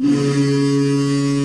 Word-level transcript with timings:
Mm-hmm. 0.00 1.41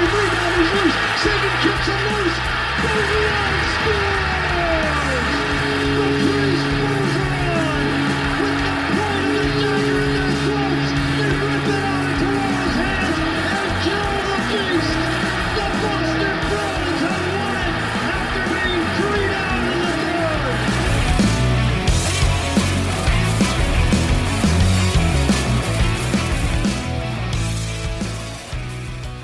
On 0.00 0.06
the 0.06 0.10
save, 0.10 0.30
rebound, 0.32 0.54
he's 0.56 0.72
loose, 0.72 0.96
saving, 1.22 1.56
kicks 1.60 1.86
him 1.86 2.00
loose, 2.16 2.38
Bergeron 2.80 3.39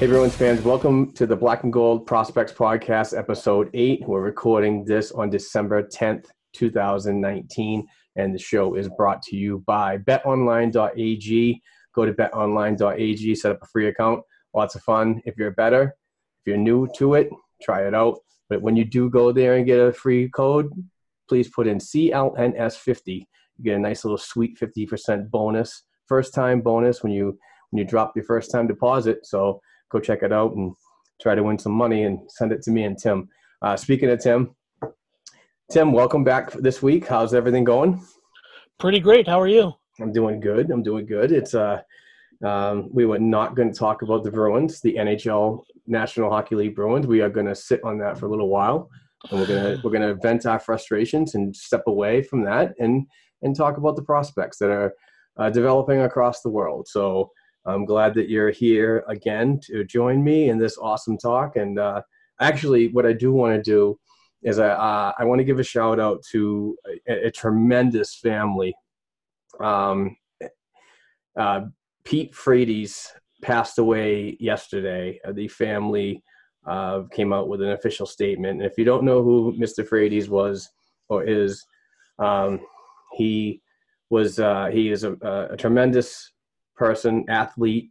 Hey, 0.06 0.12
Bruins 0.12 0.37
fans, 0.37 0.62
welcome 0.62 1.11
to 1.15 1.27
the 1.27 1.34
Black 1.34 1.65
and 1.65 1.72
Gold 1.72 2.06
Prospects 2.06 2.53
Podcast, 2.53 3.19
episode 3.19 3.69
eight. 3.75 4.06
We're 4.06 4.21
recording 4.21 4.84
this 4.84 5.11
on 5.11 5.31
December 5.31 5.83
10th, 5.83 6.27
2019, 6.53 7.84
and 8.15 8.33
the 8.33 8.39
show 8.39 8.77
is 8.77 8.89
brought 8.91 9.21
to 9.22 9.34
you 9.34 9.65
by 9.66 9.99
betonline.ag. 9.99 11.61
Go 11.93 12.05
to 12.06 12.12
betonline.ag, 12.12 13.34
set 13.34 13.50
up 13.50 13.59
a 13.61 13.66
free 13.66 13.89
account. 13.89 14.22
Lots 14.55 14.77
of 14.77 14.83
fun. 14.84 15.21
If 15.25 15.37
you're 15.37 15.50
better, 15.50 15.97
if 16.39 16.47
you're 16.47 16.56
new 16.56 16.87
to 16.99 17.15
it, 17.15 17.28
try 17.61 17.84
it 17.84 17.93
out. 17.93 18.21
But 18.49 18.62
when 18.62 18.77
you 18.77 18.84
do 18.84 19.11
go 19.11 19.33
there 19.33 19.56
and 19.56 19.66
get 19.66 19.81
a 19.81 19.93
free 19.93 20.28
code, 20.28 20.71
please 21.28 21.49
put 21.49 21.66
in 21.66 21.78
CLNS50. 21.78 23.06
You 23.09 23.65
get 23.65 23.75
a 23.75 23.81
nice 23.81 24.05
little 24.05 24.19
sweet 24.19 24.56
50% 24.56 25.31
bonus, 25.31 25.83
first 26.06 26.33
time 26.33 26.61
bonus 26.61 27.03
when 27.03 27.11
you 27.11 27.37
when 27.71 27.81
you 27.81 27.84
drop 27.84 28.12
your 28.15 28.25
first 28.25 28.53
time 28.53 28.69
deposit. 28.69 29.27
So 29.27 29.61
go 29.91 30.00
check 30.00 30.22
it 30.22 30.32
out 30.32 30.54
and 30.54 30.74
try 31.20 31.34
to 31.34 31.42
win 31.42 31.58
some 31.58 31.72
money 31.72 32.04
and 32.04 32.19
send 32.28 32.52
it 32.52 32.62
to 32.62 32.70
me 32.70 32.84
and 32.84 32.98
Tim. 32.98 33.28
Uh, 33.62 33.76
speaking 33.76 34.10
of 34.10 34.20
Tim, 34.20 34.54
Tim, 35.70 35.92
welcome 35.92 36.24
back 36.24 36.52
this 36.52 36.82
week. 36.82 37.06
How's 37.06 37.34
everything 37.34 37.64
going? 37.64 38.00
Pretty 38.78 39.00
great. 39.00 39.26
How 39.26 39.41
are 39.41 39.48
you? 39.48 39.72
I'm 40.00 40.12
doing 40.12 40.41
good. 40.41 40.70
I'm 40.70 40.82
doing 40.82 41.06
good. 41.06 41.32
It's 41.32 41.54
uh, 41.54 41.80
um, 42.44 42.88
we 42.92 43.06
were 43.06 43.19
not 43.19 43.56
going 43.56 43.72
to 43.72 43.78
talk 43.78 44.02
about 44.02 44.22
the 44.22 44.30
Bruins, 44.30 44.80
the 44.80 44.94
NHL 44.94 45.62
National 45.86 46.30
Hockey 46.30 46.54
League 46.54 46.76
Bruins. 46.76 47.06
We 47.06 47.20
are 47.22 47.30
going 47.30 47.47
to 47.47 47.54
sit 47.54 47.82
on 47.82 47.98
that 47.98 48.18
for 48.18 48.26
a 48.26 48.30
little 48.30 48.48
while, 48.48 48.91
and 49.30 49.41
we're 49.41 49.47
gonna 49.47 49.80
we're 49.82 49.91
gonna 49.91 50.14
vent 50.14 50.47
our 50.47 50.60
frustrations 50.60 51.34
and 51.34 51.56
step 51.56 51.82
away 51.86 52.22
from 52.22 52.44
that 52.44 52.74
and 52.78 53.06
and 53.42 53.56
talk 53.56 53.78
about 53.78 53.97
the 53.97 54.03
prospects 54.03 54.58
that 54.58 54.70
are 54.70 54.92
uh, 55.38 55.50
developing 55.50 56.00
across 56.00 56.42
the 56.42 56.50
world. 56.50 56.86
So 56.88 57.30
I'm 57.66 57.84
glad 57.84 58.15
that 58.15 58.28
you're 58.28 58.50
here 58.50 59.04
again 59.09 59.60
to 59.65 59.84
join 59.84 60.22
me 60.22 60.50
in 60.50 60.59
this 60.59 60.78
awesome 60.78 61.19
talk. 61.19 61.56
And 61.56 61.78
uh, 61.78 62.03
actually, 62.41 62.88
what 62.88 63.06
I 63.06 63.12
do 63.12 63.32
want 63.32 63.56
to 63.56 63.62
do 63.62 63.99
is 64.43 64.59
I, 64.59 64.69
uh, 64.69 65.12
I 65.19 65.25
want 65.25 65.41
to 65.41 65.44
give 65.44 65.59
a 65.59 65.65
shout 65.65 65.99
out 65.99 66.22
to 66.31 66.77
a, 67.09 67.27
a 67.27 67.31
tremendous 67.31 68.15
family. 68.16 68.75
Um, 69.59 70.16
uh, 71.37 71.62
Pete 72.04 72.34
Frates 72.34 73.12
passed 73.43 73.78
away 73.78 74.37
yesterday. 74.38 75.21
Uh, 75.27 75.33
the 75.33 75.48
family 75.48 76.22
uh, 76.66 77.03
came 77.12 77.33
out 77.33 77.48
with 77.48 77.62
an 77.62 77.71
official 77.71 78.06
statement. 78.06 78.60
And 78.60 78.71
if 78.71 78.78
you 78.78 78.84
don't 78.84 79.04
know 79.04 79.22
who 79.22 79.54
Mr. 79.59 79.87
Frates 79.87 80.28
was 80.28 80.69
or 81.09 81.25
is, 81.25 81.65
um, 82.19 82.60
he 83.12 83.60
was 84.10 84.38
uh, 84.38 84.66
he 84.72 84.91
is 84.91 85.04
a, 85.04 85.15
a 85.50 85.56
tremendous 85.56 86.33
person, 86.76 87.25
athlete, 87.28 87.91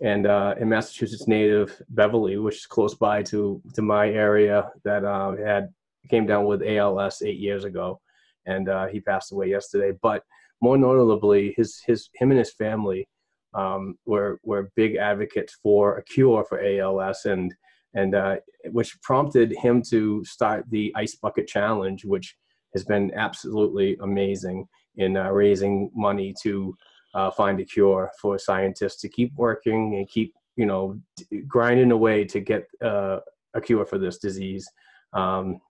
and 0.00 0.26
uh, 0.26 0.54
in 0.60 0.68
Massachusetts 0.68 1.26
native 1.26 1.80
Beverly, 1.90 2.36
which 2.36 2.56
is 2.56 2.66
close 2.66 2.94
by 2.94 3.22
to 3.24 3.62
to 3.74 3.82
my 3.82 4.08
area, 4.08 4.70
that 4.84 5.04
uh, 5.04 5.34
had 5.36 5.70
came 6.10 6.26
down 6.26 6.44
with 6.44 6.62
ALS 6.62 7.22
eight 7.22 7.38
years 7.38 7.64
ago, 7.64 8.00
and 8.46 8.68
uh, 8.68 8.86
he 8.86 9.00
passed 9.00 9.32
away 9.32 9.48
yesterday. 9.48 9.96
But 10.02 10.22
more 10.60 10.76
notably, 10.76 11.54
his 11.56 11.80
his 11.86 12.10
him 12.14 12.30
and 12.30 12.38
his 12.38 12.52
family 12.52 13.08
um, 13.54 13.96
were 14.04 14.38
were 14.42 14.70
big 14.76 14.96
advocates 14.96 15.56
for 15.62 15.96
a 15.96 16.04
cure 16.04 16.44
for 16.44 16.60
ALS, 16.62 17.24
and 17.24 17.54
and 17.94 18.14
uh, 18.14 18.36
which 18.66 19.00
prompted 19.02 19.54
him 19.62 19.82
to 19.90 20.22
start 20.24 20.66
the 20.68 20.92
Ice 20.94 21.16
Bucket 21.16 21.46
Challenge, 21.46 22.04
which 22.04 22.36
has 22.74 22.84
been 22.84 23.10
absolutely 23.14 23.96
amazing 24.02 24.66
in 24.96 25.16
uh, 25.16 25.30
raising 25.30 25.90
money 25.94 26.34
to 26.42 26.76
uh, 27.16 27.30
find 27.30 27.58
a 27.60 27.64
cure 27.64 28.10
for 28.20 28.38
scientists 28.38 29.00
to 29.00 29.08
keep 29.08 29.32
working 29.36 29.96
and 29.96 30.08
keep 30.08 30.34
you 30.56 30.66
know 30.66 31.00
grinding 31.48 31.90
away 31.90 32.24
to 32.24 32.40
get 32.40 32.64
uh, 32.82 33.18
a 33.54 33.60
cure 33.60 33.86
for 33.86 33.98
this 33.98 34.18
disease. 34.18 34.68
Um, 35.12 35.60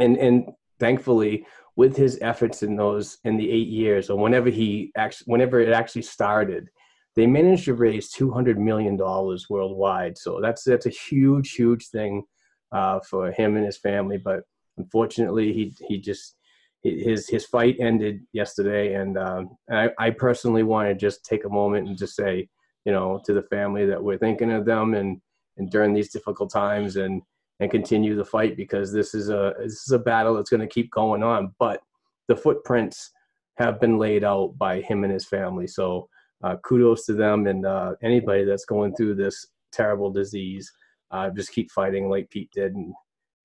and 0.00 0.16
and 0.16 0.50
thankfully 0.80 1.46
with 1.76 1.96
his 1.96 2.18
efforts 2.20 2.62
in 2.62 2.76
those 2.76 3.18
in 3.24 3.36
the 3.36 3.50
eight 3.50 3.68
years 3.68 4.08
or 4.10 4.18
whenever 4.18 4.50
he 4.50 4.92
actually 4.96 5.26
whenever 5.32 5.60
it 5.60 5.72
actually 5.72 6.02
started 6.02 6.68
they 7.16 7.26
managed 7.26 7.64
to 7.64 7.74
raise 7.74 8.10
200 8.10 8.58
million 8.58 8.96
dollars 8.96 9.48
worldwide. 9.48 10.18
So 10.18 10.40
that's 10.40 10.64
that's 10.64 10.86
a 10.86 10.90
huge 10.90 11.52
huge 11.52 11.88
thing 11.88 12.24
uh, 12.72 13.00
for 13.08 13.30
him 13.30 13.56
and 13.56 13.64
his 13.64 13.78
family. 13.78 14.18
But 14.18 14.40
unfortunately 14.78 15.52
he 15.52 15.74
he 15.88 15.98
just 15.98 16.36
his 16.84 17.28
his 17.28 17.46
fight 17.46 17.76
ended 17.80 18.20
yesterday, 18.32 18.94
and 18.94 19.16
um, 19.16 19.56
I, 19.70 19.88
I 19.98 20.10
personally 20.10 20.62
want 20.62 20.88
to 20.88 20.94
just 20.94 21.24
take 21.24 21.46
a 21.46 21.48
moment 21.48 21.88
and 21.88 21.96
just 21.96 22.14
say, 22.14 22.48
you 22.84 22.92
know, 22.92 23.20
to 23.24 23.32
the 23.32 23.42
family 23.42 23.86
that 23.86 24.02
we're 24.02 24.18
thinking 24.18 24.52
of 24.52 24.66
them 24.66 24.94
and 24.94 25.20
and 25.56 25.70
during 25.70 25.94
these 25.94 26.12
difficult 26.12 26.52
times, 26.52 26.96
and 26.96 27.22
and 27.60 27.70
continue 27.70 28.14
the 28.14 28.24
fight 28.24 28.56
because 28.56 28.92
this 28.92 29.14
is 29.14 29.30
a 29.30 29.54
this 29.58 29.82
is 29.86 29.92
a 29.92 29.98
battle 29.98 30.34
that's 30.34 30.50
going 30.50 30.60
to 30.60 30.66
keep 30.66 30.90
going 30.90 31.22
on. 31.22 31.54
But 31.58 31.80
the 32.28 32.36
footprints 32.36 33.10
have 33.56 33.80
been 33.80 33.98
laid 33.98 34.22
out 34.22 34.58
by 34.58 34.82
him 34.82 35.04
and 35.04 35.12
his 35.12 35.24
family, 35.24 35.66
so 35.66 36.08
uh, 36.42 36.56
kudos 36.64 37.06
to 37.06 37.14
them 37.14 37.46
and 37.46 37.64
uh, 37.64 37.94
anybody 38.02 38.44
that's 38.44 38.66
going 38.66 38.94
through 38.94 39.14
this 39.14 39.46
terrible 39.72 40.10
disease. 40.10 40.70
Uh, 41.10 41.30
just 41.30 41.52
keep 41.52 41.70
fighting 41.70 42.10
like 42.10 42.28
Pete 42.28 42.50
did, 42.52 42.74
and 42.74 42.92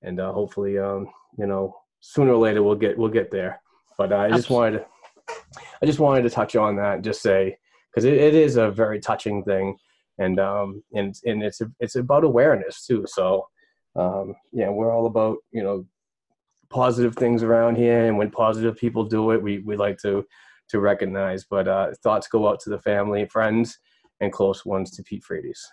and 0.01 0.19
uh, 0.19 0.33
hopefully, 0.33 0.77
um, 0.77 1.07
you 1.37 1.47
know, 1.47 1.73
sooner 2.01 2.33
or 2.33 2.37
later 2.37 2.63
we'll 2.63 2.75
get 2.75 2.97
we'll 2.97 3.09
get 3.09 3.31
there. 3.31 3.61
But 3.97 4.13
I 4.13 4.29
just 4.29 4.49
wanted 4.49 4.79
to, 4.79 4.85
I 5.81 5.85
just 5.85 5.99
wanted 5.99 6.23
to 6.23 6.29
touch 6.29 6.55
on 6.55 6.75
that, 6.77 6.95
and 6.95 7.03
just 7.03 7.21
say 7.21 7.57
because 7.91 8.05
it, 8.05 8.13
it 8.13 8.33
is 8.33 8.55
a 8.55 8.71
very 8.71 8.99
touching 8.99 9.43
thing, 9.43 9.77
and 10.17 10.39
um, 10.39 10.83
and 10.93 11.15
and 11.25 11.43
it's 11.43 11.61
it's 11.79 11.95
about 11.95 12.23
awareness 12.23 12.85
too. 12.85 13.05
So 13.07 13.47
um, 13.95 14.35
yeah, 14.51 14.69
we're 14.69 14.93
all 14.93 15.05
about 15.05 15.37
you 15.51 15.63
know 15.63 15.85
positive 16.69 17.15
things 17.15 17.43
around 17.43 17.75
here, 17.75 18.05
and 18.05 18.17
when 18.17 18.31
positive 18.31 18.77
people 18.77 19.03
do 19.03 19.31
it, 19.31 19.41
we 19.41 19.59
we 19.59 19.75
like 19.75 19.97
to 19.99 20.25
to 20.69 20.79
recognize. 20.79 21.43
But 21.43 21.67
uh, 21.67 21.91
thoughts 22.03 22.27
go 22.27 22.47
out 22.47 22.59
to 22.61 22.69
the 22.69 22.79
family, 22.79 23.25
friends, 23.25 23.79
and 24.21 24.31
close 24.31 24.65
ones 24.65 24.91
to 24.91 25.03
Pete 25.03 25.23
Frates. 25.23 25.69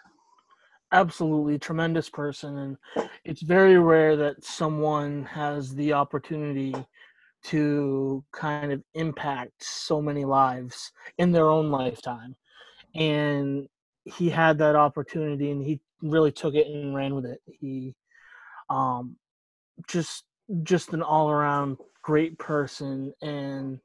Absolutely 0.93 1.59
tremendous 1.59 2.09
person, 2.09 2.59
and 2.59 2.77
it's 3.25 3.43
very 3.43 3.77
rare 3.77 4.17
that 4.17 4.45
someone 4.45 5.25
has 5.25 5.75
the 5.75 5.93
opportunity 5.93 6.75
to 7.45 8.25
kind 8.33 8.73
of 8.73 8.83
impact 8.95 9.53
so 9.65 10.01
many 10.01 10.25
lives 10.25 10.93
in 11.19 11.33
their 11.33 11.49
own 11.49 11.71
lifetime. 11.71 12.37
And 12.95 13.69
he 14.05 14.31
had 14.31 14.59
that 14.59 14.77
opportunity, 14.77 15.51
and 15.51 15.63
he 15.63 15.81
really 16.03 16.33
took 16.33 16.55
it 16.55 16.69
and 16.69 16.95
ran 16.95 17.17
with 17.17 17.27
it. 17.27 17.41
He 17.47 17.97
um, 18.71 19.17
just 19.89 20.25
just 20.63 20.93
an 20.93 21.03
all 21.03 21.31
around 21.31 21.79
great 22.03 22.39
person 22.39 23.13
and 23.23 23.81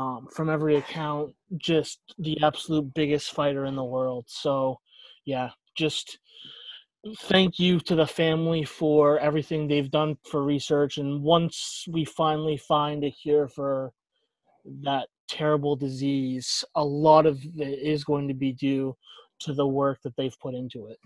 um, 0.00 0.28
from 0.32 0.50
every 0.50 0.76
account 0.76 1.34
just 1.58 2.00
the 2.18 2.38
absolute 2.42 2.94
biggest 2.94 3.32
fighter 3.32 3.66
in 3.66 3.76
the 3.76 3.84
world 3.84 4.24
so 4.28 4.78
yeah 5.26 5.50
just 5.76 6.19
thank 7.20 7.58
you 7.58 7.80
to 7.80 7.94
the 7.94 8.06
family 8.06 8.64
for 8.64 9.18
everything 9.18 9.66
they've 9.66 9.90
done 9.90 10.16
for 10.30 10.44
research 10.44 10.98
and 10.98 11.22
once 11.22 11.86
we 11.90 12.04
finally 12.04 12.56
find 12.56 13.04
a 13.04 13.10
cure 13.10 13.48
for 13.48 13.92
that 14.82 15.08
terrible 15.28 15.74
disease 15.76 16.64
a 16.74 16.84
lot 16.84 17.24
of 17.24 17.42
it 17.56 17.78
is 17.78 18.04
going 18.04 18.28
to 18.28 18.34
be 18.34 18.52
due 18.52 18.94
to 19.40 19.54
the 19.54 19.66
work 19.66 20.00
that 20.02 20.14
they've 20.16 20.38
put 20.38 20.54
into 20.54 20.86
it. 20.86 20.98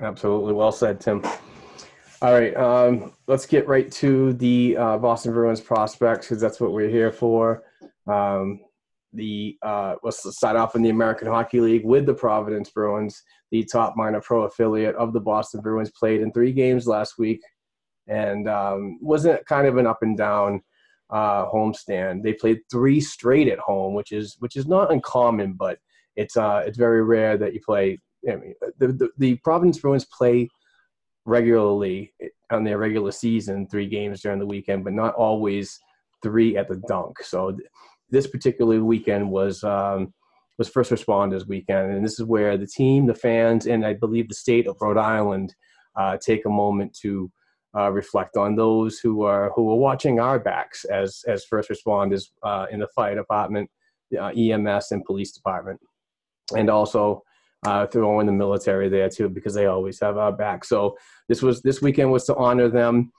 Absolutely. 0.00 0.52
Well 0.52 0.72
said 0.72 1.00
tim. 1.00 1.22
All 2.20 2.32
right, 2.32 2.56
um, 2.56 3.12
let's 3.28 3.46
get 3.46 3.68
right 3.68 3.90
to 3.92 4.32
the 4.32 4.76
uh, 4.76 4.98
Boston 4.98 5.32
Bruins 5.32 5.60
prospects 5.60 6.26
because 6.26 6.40
that's 6.40 6.60
what 6.60 6.72
we're 6.72 6.88
here 6.88 7.12
for. 7.12 7.62
Um, 8.08 8.58
the 9.12 9.56
uh, 9.62 9.94
let's 10.02 10.42
off 10.42 10.76
in 10.76 10.82
the 10.82 10.90
American 10.90 11.28
Hockey 11.28 11.60
League 11.60 11.84
with 11.84 12.06
the 12.06 12.14
Providence 12.14 12.70
Bruins, 12.70 13.22
the 13.50 13.64
top 13.64 13.94
minor 13.96 14.20
pro 14.20 14.42
affiliate 14.42 14.94
of 14.96 15.12
the 15.12 15.20
Boston 15.20 15.60
Bruins. 15.60 15.90
Played 15.90 16.20
in 16.20 16.32
three 16.32 16.52
games 16.52 16.86
last 16.86 17.18
week, 17.18 17.40
and 18.06 18.48
um, 18.48 18.98
wasn't 19.00 19.44
kind 19.46 19.66
of 19.66 19.76
an 19.76 19.86
up 19.86 20.02
and 20.02 20.16
down 20.16 20.62
uh, 21.10 21.46
homestand. 21.46 22.22
They 22.22 22.34
played 22.34 22.60
three 22.70 23.00
straight 23.00 23.48
at 23.48 23.58
home, 23.58 23.94
which 23.94 24.12
is 24.12 24.36
which 24.40 24.56
is 24.56 24.66
not 24.66 24.92
uncommon, 24.92 25.54
but 25.54 25.78
it's 26.16 26.36
uh, 26.36 26.62
it's 26.66 26.78
very 26.78 27.02
rare 27.02 27.38
that 27.38 27.54
you 27.54 27.60
play. 27.64 27.98
I 28.28 28.36
mean, 28.36 28.54
the, 28.78 28.88
the, 28.88 29.08
the 29.16 29.36
Providence 29.36 29.78
Bruins 29.78 30.04
play 30.06 30.48
regularly 31.24 32.12
on 32.50 32.64
their 32.64 32.78
regular 32.78 33.12
season, 33.12 33.68
three 33.68 33.86
games 33.86 34.22
during 34.22 34.38
the 34.38 34.46
weekend, 34.46 34.84
but 34.84 34.92
not 34.92 35.14
always 35.14 35.78
three 36.22 36.56
at 36.56 36.68
the 36.68 36.82
dunk. 36.88 37.22
So 37.22 37.56
this 38.10 38.26
particular 38.26 38.82
weekend 38.82 39.30
was 39.30 39.64
um, 39.64 40.12
was 40.58 40.68
first 40.68 40.90
responders 40.90 41.46
weekend, 41.46 41.92
and 41.92 42.04
this 42.04 42.18
is 42.18 42.24
where 42.24 42.56
the 42.56 42.66
team, 42.66 43.06
the 43.06 43.14
fans, 43.14 43.66
and 43.66 43.86
I 43.86 43.94
believe 43.94 44.28
the 44.28 44.34
state 44.34 44.66
of 44.66 44.76
Rhode 44.80 44.96
Island 44.96 45.54
uh, 45.96 46.16
take 46.16 46.44
a 46.44 46.50
moment 46.50 46.96
to 47.02 47.30
uh, 47.76 47.90
reflect 47.90 48.36
on 48.36 48.56
those 48.56 48.98
who 48.98 49.22
are 49.22 49.52
who 49.54 49.70
are 49.70 49.76
watching 49.76 50.20
our 50.20 50.38
backs 50.38 50.84
as 50.84 51.22
as 51.28 51.44
first 51.44 51.70
responders 51.70 52.30
uh, 52.42 52.66
in 52.70 52.80
the 52.80 52.88
fire 52.88 53.14
department, 53.14 53.70
uh, 54.18 54.28
EMS, 54.28 54.92
and 54.92 55.04
police 55.04 55.32
department, 55.32 55.80
and 56.56 56.70
also 56.70 57.22
uh, 57.66 57.86
throw 57.86 58.20
in 58.20 58.26
the 58.26 58.32
military 58.32 58.88
there 58.88 59.08
too 59.08 59.28
because 59.28 59.54
they 59.54 59.66
always 59.66 60.00
have 60.00 60.16
our 60.16 60.32
back. 60.32 60.64
So 60.64 60.96
this 61.28 61.42
was 61.42 61.62
this 61.62 61.82
weekend 61.82 62.10
was 62.10 62.24
to 62.26 62.36
honor 62.36 62.68
them, 62.68 63.12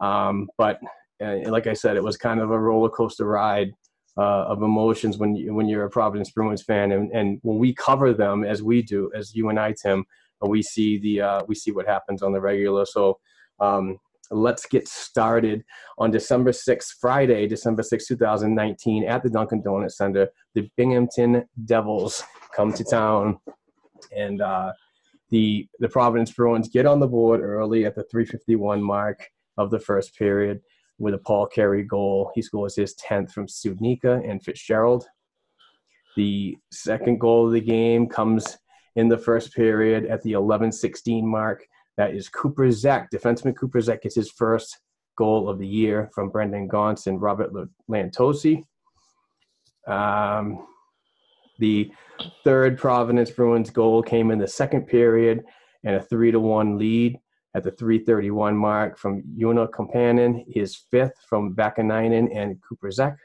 um, 0.00 0.48
but 0.58 0.78
uh, 1.22 1.38
like 1.46 1.66
I 1.66 1.72
said, 1.72 1.96
it 1.96 2.02
was 2.02 2.16
kind 2.16 2.40
of 2.40 2.50
a 2.50 2.58
roller 2.58 2.90
coaster 2.90 3.26
ride 3.26 3.72
uh, 4.16 4.44
of 4.44 4.62
emotions 4.62 5.18
when 5.18 5.34
you, 5.34 5.54
when 5.54 5.68
you're 5.68 5.84
a 5.84 5.90
Providence 5.90 6.30
Bruins 6.30 6.62
fan, 6.62 6.92
and, 6.92 7.10
and 7.12 7.38
when 7.42 7.58
we 7.58 7.74
cover 7.74 8.12
them 8.12 8.44
as 8.44 8.62
we 8.62 8.82
do, 8.82 9.10
as 9.14 9.34
you 9.34 9.48
and 9.48 9.58
I, 9.58 9.74
Tim, 9.80 10.04
we 10.40 10.62
see 10.62 10.98
the 10.98 11.20
uh, 11.20 11.42
we 11.46 11.54
see 11.54 11.70
what 11.70 11.86
happens 11.86 12.22
on 12.22 12.32
the 12.32 12.40
regular. 12.40 12.84
So. 12.86 13.18
Um, 13.60 13.98
let's 14.30 14.64
get 14.64 14.88
started 14.88 15.62
on 15.98 16.10
December 16.10 16.52
6th, 16.52 16.94
Friday, 16.98 17.46
December 17.46 17.82
6th, 17.82 18.06
2019, 18.08 19.04
at 19.04 19.22
the 19.22 19.28
Dunkin' 19.28 19.60
Donuts 19.60 19.98
Center. 19.98 20.28
The 20.54 20.70
Binghamton 20.74 21.44
Devils 21.66 22.24
come 22.56 22.72
to 22.72 22.82
town 22.82 23.38
and 24.16 24.40
uh, 24.40 24.72
the 25.30 25.68
the 25.78 25.88
Providence 25.88 26.32
Bruins 26.32 26.68
get 26.68 26.86
on 26.86 27.00
the 27.00 27.06
board 27.06 27.40
early 27.40 27.84
at 27.84 27.94
the 27.94 28.04
351 28.04 28.82
mark 28.82 29.28
of 29.56 29.70
the 29.70 29.78
first 29.78 30.16
period 30.16 30.60
with 31.02 31.14
a 31.14 31.18
Paul 31.18 31.46
Carey 31.48 31.82
goal. 31.82 32.30
He 32.32 32.40
scores 32.40 32.76
his 32.76 32.94
10th 32.94 33.32
from 33.32 33.48
Studnicka 33.48 34.28
and 34.28 34.42
Fitzgerald. 34.42 35.04
The 36.16 36.56
second 36.70 37.18
goal 37.18 37.48
of 37.48 37.52
the 37.52 37.60
game 37.60 38.08
comes 38.08 38.56
in 38.94 39.08
the 39.08 39.18
first 39.18 39.52
period 39.52 40.06
at 40.06 40.22
the 40.22 40.32
11-16 40.32 41.24
mark. 41.24 41.64
That 41.96 42.14
is 42.14 42.28
Cooper 42.28 42.70
Zech. 42.70 43.10
Defenseman 43.10 43.56
Cooper 43.56 43.80
Zech 43.80 44.02
gets 44.02 44.14
his 44.14 44.30
first 44.30 44.78
goal 45.18 45.48
of 45.48 45.58
the 45.58 45.66
year 45.66 46.08
from 46.14 46.30
Brendan 46.30 46.68
Gaunce 46.68 47.08
and 47.08 47.20
Robert 47.20 47.50
Lantosi. 47.90 48.62
Um, 49.88 50.68
the 51.58 51.90
third 52.44 52.78
Providence 52.78 53.30
Bruins 53.32 53.70
goal 53.70 54.04
came 54.04 54.30
in 54.30 54.38
the 54.38 54.46
second 54.46 54.86
period 54.86 55.42
and 55.82 55.96
a 55.96 56.00
three 56.00 56.30
to 56.30 56.38
one 56.38 56.78
lead 56.78 57.18
at 57.54 57.62
the 57.62 57.70
331 57.70 58.56
mark 58.56 58.98
from 58.98 59.22
Joona 59.38 59.68
Koppanen, 59.68 60.44
his 60.48 60.76
fifth 60.90 61.14
from 61.28 61.54
Vaakanainen 61.54 62.34
and 62.34 62.60
Cooper 62.62 62.90
Zech. 62.90 63.16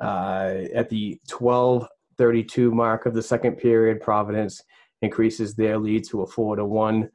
Uh, 0.00 0.62
at 0.74 0.88
the 0.88 1.20
12:32 1.28 2.72
mark 2.72 3.06
of 3.06 3.14
the 3.14 3.22
second 3.22 3.56
period, 3.56 4.00
Providence 4.00 4.62
increases 5.02 5.54
their 5.54 5.78
lead 5.78 6.04
to 6.04 6.22
a 6.22 6.26
four 6.26 6.56
to 6.56 6.64
one, 6.64 7.10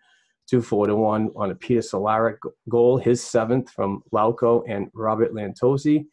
two 0.47 0.61
four 0.61 0.87
to 0.87 0.93
4 0.93 0.95
to 0.95 0.95
one 0.95 1.31
on 1.35 1.51
a 1.51 1.55
Peter 1.55 1.81
Cehlarik 1.81 2.37
goal, 2.69 2.97
his 2.97 3.23
seventh 3.23 3.69
from 3.71 4.03
Lauko 4.13 4.63
and 4.67 4.89
Robert 4.93 5.33
Lantosi. 5.33 6.05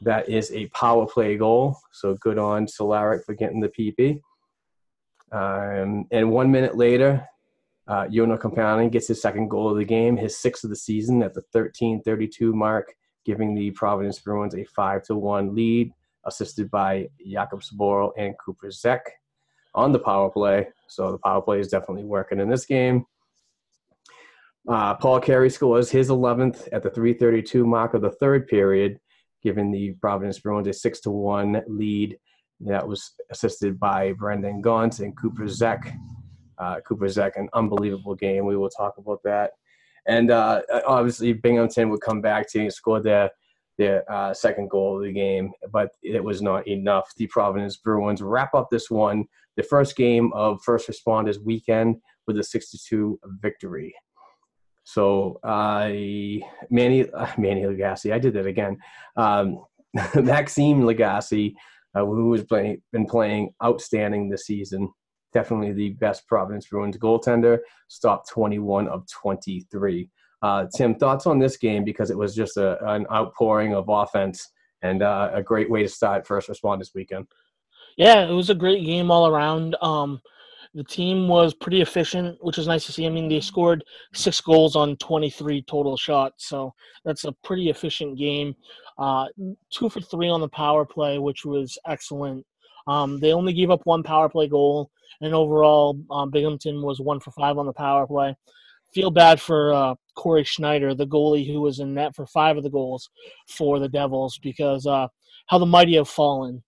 That 0.00 0.28
is 0.28 0.52
a 0.52 0.66
power 0.68 1.06
play 1.06 1.36
goal. 1.36 1.78
So 1.92 2.14
good 2.20 2.38
on 2.38 2.66
Cehlarik 2.66 3.24
for 3.24 3.34
getting 3.34 3.60
the 3.60 3.68
PP. 3.68 4.20
Um, 5.32 6.06
and 6.12 6.30
one 6.30 6.52
minute 6.52 6.76
later, 6.76 7.26
uh, 7.86 8.06
Joona 8.06 8.38
Koppanen 8.38 8.90
gets 8.90 9.08
his 9.08 9.20
second 9.20 9.48
goal 9.48 9.70
of 9.70 9.76
the 9.76 9.84
game, 9.84 10.16
his 10.16 10.38
sixth 10.38 10.64
of 10.64 10.70
the 10.70 10.76
season 10.76 11.22
at 11.22 11.34
the 11.34 11.42
13:32 11.54 12.54
mark, 12.54 12.94
giving 13.24 13.54
the 13.54 13.70
Providence 13.72 14.18
Bruins 14.20 14.54
a 14.54 14.64
five 14.64 15.02
to 15.04 15.16
one 15.16 15.54
lead, 15.54 15.92
assisted 16.24 16.70
by 16.70 17.08
Jakub 17.26 17.62
Zboril 17.62 18.12
and 18.16 18.34
Cooper 18.38 18.70
Zech 18.70 19.12
on 19.74 19.92
the 19.92 19.98
power 19.98 20.30
play. 20.30 20.68
So 20.88 21.12
the 21.12 21.18
power 21.18 21.42
play 21.42 21.60
is 21.60 21.68
definitely 21.68 22.04
working 22.04 22.40
in 22.40 22.48
this 22.48 22.64
game. 22.64 23.04
Uh, 24.66 24.94
Paul 24.94 25.20
Carey 25.20 25.50
scores 25.50 25.90
his 25.90 26.08
11th 26.08 26.68
at 26.72 26.82
the 26.82 26.90
3:32 26.90 27.66
mark 27.66 27.92
of 27.92 28.00
the 28.00 28.12
third 28.12 28.46
period, 28.46 28.98
giving 29.42 29.70
the 29.70 29.92
Providence 30.00 30.38
Bruins 30.38 30.68
a 30.68 30.72
six 30.72 31.00
to 31.00 31.10
one 31.10 31.62
lead. 31.66 32.18
That 32.60 32.86
was 32.88 33.12
assisted 33.30 33.78
by 33.78 34.12
Brendan 34.12 34.62
Gaunce 34.62 35.00
and 35.00 35.14
Cooper 35.14 35.48
Zech. 35.48 35.92
Uh, 36.58 36.80
Cooper 36.80 37.08
Zech, 37.08 37.36
an 37.36 37.48
unbelievable 37.52 38.14
game. 38.14 38.46
We 38.46 38.56
will 38.56 38.70
talk 38.70 38.98
about 38.98 39.20
that. 39.24 39.52
And 40.06 40.30
uh, 40.30 40.62
obviously, 40.86 41.32
Binghamton 41.32 41.88
would 41.90 42.00
come 42.00 42.20
back 42.20 42.50
to 42.52 42.70
score 42.70 43.00
their 43.00 43.30
their 43.76 44.10
uh, 44.10 44.32
second 44.32 44.70
goal 44.70 44.98
of 44.98 45.04
the 45.04 45.12
game, 45.12 45.50
but 45.72 45.90
it 46.02 46.22
was 46.22 46.40
not 46.40 46.66
enough. 46.68 47.12
The 47.16 47.26
Providence 47.26 47.76
Bruins 47.76 48.22
wrap 48.22 48.54
up 48.54 48.68
this 48.70 48.88
one, 48.88 49.24
the 49.56 49.64
first 49.64 49.96
game 49.96 50.32
of 50.32 50.62
First 50.62 50.88
Responders 50.88 51.42
Weekend, 51.42 51.96
with 52.26 52.38
a 52.38 52.44
62 52.44 53.18
victory. 53.40 53.94
So 54.84 55.40
uh, 55.42 55.88
Manny 56.70 57.10
uh, 57.10 57.26
Manny 57.38 57.62
Legace, 57.66 58.12
I 58.12 58.18
did 58.18 58.34
that 58.34 58.46
again. 58.46 58.78
Um, 59.16 59.64
Maxime 60.14 60.82
Lagacé, 60.82 61.54
uh, 61.94 62.04
who 62.04 62.32
has 62.32 62.44
play, 62.44 62.80
been 62.92 63.06
playing 63.06 63.50
outstanding 63.62 64.28
this 64.28 64.46
season, 64.46 64.90
definitely 65.34 65.72
the 65.72 65.90
best 65.90 66.26
Providence 66.26 66.66
Bruins 66.66 66.96
goaltender. 66.96 67.58
Stopped 67.88 68.30
21 68.30 68.88
of 68.88 69.06
23. 69.10 70.08
Uh, 70.40 70.66
Tim, 70.74 70.94
thoughts 70.94 71.26
on 71.26 71.38
this 71.38 71.56
game 71.56 71.84
because 71.84 72.10
it 72.10 72.16
was 72.16 72.34
just 72.34 72.56
a, 72.56 72.78
an 72.92 73.06
outpouring 73.12 73.74
of 73.74 73.86
offense 73.88 74.50
and 74.82 75.02
uh, 75.02 75.30
a 75.32 75.42
great 75.42 75.70
way 75.70 75.82
to 75.82 75.88
start 75.88 76.26
first 76.26 76.48
responders 76.48 76.94
weekend. 76.94 77.26
Yeah, 77.96 78.26
it 78.28 78.32
was 78.32 78.50
a 78.50 78.54
great 78.54 78.84
game 78.84 79.10
all 79.10 79.26
around. 79.26 79.76
Um, 79.80 80.20
the 80.74 80.84
team 80.84 81.28
was 81.28 81.54
pretty 81.54 81.80
efficient, 81.80 82.36
which 82.42 82.56
was 82.56 82.66
nice 82.66 82.84
to 82.86 82.92
see. 82.92 83.06
I 83.06 83.08
mean, 83.08 83.28
they 83.28 83.40
scored 83.40 83.84
six 84.12 84.40
goals 84.40 84.74
on 84.74 84.96
23 84.96 85.62
total 85.62 85.96
shots, 85.96 86.48
so 86.48 86.74
that's 87.04 87.24
a 87.24 87.32
pretty 87.44 87.70
efficient 87.70 88.18
game. 88.18 88.54
Uh, 88.98 89.26
two 89.70 89.88
for 89.88 90.00
three 90.00 90.28
on 90.28 90.40
the 90.40 90.48
power 90.48 90.84
play, 90.84 91.18
which 91.18 91.44
was 91.44 91.78
excellent. 91.86 92.44
Um, 92.86 93.20
they 93.20 93.32
only 93.32 93.52
gave 93.52 93.70
up 93.70 93.80
one 93.84 94.02
power 94.02 94.28
play 94.28 94.48
goal, 94.48 94.90
and 95.20 95.34
overall, 95.34 95.98
um, 96.10 96.30
Binghamton 96.30 96.82
was 96.82 97.00
one 97.00 97.20
for 97.20 97.30
five 97.30 97.58
on 97.58 97.66
the 97.66 97.72
power 97.72 98.06
play. 98.06 98.36
Feel 98.92 99.10
bad 99.10 99.40
for 99.40 99.72
uh, 99.72 99.94
Cory 100.14 100.44
Schneider, 100.44 100.94
the 100.94 101.06
goalie 101.06 101.46
who 101.46 101.60
was 101.60 101.80
in 101.80 101.94
net 101.94 102.14
for 102.14 102.26
five 102.26 102.56
of 102.56 102.62
the 102.62 102.70
goals 102.70 103.10
for 103.48 103.78
the 103.78 103.88
Devils, 103.88 104.38
because 104.42 104.86
uh, 104.86 105.08
how 105.46 105.58
the 105.58 105.66
mighty 105.66 105.96
have 105.96 106.08
fallen. 106.08 106.62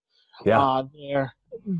Yeah. 0.45 0.61
Uh, 0.61 0.85
there, 0.95 1.33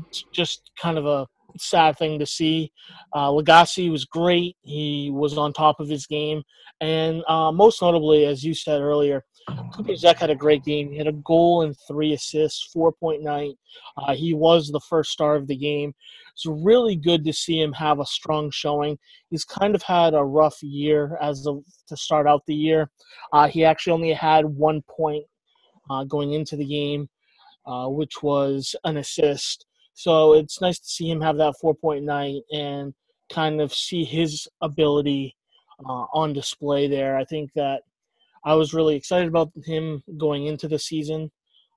It's 0.07 0.23
just 0.31 0.71
kind 0.79 0.97
of 0.97 1.05
a 1.05 1.27
sad 1.57 1.97
thing 1.97 2.19
to 2.19 2.25
see. 2.25 2.71
Uh, 3.13 3.29
Lagacé 3.29 3.91
was 3.91 4.05
great. 4.05 4.55
He 4.61 5.11
was 5.13 5.37
on 5.37 5.53
top 5.53 5.79
of 5.79 5.89
his 5.89 6.05
game, 6.05 6.43
and 6.81 7.23
uh, 7.27 7.51
most 7.51 7.81
notably, 7.81 8.25
as 8.25 8.43
you 8.43 8.53
said 8.53 8.81
earlier, 8.81 9.23
Cooper 9.73 9.95
Zech 9.95 10.19
had 10.19 10.29
a 10.29 10.35
great 10.35 10.63
game. 10.63 10.91
He 10.91 10.97
had 10.97 11.07
a 11.07 11.13
goal 11.13 11.61
and 11.61 11.75
three 11.87 12.13
assists, 12.13 12.73
4.9. 12.75 13.55
Uh, 13.97 14.15
he 14.15 14.33
was 14.33 14.69
the 14.69 14.79
first 14.79 15.11
star 15.11 15.35
of 15.35 15.47
the 15.47 15.55
game. 15.55 15.93
It's 16.33 16.45
really 16.45 16.95
good 16.95 17.23
to 17.25 17.33
see 17.33 17.61
him 17.61 17.73
have 17.73 17.99
a 17.99 18.05
strong 18.05 18.51
showing. 18.51 18.97
He's 19.29 19.45
kind 19.45 19.75
of 19.75 19.81
had 19.83 20.13
a 20.13 20.23
rough 20.23 20.61
year 20.61 21.17
as 21.21 21.47
of 21.47 21.63
to 21.87 21.95
start 21.95 22.27
out 22.27 22.45
the 22.45 22.55
year. 22.55 22.89
Uh, 23.31 23.47
he 23.47 23.63
actually 23.63 23.93
only 23.93 24.13
had 24.13 24.45
one 24.45 24.81
point 24.83 25.25
uh, 25.89 26.03
going 26.03 26.33
into 26.33 26.55
the 26.55 26.65
game, 26.65 27.09
uh, 27.65 27.87
which 27.87 28.21
was 28.21 28.75
an 28.83 28.97
assist. 28.97 29.65
So 29.93 30.33
it's 30.33 30.61
nice 30.61 30.79
to 30.79 30.87
see 30.87 31.09
him 31.09 31.21
have 31.21 31.37
that 31.37 31.55
4.9 31.63 32.41
and 32.51 32.93
kind 33.31 33.61
of 33.61 33.73
see 33.73 34.03
his 34.03 34.47
ability 34.61 35.35
uh, 35.85 36.05
on 36.13 36.33
display 36.33 36.87
there. 36.87 37.17
I 37.17 37.25
think 37.25 37.51
that 37.55 37.81
I 38.45 38.53
was 38.55 38.73
really 38.73 38.95
excited 38.95 39.27
about 39.27 39.51
him 39.65 40.03
going 40.17 40.45
into 40.47 40.67
the 40.67 40.79
season. 40.79 41.31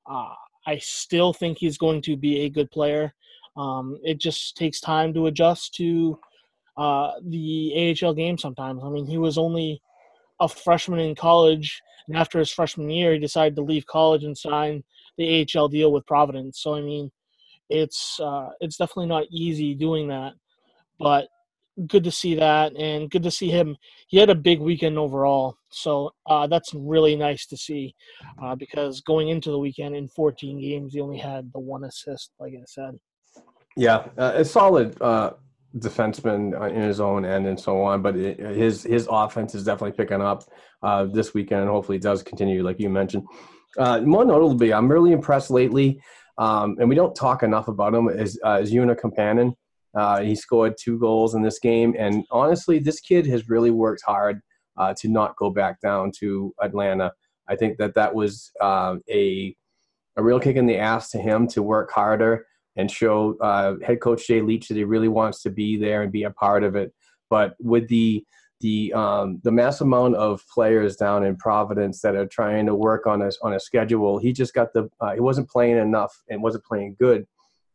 Uh, 0.08 0.34
I 0.66 0.78
still 0.78 1.32
think 1.32 1.58
he's 1.58 1.78
going 1.78 2.02
to 2.02 2.16
be 2.16 2.40
a 2.40 2.50
good 2.50 2.70
player. 2.70 3.14
Um, 3.56 3.98
it 4.02 4.18
just 4.18 4.56
takes 4.56 4.80
time 4.80 5.12
to 5.14 5.26
adjust 5.26 5.74
to 5.74 6.18
uh, 6.76 7.12
the 7.26 7.96
AHL 8.02 8.14
game 8.14 8.38
sometimes. 8.38 8.82
I 8.84 8.88
mean, 8.88 9.06
he 9.06 9.18
was 9.18 9.38
only 9.38 9.82
a 10.40 10.48
freshman 10.48 11.00
in 11.00 11.14
college, 11.14 11.82
and 12.06 12.16
after 12.16 12.38
his 12.38 12.50
freshman 12.50 12.90
year, 12.90 13.12
he 13.12 13.18
decided 13.18 13.56
to 13.56 13.62
leave 13.62 13.86
college 13.86 14.24
and 14.24 14.36
sign 14.36 14.82
the 15.18 15.46
AHL 15.54 15.68
deal 15.68 15.92
with 15.92 16.06
Providence. 16.06 16.62
So, 16.62 16.74
I 16.74 16.80
mean, 16.80 17.10
it's 17.68 18.18
uh, 18.20 18.50
it's 18.60 18.76
definitely 18.76 19.06
not 19.06 19.26
easy 19.30 19.74
doing 19.74 20.08
that, 20.08 20.32
but 20.98 21.28
good 21.86 22.04
to 22.04 22.10
see 22.10 22.34
that 22.34 22.76
and 22.76 23.10
good 23.10 23.22
to 23.22 23.30
see 23.30 23.50
him. 23.50 23.76
He 24.08 24.18
had 24.18 24.30
a 24.30 24.34
big 24.34 24.60
weekend 24.60 24.98
overall, 24.98 25.56
so 25.70 26.12
uh, 26.26 26.46
that's 26.46 26.72
really 26.74 27.16
nice 27.16 27.46
to 27.46 27.56
see 27.56 27.94
uh, 28.42 28.54
because 28.54 29.00
going 29.00 29.28
into 29.28 29.50
the 29.50 29.58
weekend 29.58 29.94
in 29.96 30.08
14 30.08 30.60
games, 30.60 30.94
he 30.94 31.00
only 31.00 31.18
had 31.18 31.52
the 31.52 31.60
one 31.60 31.84
assist, 31.84 32.32
like 32.38 32.52
I 32.54 32.64
said. 32.66 32.98
Yeah, 33.76 34.08
uh, 34.18 34.32
a 34.34 34.44
solid 34.44 35.00
uh, 35.00 35.32
defenseman 35.78 36.60
uh, 36.60 36.64
in 36.64 36.82
his 36.82 37.00
own 37.00 37.24
end 37.24 37.46
and 37.46 37.58
so 37.58 37.82
on, 37.82 38.02
but 38.02 38.16
it, 38.16 38.38
his 38.38 38.82
his 38.82 39.06
offense 39.10 39.54
is 39.54 39.64
definitely 39.64 39.96
picking 39.96 40.20
up 40.20 40.44
uh, 40.82 41.04
this 41.04 41.34
weekend. 41.34 41.62
and 41.62 41.70
Hopefully, 41.70 41.98
does 41.98 42.22
continue, 42.22 42.62
like 42.62 42.80
you 42.80 42.90
mentioned. 42.90 43.24
Uh, 43.78 44.00
more 44.00 44.24
notably, 44.24 44.72
I'm 44.72 44.88
really 44.88 45.12
impressed 45.12 45.50
lately, 45.50 46.00
um, 46.38 46.76
and 46.80 46.88
we 46.88 46.96
don't 46.96 47.14
talk 47.14 47.42
enough 47.42 47.68
about 47.68 47.94
him. 47.94 48.08
Is 48.08 48.38
uh, 48.44 48.58
is 48.60 48.72
Joona 48.72 48.98
Koppanen? 48.98 49.54
Uh, 49.94 50.20
he 50.20 50.34
scored 50.34 50.74
two 50.80 50.98
goals 50.98 51.34
in 51.34 51.42
this 51.42 51.58
game, 51.58 51.94
and 51.98 52.24
honestly, 52.30 52.78
this 52.78 53.00
kid 53.00 53.26
has 53.26 53.48
really 53.48 53.70
worked 53.70 54.02
hard 54.06 54.40
uh, 54.76 54.94
to 54.98 55.08
not 55.08 55.36
go 55.36 55.50
back 55.50 55.80
down 55.80 56.12
to 56.18 56.54
Atlanta. 56.62 57.12
I 57.48 57.56
think 57.56 57.78
that 57.78 57.94
that 57.94 58.14
was 58.14 58.52
uh, 58.60 58.96
a 59.10 59.54
a 60.16 60.22
real 60.22 60.40
kick 60.40 60.56
in 60.56 60.66
the 60.66 60.76
ass 60.78 61.10
to 61.10 61.18
him 61.18 61.46
to 61.48 61.62
work 61.62 61.90
harder 61.90 62.46
and 62.76 62.90
show 62.90 63.36
uh, 63.40 63.74
head 63.84 64.00
coach 64.00 64.26
Jay 64.26 64.40
Leach 64.40 64.68
that 64.68 64.76
he 64.76 64.84
really 64.84 65.08
wants 65.08 65.42
to 65.42 65.50
be 65.50 65.76
there 65.76 66.02
and 66.02 66.12
be 66.12 66.24
a 66.24 66.30
part 66.30 66.62
of 66.62 66.76
it. 66.76 66.92
But 67.28 67.54
with 67.60 67.88
the 67.88 68.24
the 68.60 68.92
um, 68.92 69.40
the 69.42 69.52
mass 69.52 69.80
amount 69.80 70.16
of 70.16 70.44
players 70.52 70.96
down 70.96 71.24
in 71.24 71.36
Providence 71.36 72.00
that 72.02 72.14
are 72.14 72.26
trying 72.26 72.66
to 72.66 72.74
work 72.74 73.06
on 73.06 73.22
a 73.22 73.30
on 73.42 73.54
a 73.54 73.60
schedule, 73.60 74.18
he 74.18 74.32
just 74.32 74.54
got 74.54 74.72
the 74.72 74.88
uh, 75.00 75.14
he 75.14 75.20
wasn't 75.20 75.48
playing 75.48 75.78
enough 75.78 76.22
and 76.28 76.42
wasn't 76.42 76.64
playing 76.64 76.96
good 76.98 77.26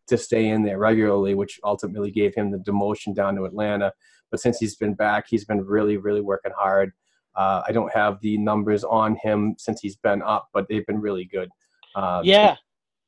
to 0.07 0.17
stay 0.17 0.47
in 0.49 0.63
there 0.63 0.77
regularly, 0.77 1.33
which 1.35 1.59
ultimately 1.63 2.11
gave 2.11 2.35
him 2.35 2.51
the 2.51 2.57
demotion 2.59 3.13
down 3.15 3.35
to 3.35 3.45
Atlanta. 3.45 3.91
But 4.31 4.39
since 4.39 4.57
he's 4.59 4.75
been 4.75 4.93
back, 4.93 5.25
he's 5.29 5.45
been 5.45 5.61
really 5.65 5.97
really 5.97 6.21
working 6.21 6.51
hard. 6.57 6.91
Uh, 7.35 7.61
I 7.67 7.71
don't 7.71 7.91
have 7.93 8.19
the 8.21 8.37
numbers 8.37 8.83
on 8.83 9.17
him 9.21 9.55
since 9.57 9.81
he's 9.81 9.97
been 9.97 10.21
up, 10.21 10.47
but 10.53 10.67
they've 10.69 10.85
been 10.85 11.01
really 11.01 11.25
good. 11.25 11.49
Uh, 11.93 12.21
Yeah, 12.23 12.55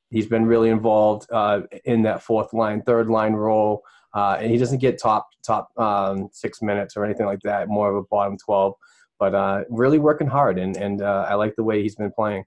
he's 0.09 0.27
been 0.27 0.45
really 0.45 0.69
involved 0.69 1.27
uh, 1.31 1.61
in 1.85 2.01
that 2.03 2.23
fourth 2.23 2.53
line, 2.53 2.81
third 2.81 3.07
line 3.09 3.33
role, 3.33 3.83
uh, 4.13 4.37
and 4.39 4.51
he 4.51 4.57
doesn't 4.57 4.79
get 4.79 4.99
top 4.99 5.27
top 5.45 5.69
um, 5.77 6.29
six 6.31 6.61
minutes 6.61 6.97
or 6.97 7.05
anything 7.05 7.25
like 7.25 7.41
that. 7.43 7.67
More 7.69 7.89
of 7.89 7.95
a 7.95 8.03
bottom 8.09 8.37
twelve, 8.37 8.75
but 9.19 9.33
uh, 9.33 9.63
really 9.69 9.99
working 9.99 10.27
hard, 10.27 10.57
and 10.59 10.75
and 10.77 11.01
uh, 11.01 11.25
I 11.29 11.35
like 11.35 11.55
the 11.55 11.63
way 11.63 11.81
he's 11.81 11.95
been 11.95 12.11
playing. 12.11 12.43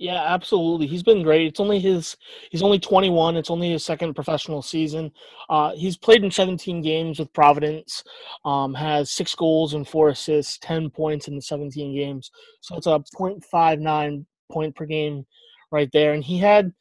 Yeah, 0.00 0.24
absolutely. 0.24 0.86
He's 0.86 1.02
been 1.02 1.22
great. 1.22 1.46
It's 1.46 1.60
only 1.60 1.78
his 1.78 2.16
he's 2.50 2.62
only 2.62 2.78
21. 2.78 3.36
It's 3.36 3.50
only 3.50 3.70
his 3.70 3.84
second 3.84 4.14
professional 4.14 4.62
season. 4.62 5.12
Uh, 5.50 5.72
he's 5.76 5.98
played 5.98 6.24
in 6.24 6.30
17 6.30 6.80
games 6.80 7.18
with 7.18 7.30
Providence. 7.34 8.02
Um, 8.46 8.72
has 8.72 9.10
six 9.10 9.34
goals 9.34 9.74
and 9.74 9.86
four 9.86 10.08
assists, 10.08 10.56
10 10.62 10.88
points 10.88 11.28
in 11.28 11.36
the 11.36 11.42
17 11.42 11.94
games. 11.94 12.30
So 12.62 12.78
it's 12.78 12.86
a 12.86 13.04
.59 13.14 14.24
point 14.50 14.74
per 14.74 14.86
game 14.86 15.26
right 15.70 15.90
there. 15.92 16.14
And 16.14 16.24
he 16.24 16.38
had 16.38 16.72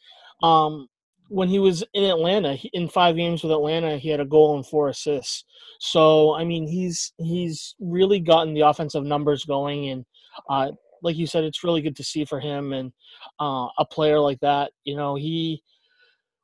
um, 0.41 0.88
when 1.27 1.49
he 1.49 1.59
was 1.59 1.83
in 1.93 2.05
Atlanta 2.05 2.55
he- 2.55 2.71
in 2.71 2.88
five 2.88 3.17
games 3.17 3.43
with 3.43 3.51
Atlanta, 3.51 3.97
he 3.97 4.07
had 4.07 4.21
a 4.21 4.25
goal 4.25 4.55
and 4.55 4.65
four 4.65 4.88
assists. 4.88 5.43
So 5.81 6.35
I 6.35 6.45
mean, 6.45 6.67
he's 6.69 7.11
he's 7.17 7.75
really 7.81 8.21
gotten 8.21 8.53
the 8.53 8.61
offensive 8.61 9.03
numbers 9.03 9.43
going 9.43 9.89
and. 9.89 10.05
Uh, 10.49 10.71
like 11.03 11.15
you 11.18 11.27
said, 11.27 11.44
it's 11.44 11.63
really 11.63 11.82
good 11.82 11.96
to 11.98 12.03
see 12.03 12.25
for 12.25 12.39
him 12.39 12.74
and 12.74 12.91
uh, 13.39 13.68
a 13.77 13.86
player 13.86 14.20
like 14.20 14.39
that. 14.41 14.72
You 14.84 14.96
know, 14.96 15.15
he 15.15 15.62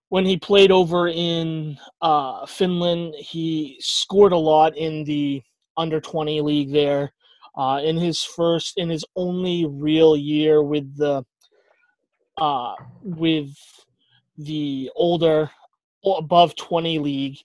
when 0.09 0.25
he 0.25 0.37
played 0.37 0.71
over 0.71 1.07
in 1.07 1.77
uh, 2.01 2.45
Finland, 2.45 3.15
he 3.17 3.77
scored 3.79 4.31
a 4.31 4.37
lot 4.37 4.77
in 4.77 5.03
the 5.03 5.41
under 5.77 5.99
twenty 5.99 6.41
league 6.41 6.71
there. 6.71 7.13
Uh, 7.57 7.79
in 7.83 7.95
his 7.95 8.21
first, 8.21 8.73
in 8.77 8.89
his 8.89 9.05
only 9.15 9.65
real 9.65 10.17
year 10.17 10.61
with 10.61 10.97
the 10.97 11.23
uh, 12.37 12.75
with 13.01 13.49
the 14.37 14.91
older 14.95 15.49
above 16.05 16.55
20 16.55 16.99
league 16.99 17.37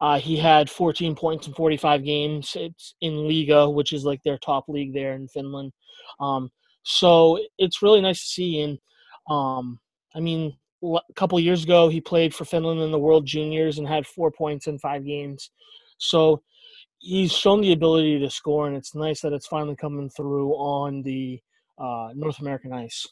uh, 0.00 0.18
he 0.18 0.36
had 0.36 0.68
14 0.68 1.14
points 1.14 1.46
in 1.46 1.54
45 1.54 2.04
games 2.04 2.56
it's 2.58 2.94
in 3.00 3.12
liiga 3.12 3.72
which 3.72 3.92
is 3.92 4.04
like 4.04 4.20
their 4.24 4.38
top 4.38 4.64
league 4.68 4.92
there 4.92 5.12
in 5.14 5.28
finland 5.28 5.72
um, 6.20 6.50
so 6.82 7.38
it's 7.58 7.82
really 7.82 8.00
nice 8.00 8.20
to 8.20 8.26
see. 8.26 8.60
And 8.62 8.78
um, 9.28 9.78
I 10.14 10.20
mean, 10.20 10.56
a 10.82 11.00
couple 11.14 11.38
years 11.40 11.64
ago, 11.64 11.88
he 11.88 12.00
played 12.00 12.34
for 12.34 12.44
Finland 12.44 12.80
in 12.80 12.90
the 12.90 12.98
World 12.98 13.26
Juniors 13.26 13.78
and 13.78 13.86
had 13.86 14.06
four 14.06 14.30
points 14.30 14.66
in 14.66 14.78
five 14.78 15.04
games. 15.04 15.50
So 15.98 16.42
he's 16.98 17.32
shown 17.32 17.60
the 17.60 17.72
ability 17.72 18.18
to 18.20 18.30
score, 18.30 18.66
and 18.66 18.76
it's 18.76 18.94
nice 18.94 19.20
that 19.20 19.32
it's 19.32 19.46
finally 19.46 19.76
coming 19.76 20.08
through 20.10 20.52
on 20.52 21.02
the 21.02 21.40
uh, 21.78 22.10
North 22.14 22.40
American 22.40 22.72
ice. 22.72 23.06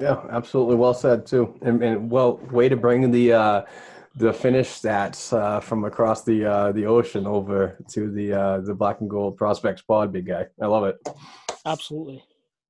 Yeah, 0.00 0.20
absolutely. 0.30 0.76
Well 0.76 0.94
said 0.94 1.24
too, 1.24 1.58
and, 1.62 1.82
and 1.82 2.10
well, 2.10 2.38
way 2.50 2.68
to 2.68 2.76
bring 2.76 3.10
the 3.10 3.32
uh, 3.32 3.62
the 4.16 4.32
Finnish 4.32 4.68
stats 4.68 5.32
uh, 5.32 5.60
from 5.60 5.84
across 5.84 6.24
the 6.24 6.44
uh, 6.44 6.72
the 6.72 6.86
ocean 6.86 7.26
over 7.26 7.78
to 7.90 8.10
the 8.10 8.32
uh, 8.32 8.60
the 8.60 8.74
Black 8.74 9.00
and 9.00 9.08
Gold 9.08 9.36
Prospects 9.36 9.82
Pod, 9.82 10.12
big 10.12 10.26
guy. 10.26 10.46
I 10.60 10.66
love 10.66 10.84
it. 10.84 10.96
Absolutely. 11.66 12.24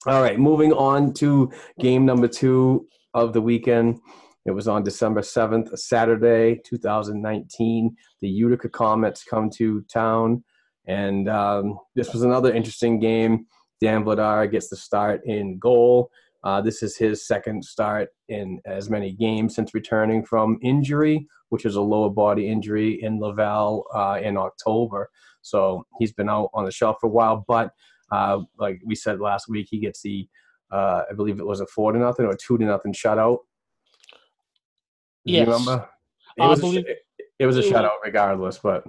All 0.07 0.23
right, 0.23 0.39
moving 0.39 0.73
on 0.73 1.13
to 1.15 1.51
game 1.81 2.05
number 2.05 2.29
two 2.29 2.87
of 3.15 3.33
the 3.33 3.41
weekend. 3.41 4.01
It 4.45 4.51
was 4.51 4.69
on 4.69 4.83
December 4.83 5.23
7th, 5.23 5.79
Saturday, 5.79 6.61
2019. 6.67 7.97
The 8.21 8.29
Utica 8.29 8.69
Comets 8.69 9.25
come 9.25 9.49
to 9.57 9.81
town, 9.83 10.45
and 10.87 11.29
um, 11.31 11.79
this 11.95 12.13
was 12.13 12.23
another 12.23 12.53
interesting 12.53 13.01
game. 13.01 13.47
Dan 13.81 14.05
Vladar 14.05 14.51
gets 14.51 14.69
the 14.69 14.77
start 14.77 15.23
in 15.25 15.59
goal. 15.59 16.11
Uh, 16.45 16.61
this 16.61 16.83
is 16.83 16.99
his 16.99 17.27
second 17.27 17.65
start 17.65 18.11
in 18.29 18.61
as 18.67 18.91
many 18.91 19.13
games 19.13 19.55
since 19.55 19.73
returning 19.73 20.23
from 20.23 20.59
injury, 20.63 21.27
which 21.49 21.65
is 21.65 21.77
a 21.77 21.81
lower 21.81 22.11
body 22.11 22.47
injury 22.47 23.03
in 23.03 23.19
Laval 23.19 23.85
uh, 23.95 24.19
in 24.23 24.37
October. 24.37 25.09
So 25.41 25.87
he's 25.99 26.13
been 26.13 26.29
out 26.29 26.51
on 26.53 26.67
the 26.67 26.71
shelf 26.71 26.99
for 27.01 27.07
a 27.07 27.11
while, 27.11 27.47
but 27.49 27.71
uh, 28.13 28.41
like 28.59 28.81
we 28.85 28.95
said 28.95 29.21
last 29.21 29.49
week, 29.49 29.69
he 29.71 29.79
gets 29.79 30.03
the, 30.03 30.29
uh, 30.73 31.03
I 31.11 31.15
believe 31.15 31.39
it 31.41 31.47
was 31.47 31.61
a 31.61 31.67
four 31.67 31.93
to 31.93 31.99
nothing 31.99 32.27
or 32.27 32.37
two 32.37 32.59
to 32.59 32.65
nothing 32.65 32.93
shutout. 32.93 33.39
Do 35.27 35.33
Yes. 35.33 35.47
you 35.47 35.53
remember? 35.53 35.89
It 36.37 36.43
I 36.43 36.49
was, 36.49 36.61
believe- 36.61 36.85
a, 36.87 36.95
it, 37.39 37.47
was 37.47 37.57
a 37.57 37.63
shutout 37.63 37.91
regardless, 38.05 38.59
but 38.59 38.85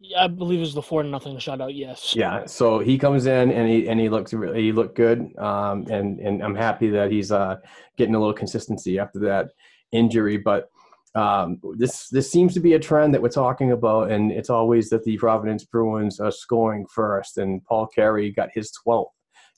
Yeah, 0.00 0.24
I 0.24 0.26
believe 0.28 0.58
it 0.58 0.62
was 0.62 0.74
the 0.74 0.82
four 0.82 1.02
to 1.02 1.08
nothing 1.08 1.36
shutout. 1.36 1.72
Yes. 1.76 2.14
yeah. 2.16 2.44
So 2.46 2.78
he 2.80 2.98
comes 2.98 3.26
in 3.26 3.50
and 3.52 3.68
he 3.68 3.88
and 3.88 4.00
he 4.00 4.08
looks 4.08 4.32
really 4.32 4.62
he 4.62 4.72
looked 4.72 4.96
good. 4.96 5.30
Um, 5.38 5.86
and 5.90 6.18
and 6.20 6.42
I'm 6.42 6.54
happy 6.54 6.90
that 6.90 7.10
he's 7.10 7.30
uh 7.32 7.56
getting 7.96 8.14
a 8.14 8.18
little 8.18 8.34
consistency 8.34 8.98
after 8.98 9.18
that 9.20 9.50
injury. 9.92 10.36
But 10.38 10.70
um, 11.16 11.58
this 11.78 12.08
this 12.10 12.30
seems 12.30 12.52
to 12.54 12.60
be 12.60 12.74
a 12.74 12.78
trend 12.78 13.14
that 13.14 13.22
we're 13.22 13.30
talking 13.30 13.72
about, 13.72 14.10
and 14.10 14.30
it's 14.30 14.50
always 14.50 14.90
that 14.90 15.02
the 15.04 15.16
Providence 15.16 15.64
Bruins 15.64 16.20
are 16.20 16.30
scoring 16.30 16.86
first. 16.94 17.38
And 17.38 17.64
Paul 17.64 17.86
Carey 17.86 18.30
got 18.30 18.50
his 18.54 18.70
12th 18.86 19.06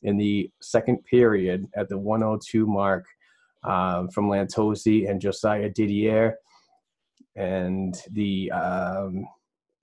in 0.02 0.16
the 0.16 0.48
second 0.62 1.04
period 1.04 1.66
at 1.74 1.88
the 1.88 1.98
102 1.98 2.64
mark 2.64 3.04
um, 3.64 4.08
from 4.10 4.28
Lantosi 4.28 5.10
and 5.10 5.20
Josiah 5.20 5.68
Didier. 5.68 6.36
And 7.34 8.00
the 8.12 8.52
um, 8.52 9.26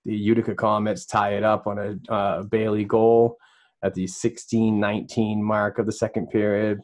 the 0.06 0.16
Utica 0.16 0.54
Comets 0.54 1.04
tie 1.04 1.34
it 1.34 1.44
up 1.44 1.66
on 1.66 1.78
a 1.78 2.12
uh, 2.12 2.42
Bailey 2.44 2.84
goal 2.84 3.36
at 3.82 3.92
the 3.92 4.04
16-19 4.04 5.40
mark 5.40 5.78
of 5.78 5.84
the 5.84 5.92
second 5.92 6.30
period. 6.30 6.80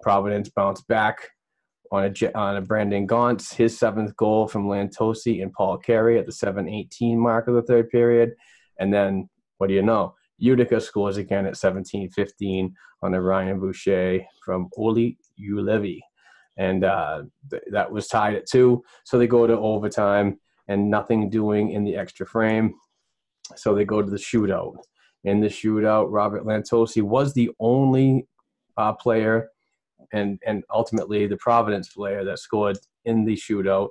Providence 0.00 0.48
bounced 0.48 0.88
back 0.88 1.30
on 1.92 2.04
a 2.04 2.32
on 2.34 2.56
a 2.56 2.62
Brendan 2.62 3.06
Gaunce, 3.06 3.52
his 3.52 3.78
seventh 3.78 4.16
goal 4.16 4.48
from 4.48 4.66
Lantosi 4.66 5.42
and 5.42 5.52
Paul 5.52 5.76
Carey 5.76 6.18
at 6.18 6.24
the 6.24 6.32
7-18 6.32 7.16
mark 7.18 7.46
of 7.46 7.54
the 7.54 7.62
third 7.62 7.90
period. 7.90 8.32
And 8.80 8.92
then, 8.92 9.28
what 9.58 9.68
do 9.68 9.74
you 9.74 9.82
know? 9.82 10.14
Utica 10.38 10.80
scores 10.80 11.18
again 11.18 11.44
at 11.44 11.54
17-15 11.54 12.72
on 13.02 13.14
a 13.14 13.20
Ryan 13.20 13.60
Boucher 13.60 14.20
from 14.42 14.68
Olli 14.76 15.18
Juolevi. 15.38 16.00
And 16.56 16.84
uh, 16.84 17.24
th- 17.50 17.62
that 17.70 17.92
was 17.92 18.08
tied 18.08 18.34
at 18.34 18.46
two. 18.46 18.82
So 19.04 19.18
they 19.18 19.26
go 19.26 19.46
to 19.46 19.56
overtime 19.56 20.40
and 20.68 20.90
nothing 20.90 21.28
doing 21.28 21.72
in 21.72 21.84
the 21.84 21.96
extra 21.96 22.26
frame. 22.26 22.74
So 23.54 23.74
they 23.74 23.84
go 23.84 24.00
to 24.00 24.10
the 24.10 24.16
shootout. 24.16 24.76
In 25.24 25.40
the 25.40 25.48
shootout, 25.48 26.06
Robert 26.08 26.44
Lantosi 26.44 27.02
was 27.02 27.34
the 27.34 27.50
only 27.60 28.26
uh, 28.76 28.94
player 28.94 29.51
and 30.12 30.38
and 30.46 30.64
ultimately 30.72 31.26
the 31.26 31.36
Providence 31.36 31.88
player 31.88 32.24
that 32.24 32.38
scored 32.38 32.78
in 33.04 33.24
the 33.24 33.36
shootout 33.36 33.88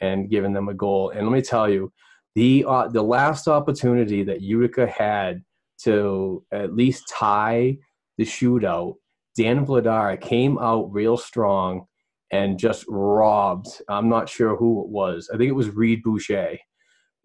and 0.00 0.30
given 0.30 0.52
them 0.52 0.68
a 0.68 0.74
goal. 0.74 1.10
And 1.10 1.26
let 1.26 1.32
me 1.32 1.42
tell 1.42 1.68
you, 1.68 1.92
the 2.34 2.64
uh, 2.66 2.88
the 2.88 3.02
last 3.02 3.48
opportunity 3.48 4.22
that 4.24 4.40
Utica 4.40 4.86
had 4.86 5.42
to 5.82 6.44
at 6.52 6.74
least 6.74 7.08
tie 7.08 7.76
the 8.18 8.24
shootout, 8.24 8.94
Dan 9.36 9.66
Vladar 9.66 10.20
came 10.20 10.58
out 10.58 10.92
real 10.92 11.16
strong 11.16 11.86
and 12.30 12.58
just 12.58 12.84
robbed. 12.88 13.68
I'm 13.88 14.08
not 14.08 14.28
sure 14.28 14.56
who 14.56 14.82
it 14.82 14.88
was. 14.88 15.30
I 15.32 15.36
think 15.36 15.48
it 15.48 15.54
was 15.54 15.70
Reid 15.70 16.02
Boucher. 16.02 16.58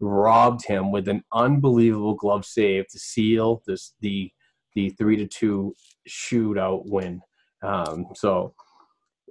Robbed 0.02 0.64
him 0.64 0.92
with 0.92 1.08
an 1.08 1.22
unbelievable 1.32 2.14
glove 2.14 2.46
save 2.46 2.88
to 2.88 2.98
seal 2.98 3.62
this 3.66 3.94
the 4.00 4.30
the 4.74 4.90
three 4.90 5.16
to 5.16 5.26
two 5.26 5.74
shootout 6.08 6.82
win. 6.86 7.20
Um, 7.62 8.06
so 8.14 8.54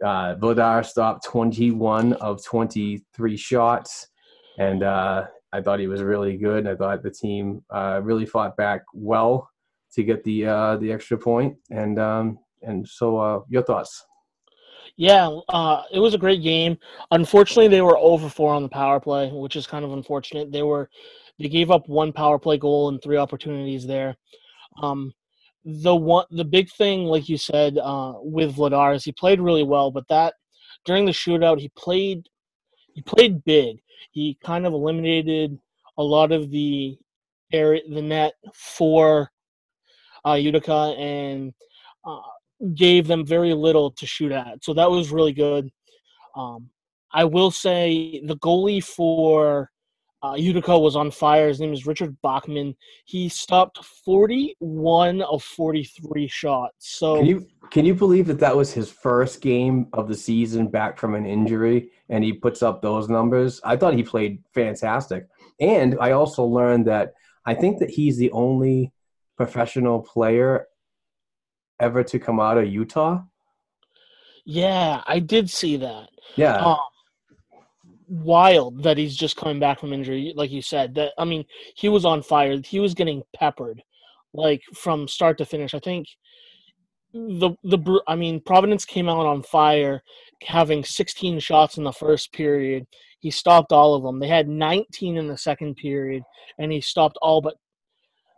uh, 0.03 0.35
Vladar 0.35 0.85
stopped 0.85 1.25
21 1.25 2.13
of 2.13 2.43
23 2.43 3.37
shots, 3.37 4.07
and 4.57 4.83
uh, 4.83 5.25
I 5.51 5.61
thought 5.61 5.79
he 5.79 5.87
was 5.87 6.01
really 6.01 6.37
good. 6.37 6.67
I 6.67 6.75
thought 6.75 7.03
the 7.03 7.11
team 7.11 7.63
uh, 7.73 8.01
really 8.03 8.25
fought 8.25 8.55
back 8.55 8.81
well 8.93 9.49
to 9.93 10.03
get 10.03 10.23
the 10.23 10.45
uh, 10.45 10.77
the 10.77 10.91
extra 10.91 11.17
point. 11.17 11.55
And 11.71 11.99
um, 11.99 12.39
and 12.61 12.87
so, 12.87 13.17
uh, 13.17 13.39
your 13.49 13.63
thoughts? 13.63 14.05
Yeah, 14.97 15.29
uh, 15.49 15.83
it 15.91 15.99
was 15.99 16.13
a 16.13 16.17
great 16.17 16.43
game. 16.43 16.77
Unfortunately, 17.11 17.69
they 17.69 17.81
were 17.81 17.97
over 17.97 18.27
four 18.27 18.53
on 18.53 18.63
the 18.63 18.69
power 18.69 18.99
play, 18.99 19.29
which 19.31 19.55
is 19.55 19.65
kind 19.65 19.85
of 19.85 19.93
unfortunate. 19.93 20.51
They 20.51 20.63
were 20.63 20.89
they 21.39 21.47
gave 21.47 21.71
up 21.71 21.87
one 21.87 22.11
power 22.11 22.37
play 22.37 22.57
goal 22.57 22.89
and 22.89 23.01
three 23.01 23.17
opportunities 23.17 23.87
there. 23.87 24.17
Um, 24.81 25.13
the 25.65 25.95
one 25.95 26.25
the 26.31 26.45
big 26.45 26.69
thing, 26.71 27.03
like 27.03 27.29
you 27.29 27.37
said, 27.37 27.77
uh, 27.77 28.13
with 28.17 28.55
Vladar 28.55 28.95
is 28.95 29.03
he 29.03 29.11
played 29.11 29.41
really 29.41 29.63
well, 29.63 29.91
but 29.91 30.07
that 30.07 30.33
during 30.85 31.05
the 31.05 31.11
shootout 31.11 31.59
he 31.59 31.69
played 31.77 32.27
he 32.93 33.01
played 33.01 33.43
big. 33.43 33.81
He 34.11 34.37
kind 34.43 34.65
of 34.65 34.73
eliminated 34.73 35.57
a 35.97 36.03
lot 36.03 36.31
of 36.31 36.49
the 36.49 36.97
air 37.51 37.79
the 37.89 38.01
net 38.01 38.33
for 38.53 39.31
uh, 40.25 40.33
Utica 40.33 40.95
and 40.97 41.53
uh, 42.05 42.21
gave 42.75 43.07
them 43.07 43.25
very 43.25 43.53
little 43.53 43.91
to 43.91 44.05
shoot 44.05 44.31
at. 44.31 44.63
So 44.63 44.73
that 44.73 44.89
was 44.89 45.11
really 45.11 45.33
good. 45.33 45.69
Um, 46.35 46.69
I 47.11 47.25
will 47.25 47.51
say 47.51 48.21
the 48.25 48.37
goalie 48.37 48.83
for 48.83 49.71
uh, 50.21 50.35
Utica 50.37 50.77
was 50.77 50.95
on 50.95 51.11
fire. 51.11 51.47
His 51.47 51.61
name 51.61 51.71
is 51.71 51.85
Richard 51.85 52.15
Bachman. 52.21 52.75
He 53.05 53.29
stopped 53.29 53.83
41 54.05 55.21
of 55.21 55.41
43 55.43 56.27
shots. 56.27 56.89
So 56.97 57.17
Can 57.17 57.25
you 57.25 57.47
can 57.71 57.85
you 57.85 57.93
believe 57.93 58.25
that 58.27 58.39
that 58.39 58.55
was 58.55 58.73
his 58.73 58.91
first 58.91 59.41
game 59.41 59.87
of 59.93 60.07
the 60.07 60.15
season 60.15 60.67
back 60.67 60.97
from 60.97 61.13
an 61.13 61.25
injury, 61.25 61.91
and 62.09 62.23
he 62.23 62.33
puts 62.33 62.63
up 62.63 62.81
those 62.81 63.07
numbers? 63.09 63.61
I 63.63 63.77
thought 63.77 63.93
he 63.93 64.03
played 64.03 64.43
fantastic, 64.53 65.27
and 65.59 65.95
I 66.01 66.11
also 66.11 66.43
learned 66.43 66.87
that 66.87 67.13
I 67.45 67.53
think 67.53 67.79
that 67.79 67.91
he's 67.91 68.17
the 68.17 68.31
only 68.31 68.91
professional 69.37 70.01
player 70.01 70.67
ever 71.79 72.03
to 72.03 72.19
come 72.19 72.39
out 72.39 72.57
of 72.57 72.67
Utah. 72.67 73.21
yeah, 74.43 75.01
I 75.05 75.19
did 75.19 75.49
see 75.49 75.77
that. 75.77 76.09
Yeah, 76.35 76.57
Um, 76.57 76.77
wild 78.09 78.83
that 78.83 78.97
he's 78.97 79.15
just 79.15 79.37
coming 79.37 79.59
back 79.59 79.79
from 79.79 79.93
injury, 79.93 80.33
like 80.35 80.51
you 80.51 80.61
said. 80.61 80.95
That 80.95 81.13
I 81.17 81.25
mean, 81.25 81.45
he 81.75 81.89
was 81.89 82.05
on 82.05 82.21
fire. 82.23 82.57
He 82.63 82.79
was 82.79 82.93
getting 82.93 83.23
peppered, 83.35 83.81
like 84.33 84.61
from 84.73 85.07
start 85.07 85.37
to 85.37 85.45
finish. 85.45 85.73
I 85.73 85.79
think 85.79 86.07
the 87.13 87.51
the 87.63 88.01
I 88.07 88.15
mean, 88.15 88.41
Providence 88.41 88.85
came 88.85 89.09
out 89.09 89.25
on 89.25 89.43
fire, 89.43 90.01
having 90.43 90.83
16 90.83 91.39
shots 91.39 91.77
in 91.77 91.83
the 91.83 91.91
first 91.91 92.33
period. 92.33 92.85
He 93.19 93.31
stopped 93.31 93.71
all 93.71 93.95
of 93.95 94.03
them. 94.03 94.19
They 94.19 94.27
had 94.27 94.47
19 94.47 95.17
in 95.17 95.27
the 95.27 95.37
second 95.37 95.75
period, 95.75 96.23
and 96.57 96.71
he 96.71 96.81
stopped 96.81 97.17
all 97.21 97.41
but 97.41 97.55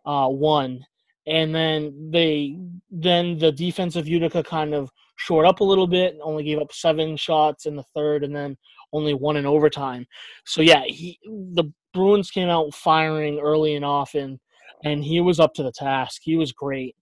uh, 0.05 0.27
one. 0.27 0.85
And 1.27 1.53
then 1.53 2.09
they 2.11 2.57
then 2.89 3.37
the 3.37 3.51
defense 3.51 3.95
of 3.95 4.07
Utica 4.07 4.43
kind 4.43 4.73
of 4.73 4.89
shored 5.17 5.45
up 5.45 5.59
a 5.59 5.63
little 5.63 5.87
bit, 5.87 6.13
and 6.13 6.21
only 6.23 6.43
gave 6.43 6.59
up 6.59 6.73
seven 6.73 7.15
shots 7.15 7.65
in 7.65 7.75
the 7.75 7.85
third, 7.95 8.23
and 8.23 8.35
then 8.35 8.57
only 8.93 9.13
one 9.13 9.37
in 9.37 9.45
overtime. 9.45 10.05
So 10.45 10.61
yeah, 10.61 10.83
he 10.85 11.19
the 11.25 11.71
Bruins 11.93 12.31
came 12.31 12.49
out 12.49 12.73
firing 12.73 13.39
early 13.39 13.75
and 13.75 13.85
often, 13.85 14.39
and 14.83 15.03
he 15.03 15.21
was 15.21 15.39
up 15.39 15.53
to 15.55 15.63
the 15.63 15.71
task. 15.71 16.21
He 16.23 16.35
was 16.35 16.51
great. 16.51 16.95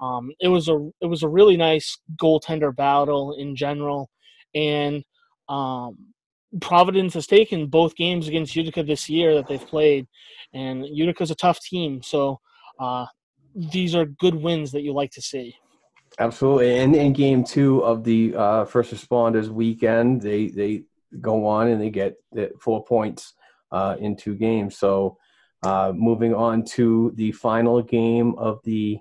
Um, 0.00 0.30
it 0.40 0.48
was 0.48 0.68
a 0.68 0.90
it 1.00 1.06
was 1.06 1.22
a 1.22 1.28
really 1.28 1.56
nice 1.56 1.98
goaltender 2.20 2.74
battle 2.74 3.34
in 3.38 3.56
general, 3.56 4.10
and 4.54 5.04
um, 5.48 6.12
Providence 6.60 7.14
has 7.14 7.26
taken 7.26 7.66
both 7.66 7.96
games 7.96 8.28
against 8.28 8.56
Utica 8.56 8.82
this 8.82 9.08
year 9.08 9.34
that 9.34 9.48
they've 9.48 9.66
played, 9.66 10.06
and 10.54 10.86
Utica's 10.86 11.30
a 11.30 11.34
tough 11.34 11.60
team. 11.60 12.02
So 12.02 12.40
uh, 12.78 13.06
these 13.54 13.94
are 13.94 14.04
good 14.04 14.34
wins 14.34 14.72
that 14.72 14.82
you 14.82 14.92
like 14.92 15.10
to 15.12 15.22
see. 15.22 15.54
absolutely. 16.18 16.78
And 16.78 16.94
in 16.94 17.12
game 17.12 17.44
two 17.44 17.80
of 17.80 18.04
the 18.04 18.34
uh, 18.36 18.64
first 18.66 18.92
responders 18.92 19.48
weekend, 19.48 20.22
they 20.22 20.48
they 20.48 20.84
go 21.20 21.46
on 21.46 21.68
and 21.68 21.80
they 21.80 21.90
get 21.90 22.14
the 22.32 22.50
four 22.60 22.84
points 22.84 23.34
uh, 23.72 23.96
in 23.98 24.16
two 24.16 24.34
games. 24.34 24.78
So 24.78 25.16
uh, 25.62 25.92
moving 25.94 26.34
on 26.34 26.64
to 26.64 27.12
the 27.16 27.32
final 27.32 27.82
game 27.82 28.34
of 28.36 28.60
the 28.64 28.98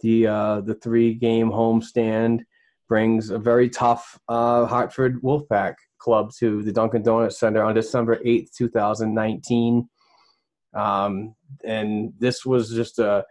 the 0.00 0.26
uh, 0.26 0.60
the 0.60 0.74
three 0.74 1.14
game 1.14 1.50
homestand 1.50 2.40
brings 2.88 3.30
a 3.30 3.38
very 3.38 3.68
tough 3.68 4.18
uh, 4.28 4.66
Hartford 4.66 5.20
Wolfpack 5.22 5.74
club 5.98 6.32
to 6.38 6.62
the 6.62 6.72
Dunkin' 6.72 7.02
Donuts 7.02 7.40
Center 7.40 7.62
on 7.64 7.74
December 7.74 8.20
eighth, 8.24 8.54
two 8.56 8.68
thousand 8.68 9.14
nineteen. 9.14 9.88
Um, 10.74 11.34
and 11.64 12.12
this 12.18 12.44
was 12.44 12.70
just 12.70 12.98
a, 12.98 13.24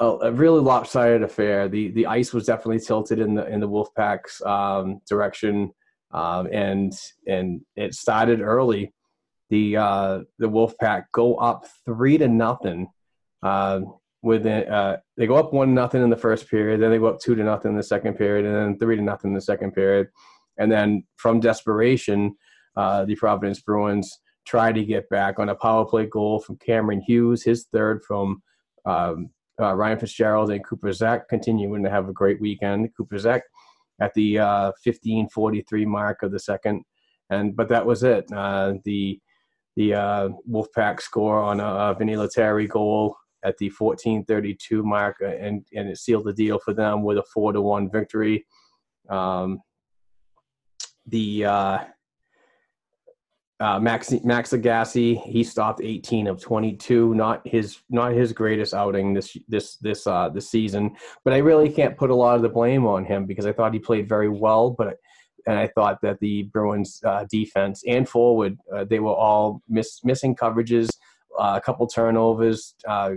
a 0.00 0.06
a 0.06 0.32
really 0.32 0.60
lopsided 0.60 1.22
affair. 1.22 1.68
The 1.68 1.90
the 1.90 2.06
ice 2.06 2.32
was 2.32 2.46
definitely 2.46 2.80
tilted 2.80 3.18
in 3.18 3.34
the 3.34 3.46
in 3.46 3.60
the 3.60 3.68
Wolfpack's 3.68 4.40
um, 4.42 5.00
direction, 5.06 5.72
um, 6.14 6.48
and 6.52 6.96
and 7.26 7.60
it 7.76 7.94
started 7.94 8.40
early. 8.40 8.94
The 9.50 9.76
uh, 9.76 10.20
the 10.38 10.48
Wolfpack 10.48 11.06
go 11.12 11.34
up 11.34 11.66
three 11.84 12.16
to 12.18 12.28
nothing. 12.28 12.88
Uh, 13.42 13.80
within 14.22 14.66
uh, 14.72 14.98
they 15.18 15.26
go 15.26 15.34
up 15.34 15.52
one 15.52 15.74
nothing 15.74 16.02
in 16.02 16.08
the 16.08 16.16
first 16.16 16.48
period, 16.48 16.80
then 16.80 16.90
they 16.90 16.98
go 16.98 17.06
up 17.06 17.20
two 17.20 17.34
to 17.34 17.42
nothing 17.42 17.72
in 17.72 17.76
the 17.76 17.82
second 17.82 18.14
period, 18.14 18.46
and 18.46 18.54
then 18.54 18.78
three 18.78 18.96
to 18.96 19.02
nothing 19.02 19.32
in 19.32 19.34
the 19.34 19.40
second 19.40 19.72
period, 19.72 20.08
and 20.56 20.72
then 20.72 21.04
from 21.16 21.40
desperation, 21.40 22.34
uh, 22.76 23.04
the 23.04 23.16
Providence 23.16 23.60
Bruins 23.60 24.20
try 24.46 24.72
to 24.72 24.84
get 24.84 25.08
back 25.08 25.38
on 25.38 25.48
a 25.48 25.54
power 25.54 25.84
play 25.84 26.06
goal 26.06 26.40
from 26.40 26.56
Cameron 26.56 27.00
Hughes, 27.00 27.42
his 27.42 27.66
third 27.72 28.02
from 28.02 28.42
um, 28.86 29.30
uh, 29.60 29.74
Ryan 29.74 29.98
Fitzgerald 29.98 30.50
and 30.50 30.64
Cooper 30.64 30.92
Zech 30.92 31.28
continuing 31.28 31.82
to 31.82 31.90
have 31.90 32.08
a 32.08 32.12
great 32.12 32.40
weekend. 32.40 32.88
Cooper 32.96 33.18
Zech 33.18 33.42
at 34.00 34.12
the 34.14 34.38
uh, 34.38 34.72
15:43 34.86 35.86
mark 35.86 36.22
of 36.22 36.32
the 36.32 36.38
second, 36.38 36.82
and 37.30 37.56
but 37.56 37.68
that 37.68 37.86
was 37.86 38.02
it. 38.02 38.30
Uh, 38.32 38.74
the 38.84 39.20
the 39.76 39.94
uh, 39.94 40.28
Wolfpack 40.48 41.00
score 41.00 41.40
on 41.40 41.60
a, 41.60 41.64
a 41.64 41.96
Vinny 41.98 42.16
Lettieri 42.16 42.68
goal 42.68 43.16
at 43.44 43.56
the 43.58 43.70
14:32 43.70 44.82
mark, 44.84 45.16
uh, 45.22 45.26
and 45.26 45.64
and 45.74 45.88
it 45.88 45.98
sealed 45.98 46.24
the 46.24 46.32
deal 46.32 46.58
for 46.58 46.74
them 46.74 47.02
with 47.02 47.18
a 47.18 47.24
four 47.32 47.52
to 47.52 47.60
one 47.60 47.90
victory. 47.90 48.46
Um, 49.08 49.60
the 51.06 51.44
uh, 53.60 53.78
Max 53.78 54.12
Max 54.24 54.50
Agassi, 54.50 55.22
he 55.22 55.44
stopped 55.44 55.80
18 55.82 56.26
of 56.26 56.40
22. 56.40 57.14
Not 57.14 57.46
his 57.46 57.78
not 57.88 58.12
his 58.12 58.32
greatest 58.32 58.74
outing 58.74 59.14
this 59.14 59.36
this 59.48 59.76
this 59.76 60.06
uh, 60.06 60.28
this 60.28 60.50
season. 60.50 60.96
But 61.24 61.34
I 61.34 61.38
really 61.38 61.70
can't 61.70 61.96
put 61.96 62.10
a 62.10 62.14
lot 62.14 62.36
of 62.36 62.42
the 62.42 62.48
blame 62.48 62.84
on 62.86 63.04
him 63.04 63.26
because 63.26 63.46
I 63.46 63.52
thought 63.52 63.72
he 63.72 63.78
played 63.78 64.08
very 64.08 64.28
well. 64.28 64.70
But 64.70 64.96
and 65.46 65.58
I 65.58 65.68
thought 65.68 66.00
that 66.02 66.18
the 66.20 66.44
Bruins 66.44 67.00
uh, 67.04 67.26
defense 67.30 67.82
and 67.86 68.08
forward 68.08 68.58
uh, 68.74 68.84
they 68.84 68.98
were 68.98 69.14
all 69.14 69.62
miss, 69.68 70.02
missing 70.02 70.34
coverages, 70.34 70.88
uh, 71.38 71.54
a 71.56 71.60
couple 71.60 71.86
turnovers 71.86 72.74
uh, 72.88 73.12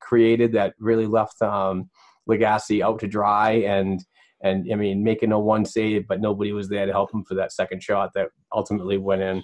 created 0.00 0.52
that 0.52 0.74
really 0.78 1.06
left 1.06 1.40
um, 1.42 1.90
out 2.82 2.98
to 3.00 3.08
dry 3.08 3.52
and 3.52 4.04
and 4.42 4.70
I 4.70 4.76
mean 4.76 5.02
making 5.02 5.32
a 5.32 5.40
one 5.40 5.64
save, 5.64 6.06
but 6.06 6.20
nobody 6.20 6.52
was 6.52 6.68
there 6.68 6.86
to 6.86 6.92
help 6.92 7.12
him 7.12 7.24
for 7.24 7.34
that 7.34 7.52
second 7.52 7.82
shot 7.82 8.12
that 8.14 8.28
ultimately 8.52 8.98
went 8.98 9.22
in. 9.22 9.42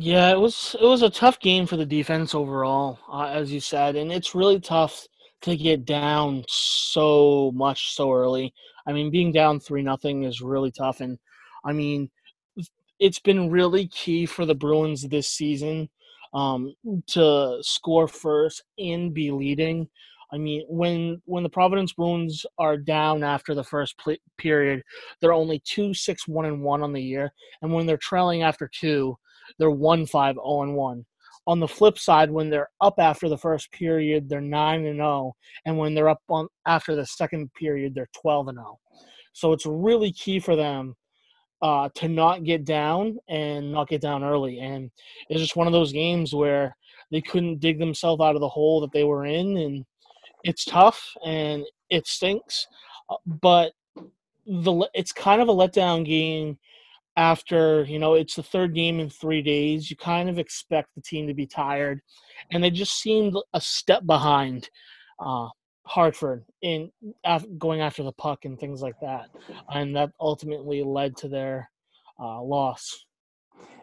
Yeah, 0.00 0.30
it 0.30 0.38
was 0.40 0.76
it 0.80 0.84
was 0.86 1.02
a 1.02 1.10
tough 1.10 1.40
game 1.40 1.66
for 1.66 1.76
the 1.76 1.84
defense 1.86 2.34
overall, 2.34 3.00
uh, 3.12 3.26
as 3.26 3.50
you 3.52 3.60
said, 3.60 3.96
and 3.96 4.12
it's 4.12 4.34
really 4.34 4.60
tough 4.60 5.06
to 5.42 5.56
get 5.56 5.84
down 5.84 6.44
so 6.48 7.50
much 7.54 7.94
so 7.94 8.12
early. 8.12 8.54
I 8.86 8.92
mean, 8.92 9.10
being 9.10 9.32
down 9.32 9.58
three 9.60 9.82
nothing 9.82 10.22
is 10.22 10.40
really 10.40 10.70
tough, 10.70 11.00
and 11.00 11.18
I 11.64 11.72
mean, 11.72 12.10
it's 13.00 13.18
been 13.18 13.50
really 13.50 13.88
key 13.88 14.26
for 14.26 14.46
the 14.46 14.54
Bruins 14.54 15.02
this 15.08 15.28
season 15.28 15.88
um, 16.34 16.74
to 17.08 17.58
score 17.62 18.08
first 18.08 18.62
and 18.78 19.12
be 19.14 19.30
leading. 19.32 19.88
I 20.32 20.38
mean, 20.38 20.64
when 20.68 21.22
when 21.24 21.42
the 21.42 21.48
Providence 21.48 21.92
Bruins 21.94 22.46
are 22.58 22.76
down 22.76 23.24
after 23.24 23.54
the 23.54 23.64
first 23.64 23.98
pl- 23.98 24.16
period, 24.36 24.82
they're 25.20 25.32
only 25.32 25.60
two 25.64 25.94
six 25.94 26.28
one 26.28 26.44
and 26.44 26.62
one 26.62 26.82
on 26.82 26.92
the 26.92 27.02
year, 27.02 27.32
and 27.62 27.72
when 27.72 27.86
they're 27.86 27.96
trailing 27.96 28.42
after 28.42 28.68
two, 28.72 29.18
they're 29.58 29.70
1 29.70 30.06
5 30.06 30.34
0 30.34 30.62
and 30.62 30.74
1. 30.74 31.06
On 31.46 31.60
the 31.60 31.68
flip 31.68 31.98
side, 31.98 32.30
when 32.30 32.50
they're 32.50 32.68
up 32.80 32.94
after 32.98 33.28
the 33.28 33.38
first 33.38 33.72
period, 33.72 34.28
they're 34.28 34.40
9 34.40 34.86
and 34.86 34.96
0. 34.96 35.34
And 35.64 35.78
when 35.78 35.94
they're 35.94 36.10
up 36.10 36.22
on 36.28 36.48
after 36.66 36.94
the 36.94 37.06
second 37.06 37.52
period, 37.54 37.94
they're 37.94 38.10
12 38.20 38.48
and 38.48 38.58
0. 38.58 38.78
So 39.32 39.52
it's 39.52 39.66
really 39.66 40.12
key 40.12 40.40
for 40.40 40.56
them 40.56 40.94
uh, 41.62 41.88
to 41.94 42.08
not 42.08 42.44
get 42.44 42.64
down 42.64 43.18
and 43.28 43.72
not 43.72 43.88
get 43.88 44.00
down 44.00 44.24
early. 44.24 44.58
And 44.58 44.90
it's 45.28 45.40
just 45.40 45.56
one 45.56 45.66
of 45.66 45.72
those 45.72 45.92
games 45.92 46.34
where 46.34 46.76
they 47.10 47.20
couldn't 47.20 47.60
dig 47.60 47.78
themselves 47.78 48.20
out 48.20 48.34
of 48.34 48.40
the 48.40 48.48
hole 48.48 48.80
that 48.80 48.92
they 48.92 49.04
were 49.04 49.24
in. 49.24 49.56
And 49.56 49.84
it's 50.44 50.64
tough 50.64 51.14
and 51.24 51.64
it 51.90 52.06
stinks. 52.06 52.66
Uh, 53.10 53.16
but 53.26 53.72
the 54.46 54.88
it's 54.94 55.12
kind 55.12 55.42
of 55.42 55.48
a 55.48 55.54
letdown 55.54 56.06
game 56.06 56.58
after 57.18 57.84
you 57.88 57.98
know 57.98 58.14
it's 58.14 58.36
the 58.36 58.42
third 58.42 58.74
game 58.74 59.00
in 59.00 59.10
three 59.10 59.42
days 59.42 59.90
you 59.90 59.96
kind 59.96 60.28
of 60.28 60.38
expect 60.38 60.94
the 60.94 61.02
team 61.02 61.26
to 61.26 61.34
be 61.34 61.46
tired. 61.46 62.00
And 62.52 62.62
they 62.62 62.70
just 62.70 63.00
seemed 63.00 63.34
a 63.52 63.60
step 63.60 64.06
behind 64.06 64.70
uh, 65.18 65.48
hartford 65.84 66.44
in 66.62 66.90
going 67.58 67.80
after 67.80 68.04
the 68.04 68.12
puck 68.12 68.44
and 68.44 68.58
things 68.58 68.80
like 68.80 68.94
that. 69.02 69.30
And 69.70 69.96
that 69.96 70.10
ultimately 70.20 70.84
led 70.84 71.16
to 71.18 71.28
their 71.28 71.68
uh, 72.20 72.40
loss. 72.40 73.04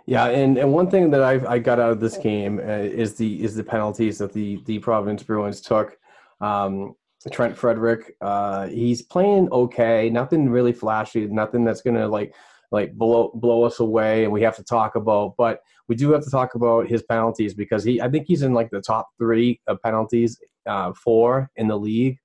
Yeah 0.05 0.27
and, 0.27 0.57
and 0.57 0.71
one 0.71 0.89
thing 0.89 1.09
that 1.11 1.21
i 1.21 1.33
i 1.55 1.59
got 1.59 1.79
out 1.79 1.91
of 1.91 1.99
this 1.99 2.17
game 2.17 2.59
uh, 2.59 2.87
is 3.03 3.15
the 3.15 3.43
is 3.43 3.53
the 3.53 3.63
penalties 3.63 4.17
that 4.19 4.31
the 4.31 4.61
the 4.65 4.79
providence 4.79 5.23
bruins 5.23 5.59
took. 5.61 5.97
Um, 6.39 6.95
trent 7.31 7.57
frederic 7.57 8.15
uh, 8.21 8.67
he's 8.67 9.01
playing 9.01 9.49
okay 9.51 10.11
nothing 10.11 10.47
really 10.47 10.71
flashy 10.71 11.25
nothing 11.25 11.65
that's 11.65 11.81
gonna 11.81 12.07
like 12.07 12.35
like 12.71 12.93
blow 12.93 13.31
blow 13.35 13.63
us 13.63 13.79
away 13.79 14.23
and 14.23 14.33
we 14.33 14.41
have 14.41 14.55
to 14.55 14.63
talk 14.63 14.95
about 14.95 15.35
but 15.37 15.61
we 15.87 15.95
do 15.95 16.11
have 16.11 16.23
to 16.23 16.31
talk 16.31 16.55
about 16.55 16.87
his 16.87 17.03
penalties 17.03 17.53
because 17.53 17.83
he 17.83 18.01
I 18.01 18.09
think 18.09 18.25
he's 18.27 18.41
in 18.41 18.53
like 18.53 18.69
the 18.71 18.81
top 18.81 19.09
three 19.19 19.61
of 19.67 19.81
penalties 19.81 20.39
uh, 20.65 20.93
four 20.93 21.51
in 21.55 21.67
the 21.67 21.77
league. 21.77 22.17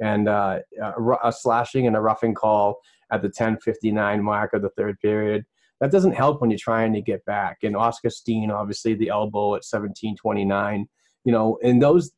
And 0.00 0.28
uh, 0.28 0.58
a, 0.82 0.92
a 1.24 1.32
slashing 1.32 1.86
and 1.86 1.96
a 1.96 2.00
roughing 2.00 2.34
call 2.34 2.80
at 3.12 3.22
the 3.22 3.28
10:59 3.28 4.22
mark 4.22 4.52
of 4.52 4.62
the 4.62 4.70
third 4.70 4.98
period 5.00 5.44
that 5.80 5.90
doesn't 5.90 6.12
help 6.12 6.40
when 6.40 6.50
you're 6.50 6.58
trying 6.58 6.92
to 6.94 7.00
get 7.00 7.24
back. 7.26 7.58
And 7.62 7.76
Oskar 7.76 8.10
Steen 8.10 8.50
obviously 8.50 8.94
the 8.94 9.10
elbow 9.10 9.54
at 9.54 9.62
17:29 9.62 10.86
you 11.24 11.32
know 11.32 11.58
in 11.62 11.78
those 11.78 12.10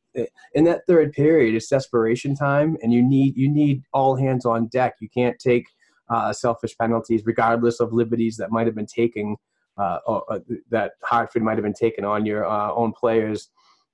in 0.55 0.63
that 0.63 0.81
third 0.87 1.13
period 1.13 1.53
it's 1.53 1.67
desperation 1.67 2.35
time 2.35 2.77
and 2.81 2.91
you 2.91 3.03
need 3.03 3.37
you 3.37 3.47
need 3.47 3.83
all 3.93 4.15
hands 4.15 4.45
on 4.45 4.67
deck. 4.67 4.95
You 4.99 5.09
can't 5.13 5.37
take 5.37 5.67
uh, 6.09 6.33
selfish 6.33 6.77
penalties, 6.77 7.23
regardless 7.25 7.79
of 7.79 7.93
liberties 7.93 8.37
that 8.37 8.51
might 8.51 8.65
have 8.65 8.75
been 8.75 8.85
taken, 8.85 9.35
uh, 9.77 9.99
or, 10.05 10.23
uh, 10.31 10.39
that 10.69 10.93
Hartford 11.03 11.43
might 11.43 11.57
have 11.57 11.63
been 11.63 11.73
taken 11.73 12.05
on 12.05 12.25
your 12.25 12.45
uh, 12.45 12.71
own 12.71 12.93
players. 12.93 13.49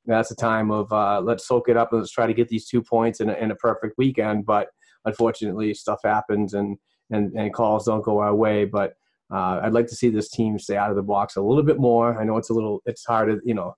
That's 0.05 0.31
a 0.31 0.35
time 0.35 0.69
of 0.71 0.91
uh, 0.91 1.21
let's 1.21 1.47
soak 1.47 1.69
it 1.69 1.77
up 1.77 1.91
and 1.91 2.01
let's 2.01 2.11
try 2.11 2.27
to 2.27 2.33
get 2.33 2.49
these 2.49 2.67
two 2.67 2.81
points 2.81 3.21
in 3.21 3.29
a, 3.29 3.33
in 3.33 3.51
a 3.51 3.55
perfect 3.55 3.97
weekend. 3.97 4.45
But 4.45 4.67
unfortunately, 5.05 5.73
stuff 5.73 5.99
happens 6.03 6.53
and, 6.53 6.77
and, 7.09 7.33
and 7.33 7.53
calls 7.53 7.85
don't 7.85 8.03
go 8.03 8.19
our 8.19 8.35
way. 8.35 8.65
But 8.65 8.93
uh, 9.33 9.61
I'd 9.63 9.73
like 9.73 9.87
to 9.87 9.95
see 9.95 10.09
this 10.09 10.29
team 10.29 10.59
stay 10.59 10.75
out 10.77 10.89
of 10.89 10.97
the 10.97 11.03
box 11.03 11.35
a 11.35 11.41
little 11.41 11.63
bit 11.63 11.79
more. 11.79 12.19
I 12.19 12.25
know 12.25 12.37
it's 12.37 12.49
a 12.49 12.53
little, 12.53 12.81
it's 12.85 13.05
hard 13.05 13.39
you 13.45 13.53
know, 13.53 13.75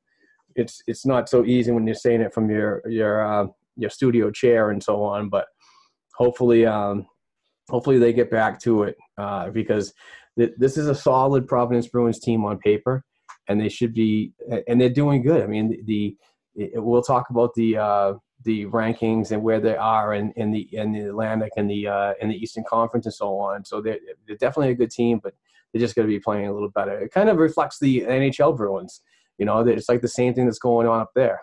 it's 0.56 0.82
it's 0.88 1.06
not 1.06 1.30
so 1.30 1.45
easy 1.45 1.71
when 1.71 1.86
you're 1.86 1.95
saying 1.95 2.21
it 2.21 2.34
from 2.34 2.50
your 2.50 2.82
your 2.88 3.52
your 3.78 3.89
studio 3.89 4.32
chair 4.32 4.71
and 4.71 4.82
so 4.82 5.04
on. 5.04 5.30
But 5.30 5.48
hopefully, 6.15 6.65
um, 6.65 7.06
hopefully 7.69 7.97
they 7.97 8.13
get 8.13 8.30
back 8.32 8.60
to 8.62 8.84
it 8.84 8.97
uh, 9.17 9.49
because 9.49 9.93
th- 10.38 10.54
this 10.58 10.78
is 10.78 10.88
a 10.88 10.95
solid 10.95 11.47
Providence 11.47 11.88
Bruins 11.88 12.19
team 12.19 12.45
on 12.45 12.58
paper, 12.58 13.04
and 13.47 13.60
they 13.60 13.69
should 13.69 13.93
be, 13.93 14.34
and 14.67 14.80
they're 14.80 14.89
doing 14.89 15.21
good. 15.21 15.41
I 15.41 15.47
mean, 15.47 15.69
the, 15.69 16.15
the 16.56 16.71
we'll 16.75 17.01
talk 17.01 17.30
about 17.30 17.54
the 17.56 17.78
uh, 17.78 18.13
the 18.43 18.65
rankings 18.67 19.32
and 19.32 19.41
where 19.41 19.60
they 19.60 19.75
are 19.75 20.13
in, 20.13 20.32
in 20.36 20.51
the 20.51 20.69
in 20.71 20.91
the 20.91 21.10
Atlantic 21.10 21.51
and 21.58 21.69
the 21.69 21.88
uh, 21.88 22.13
in 22.21 22.30
the 22.30 22.36
Eastern 22.36 22.63
Conference 22.67 23.06
and 23.06 23.13
so 23.13 23.38
on. 23.38 23.65
So 23.65 23.82
they're, 23.82 23.99
they're 24.28 24.38
definitely 24.38 24.71
a 24.71 24.75
good 24.75 24.91
team, 24.91 25.19
but 25.21 25.34
they're 25.73 25.82
just 25.82 25.95
going 25.95 26.08
to 26.08 26.13
be 26.13 26.19
playing 26.19 26.47
a 26.47 26.54
little 26.54 26.69
better. 26.69 26.97
It 26.97 27.12
kind 27.12 27.30
of 27.30 27.38
reflects 27.38 27.80
the 27.80 28.01
NHL 28.01 28.56
Bruins. 28.56 29.01
You 29.38 29.45
know, 29.45 29.60
it's 29.60 29.89
like 29.89 30.01
the 30.01 30.08
same 30.08 30.34
thing 30.34 30.45
that's 30.45 30.60
going 30.60 30.88
on 30.88 31.01
up 31.01 31.12
there. 31.15 31.41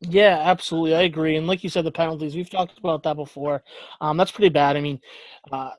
Yeah, 0.00 0.40
absolutely. 0.44 0.94
I 0.94 1.02
agree. 1.02 1.36
And 1.36 1.46
like 1.46 1.64
you 1.64 1.70
said, 1.70 1.84
the 1.84 1.92
penalties, 1.92 2.34
we've 2.34 2.50
talked 2.50 2.78
about 2.78 3.02
that 3.04 3.16
before. 3.16 3.62
Um, 4.00 4.16
that's 4.16 4.32
pretty 4.32 4.50
bad. 4.50 4.76
I 4.76 4.80
mean, 4.80 5.00
uh, 5.50 5.70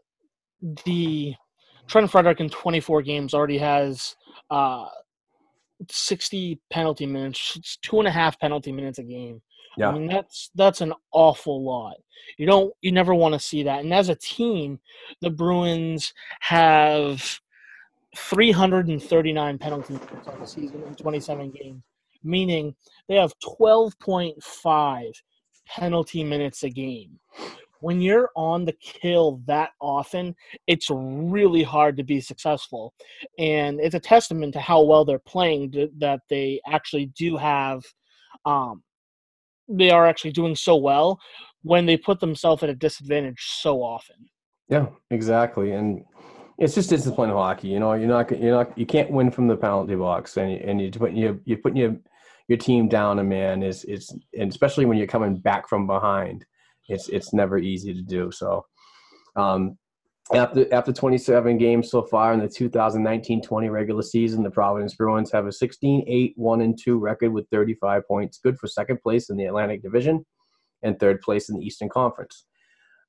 the 0.86 1.36
Trent 1.88 2.10
Frederic 2.10 2.40
in 2.40 2.50
24 2.50 3.02
games 3.04 3.34
already 3.34 3.58
has 3.58 4.16
uh, 4.50 4.88
60 5.90 6.60
penalty 6.72 7.06
minutes. 7.06 7.54
It's 7.56 7.78
two 7.78 8.00
and 8.00 8.08
a 8.08 8.12
half 8.12 8.40
penalty 8.40 8.72
minutes 8.72 9.00
a 9.00 9.04
game. 9.04 9.42
Yeah. 9.78 9.90
I 9.90 9.92
mean, 9.92 10.08
that's 10.08 10.52
that's 10.56 10.80
an 10.80 10.94
awful 11.12 11.64
lot. 11.64 11.98
You 12.38 12.46
don't 12.46 12.74
you 12.82 12.94
never 12.94 13.14
want 13.14 13.34
to 13.34 13.40
see 13.40 13.64
that. 13.64 13.82
And 13.84 13.94
as 13.94 14.08
a 14.08 14.16
team, 14.16 14.80
the 15.20 15.30
Bruins 15.30 16.14
have 16.40 17.42
339 18.16 19.58
penalty 19.58 19.94
minutes 19.94 20.28
on 20.30 20.40
the 20.40 20.48
season 20.48 20.82
in 20.84 20.96
27 20.96 21.52
games 21.52 21.84
meaning 22.26 22.76
they 23.08 23.16
have 23.16 23.34
12.5 23.60 25.12
penalty 25.68 26.24
minutes 26.24 26.64
a 26.64 26.70
game. 26.70 27.20
When 27.82 28.02
you're 28.02 28.30
on 28.36 28.66
the 28.66 28.74
kill 28.82 29.42
that 29.46 29.72
often, 29.80 30.36
it's 30.66 30.90
really 30.90 31.62
hard 31.62 31.98
to 31.98 32.04
be 32.04 32.20
successful. 32.20 32.94
And 33.38 33.80
it's 33.80 33.96
a 33.96 34.00
testament 34.00 34.54
to 34.54 34.60
how 34.60 34.82
well 34.82 35.06
they're 35.06 35.20
playing 35.20 35.72
that 36.00 36.22
they 36.30 36.62
actually 36.68 37.08
do 37.18 37.38
have, 37.38 37.84
um, 38.46 38.82
they 39.68 39.92
are 39.92 40.08
actually 40.08 40.32
doing 40.32 40.56
so 40.56 40.76
well 40.76 41.20
when 41.64 41.86
they 41.86 41.98
put 41.98 42.20
themselves 42.20 42.64
at 42.64 42.70
a 42.70 42.76
disadvantage 42.76 43.40
so 43.60 43.82
often. 43.82 44.16
Yeah, 44.70 44.88
exactly. 45.12 45.72
And 45.72 46.04
it's 46.58 46.76
just 46.76 46.90
discipline 46.90 47.30
hockey. 47.30 47.68
You 47.68 47.80
know, 47.80 47.94
you're 47.94 48.08
not 48.08 48.32
you're 48.40 48.52
not 48.52 48.78
you 48.78 48.86
can't 48.86 49.12
win 49.12 49.32
from 49.32 49.48
the 49.48 49.58
penalty 49.58 49.96
box, 49.96 50.38
and 50.38 50.54
and 50.62 50.82
you 50.82 50.92
put 50.92 51.12
you 51.12 51.42
you 51.46 51.58
putting 51.58 51.78
you 51.78 52.00
your 52.48 52.58
team 52.58 52.88
down 52.88 53.20
a 53.20 53.24
man 53.24 53.64
is 53.64 53.84
is 53.86 54.16
and 54.38 54.50
especially 54.50 54.86
when 54.86 54.98
you're 54.98 55.08
coming 55.08 55.36
back 55.38 55.68
from 55.68 55.88
behind, 55.88 56.46
it's 56.88 57.10
it's 57.10 57.34
never 57.34 57.58
easy 57.58 57.94
to 57.94 58.02
do. 58.02 58.32
So 58.32 58.66
um, 59.36 59.78
after 60.34 60.72
after 60.74 60.92
27 60.92 61.58
games 61.58 61.90
so 61.90 62.04
far 62.04 62.34
in 62.34 62.40
the 62.40 62.48
2019-20 62.48 63.72
regular 63.72 64.02
season, 64.02 64.44
the 64.44 64.52
Providence 64.52 64.96
Bruins 64.96 65.32
have 65.32 65.46
a 65.46 65.50
16-8 65.50 66.34
1 66.36 66.62
and 66.62 66.80
2 66.82 66.98
record 66.98 67.32
with 67.32 67.48
35 67.50 68.08
points, 68.08 68.40
good 68.40 68.58
for 68.58 68.68
second 68.68 69.02
place 69.02 69.30
in 69.30 69.38
the 69.38 69.46
Atlantic 69.46 69.82
Division 69.82 70.26
and 70.84 71.00
third 71.00 71.22
place 71.22 71.50
in 71.50 71.58
the 71.58 71.66
Eastern 71.66 71.90
Conference. 71.90 72.46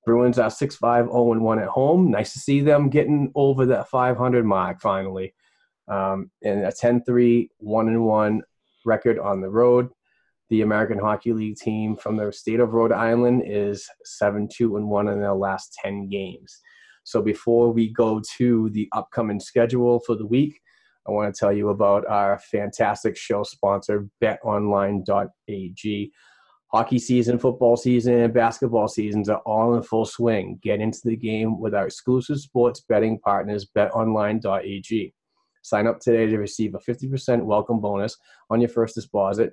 Bruins 0.07 0.39
are 0.39 0.51
6 0.51 0.77
5 0.77 1.07
0 1.07 1.41
1 1.41 1.59
at 1.59 1.69
home. 1.69 2.11
Nice 2.11 2.33
to 2.33 2.39
see 2.39 2.61
them 2.61 2.89
getting 2.89 3.33
over 3.35 3.67
that 3.67 3.89
500 3.89 4.45
mark 4.45 4.81
finally. 4.81 5.35
Um, 5.89 6.31
and 6.43 6.65
a 6.65 6.73
10 6.73 7.05
3 7.05 7.51
1 7.59 8.03
1 8.03 8.43
record 8.87 9.19
on 9.19 9.41
the 9.41 9.51
road. 9.51 9.89
The 10.49 10.63
American 10.63 10.99
Hockey 10.99 11.33
League 11.33 11.57
team 11.57 11.97
from 11.97 12.17
the 12.17 12.33
state 12.33 12.61
of 12.61 12.73
Rhode 12.73 12.93
Island 12.93 13.43
is 13.45 13.89
7 14.05 14.49
2 14.53 14.77
and 14.77 14.89
1 14.89 15.09
in 15.09 15.21
their 15.21 15.35
last 15.35 15.77
10 15.83 16.09
games. 16.09 16.61
So 17.03 17.21
before 17.21 17.73
we 17.73 17.93
go 17.93 18.21
to 18.37 18.71
the 18.71 18.89
upcoming 18.93 19.41
schedule 19.41 20.01
for 20.01 20.15
the 20.15 20.27
week, 20.27 20.61
I 21.07 21.13
want 21.13 21.33
to 21.33 21.39
tell 21.39 21.53
you 21.53 21.69
about 21.69 22.07
our 22.07 22.39
fantastic 22.39 23.17
show 23.17 23.43
sponsor, 23.45 24.09
betonline.ag. 24.23 26.13
Hockey 26.73 26.99
season, 26.99 27.39
football 27.39 27.77
season, 27.77 28.15
and 28.15 28.35
basketball 28.35 28.89
seasons 28.89 29.29
are 29.29 29.41
all 29.47 29.77
in 29.77 29.83
full 29.85 30.05
swing. 30.05 30.59
Get 30.63 30.81
into 30.81 31.01
the 31.05 31.17
game 31.17 31.61
with 31.61 31.75
our 31.75 31.87
exclusive 31.87 32.41
sports 32.41 32.85
betting 32.89 33.21
partners, 33.21 33.69
betonline.ag. 33.77 35.15
Sign 35.67 35.89
up 35.89 35.99
today 35.99 36.27
to 36.27 36.39
receive 36.39 36.77
a 36.77 36.79
50% 36.79 37.43
welcome 37.43 37.81
bonus 37.81 38.17
on 38.51 38.61
your 38.61 38.69
first 38.69 38.95
deposit 38.95 39.53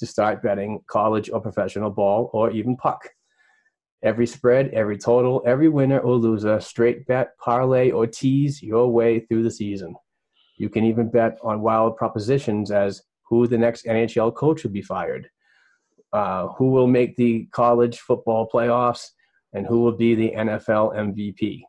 to 0.00 0.04
start 0.04 0.42
betting 0.42 0.80
college 0.88 1.30
or 1.30 1.40
professional 1.40 1.90
ball 1.90 2.28
or 2.32 2.50
even 2.50 2.76
puck. 2.76 3.08
Every 4.02 4.26
spread, 4.26 4.70
every 4.74 4.98
total, 4.98 5.44
every 5.46 5.68
winner 5.68 6.00
or 6.00 6.16
loser, 6.16 6.58
straight 6.58 7.06
bet, 7.06 7.38
parlay, 7.38 7.92
or 7.92 8.04
tease 8.04 8.64
your 8.64 8.88
way 8.88 9.20
through 9.20 9.44
the 9.44 9.50
season. 9.50 9.94
You 10.58 10.68
can 10.68 10.84
even 10.84 11.08
bet 11.08 11.38
on 11.40 11.62
wild 11.62 11.96
propositions 11.96 12.72
as 12.72 13.02
who 13.22 13.46
the 13.46 13.56
next 13.56 13.86
NHL 13.86 14.34
coach 14.34 14.64
will 14.64 14.72
be 14.72 14.82
fired, 14.82 15.28
uh, 16.12 16.48
who 16.48 16.72
will 16.72 16.88
make 16.88 17.14
the 17.14 17.46
college 17.52 18.00
football 18.00 18.48
playoffs, 18.52 19.06
and 19.52 19.68
who 19.68 19.82
will 19.82 19.96
be 19.96 20.16
the 20.16 20.32
NFL 20.36 20.96
MVP. 20.96 21.62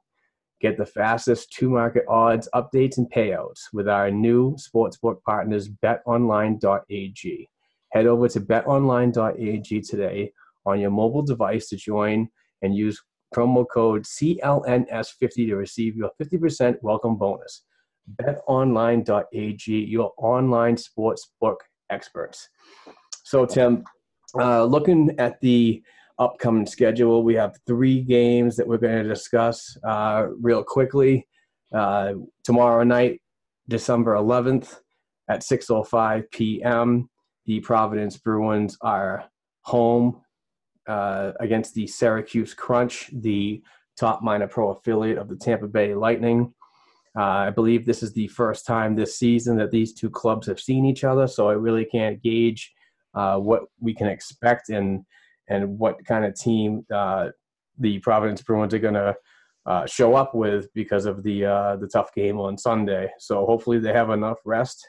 Get 0.66 0.78
the 0.78 0.86
fastest 0.88 1.52
two 1.52 1.70
market 1.70 2.06
odds, 2.10 2.50
updates, 2.56 2.98
and 2.98 3.08
payouts 3.08 3.66
with 3.72 3.88
our 3.88 4.10
new 4.10 4.56
sportsbook 4.56 5.22
partners, 5.22 5.70
betonline.ag. 5.70 7.50
Head 7.92 8.08
over 8.08 8.28
to 8.28 8.42
betonline.ag 8.42 9.82
today 9.82 10.34
on 10.66 10.80
your 10.80 10.90
mobile 10.90 11.22
device 11.22 11.70
to 11.70 11.76
join 11.76 12.30
and 12.64 12.76
use 12.76 13.00
promo 13.36 13.68
code 13.72 14.06
CLNS50 14.06 15.36
to 15.50 15.56
receive 15.56 15.96
your 15.96 16.10
50% 16.20 16.78
welcome 16.82 17.16
bonus. 17.16 17.62
BetOnline.ag, 18.16 19.72
your 19.72 20.14
online 20.18 20.78
sportsbook 20.78 21.58
experts. 21.92 22.50
So, 23.24 23.46
Tim, 23.46 23.84
uh, 24.34 24.64
looking 24.64 25.14
at 25.20 25.40
the 25.42 25.84
upcoming 26.20 26.66
schedule, 26.66 27.24
we 27.24 27.36
have 27.36 27.58
three 27.68 28.02
games 28.02 28.56
that 28.56 28.68
we're 28.68 28.78
going 28.78 29.04
to 29.04 29.10
discuss 29.10 29.78
uh, 29.84 30.28
real 30.42 30.64
quickly. 30.64 31.28
Uh, 31.74 32.14
tomorrow 32.44 32.84
night, 32.84 33.22
December 33.68 34.14
11th 34.14 34.80
at 35.30 35.42
6:05 35.42 36.32
p.m., 36.32 37.10
the 37.46 37.60
Providence 37.60 38.18
Bruins 38.18 38.78
are 38.82 39.26
home 39.62 40.22
uh, 40.88 41.32
against 41.40 41.74
the 41.74 41.88
Syracuse 41.88 42.54
Crunch, 42.54 43.10
the 43.14 43.62
top 43.98 44.22
minor 44.22 44.48
pro 44.48 44.72
affiliate 44.72 45.18
of 45.18 45.30
the 45.30 45.36
Tampa 45.36 45.68
Bay 45.68 45.96
Lightning. 45.96 46.54
Uh, 47.18 47.48
I 47.48 47.50
believe 47.50 47.86
this 47.86 48.04
is 48.04 48.14
the 48.14 48.28
first 48.28 48.66
time 48.66 48.96
this 48.96 49.18
season 49.18 49.58
that 49.58 49.72
these 49.72 49.94
two 49.94 50.10
clubs 50.10 50.48
have 50.48 50.60
seen 50.60 50.86
each 50.86 51.04
other, 51.04 51.28
so 51.28 51.50
I 51.50 51.54
really 51.54 51.86
can't 51.86 52.22
gauge 52.22 52.74
uh, 53.14 53.38
what 53.38 53.64
we 53.80 53.94
can 53.94 54.08
expect 54.08 54.70
and 54.70 55.06
and 55.48 55.78
what 55.80 56.06
kind 56.06 56.26
of 56.26 56.36
team 56.36 56.86
uh, 56.94 57.30
the 57.78 58.00
Providence 58.00 58.42
Bruins 58.42 58.74
are 58.74 58.80
going 58.80 58.94
to 58.94 59.16
uh, 59.66 59.86
show 59.86 60.16
up 60.16 60.36
with 60.36 60.72
because 60.74 61.06
of 61.06 61.24
the 61.24 61.46
uh, 61.46 61.76
the 61.78 61.88
tough 61.88 62.14
game 62.14 62.40
on 62.40 62.58
Sunday. 62.58 63.10
So 63.20 63.46
hopefully 63.46 63.80
they 63.80 63.94
have 63.94 64.10
enough 64.10 64.40
rest 64.46 64.88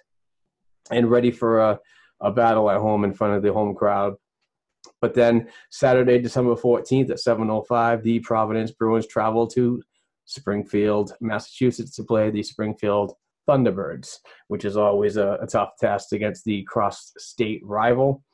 and 0.91 1.11
ready 1.11 1.31
for 1.31 1.61
a, 1.61 1.79
a 2.21 2.31
battle 2.31 2.71
at 2.71 2.81
home 2.81 3.05
in 3.05 3.15
front 3.15 3.35
of 3.35 3.43
the 3.43 3.53
home 3.53 3.75
crowd. 3.75 4.15
But 5.01 5.15
then 5.15 5.49
Saturday, 5.71 6.19
December 6.19 6.55
14th 6.55 7.11
at 7.11 7.19
7:05, 7.19 8.03
the 8.03 8.21
Providence 8.21 8.71
Bruins 8.71 9.07
travel 9.07 9.47
to 9.49 9.83
Springfield, 10.27 11.13
Massachusetts 11.21 11.97
to 11.97 12.05
play 12.05 12.31
the 12.31 12.43
Springfield 12.43 13.15
Thunderbirds, 13.49 14.17
which 14.49 14.65
is 14.65 14.77
always 14.77 15.17
a, 15.17 15.39
a 15.41 15.47
tough 15.47 15.71
test 15.79 16.13
against 16.13 16.45
the 16.45 16.65
cross-state 16.65 17.63
rival. 17.65 18.25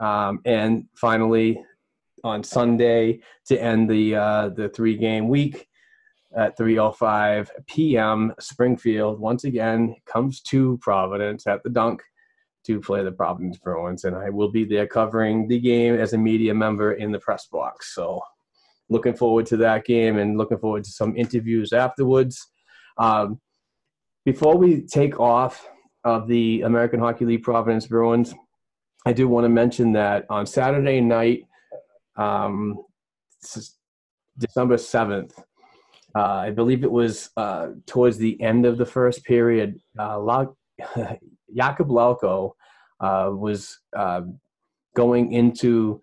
Um, 0.00 0.40
and 0.44 0.86
finally, 0.94 1.62
on 2.24 2.42
Sunday 2.42 3.20
to 3.46 3.60
end 3.60 3.88
the 3.88 4.16
uh, 4.16 4.48
the 4.50 4.68
three-game 4.68 5.28
week 5.28 5.68
at 6.36 6.58
3:05 6.58 7.48
p.m., 7.66 8.34
Springfield 8.38 9.20
once 9.20 9.44
again 9.44 9.96
comes 10.06 10.40
to 10.42 10.78
Providence 10.78 11.46
at 11.46 11.62
the 11.62 11.70
Dunk 11.70 12.02
to 12.66 12.80
play 12.80 13.02
the 13.02 13.12
Providence 13.12 13.56
Bruins, 13.58 14.04
and 14.04 14.14
I 14.14 14.30
will 14.30 14.50
be 14.50 14.64
there 14.64 14.86
covering 14.86 15.48
the 15.48 15.58
game 15.58 15.94
as 15.94 16.12
a 16.12 16.18
media 16.18 16.52
member 16.52 16.92
in 16.92 17.12
the 17.12 17.18
press 17.18 17.46
box. 17.46 17.94
So, 17.94 18.20
looking 18.90 19.14
forward 19.14 19.46
to 19.46 19.56
that 19.58 19.84
game 19.84 20.18
and 20.18 20.36
looking 20.36 20.58
forward 20.58 20.84
to 20.84 20.90
some 20.90 21.16
interviews 21.16 21.72
afterwards. 21.72 22.46
Um, 22.98 23.40
before 24.24 24.58
we 24.58 24.82
take 24.82 25.18
off 25.18 25.66
of 26.04 26.28
the 26.28 26.62
American 26.62 27.00
Hockey 27.00 27.24
League 27.24 27.42
Providence 27.42 27.86
Bruins, 27.86 28.34
I 29.06 29.12
do 29.12 29.28
want 29.28 29.44
to 29.44 29.48
mention 29.48 29.92
that 29.92 30.26
on 30.28 30.46
Saturday 30.46 31.00
night, 31.00 31.44
um, 32.16 32.82
December 34.38 34.76
7th, 34.76 35.32
uh, 36.14 36.20
I 36.20 36.50
believe 36.50 36.84
it 36.84 36.90
was 36.90 37.30
uh, 37.36 37.68
towards 37.86 38.18
the 38.18 38.40
end 38.40 38.66
of 38.66 38.78
the 38.78 38.86
first 38.86 39.24
period, 39.24 39.80
uh, 39.98 40.18
Jakub 41.56 41.88
Lauko 41.88 42.52
uh, 43.00 43.30
was 43.32 43.78
uh, 43.96 44.22
going 44.94 45.32
into 45.32 46.02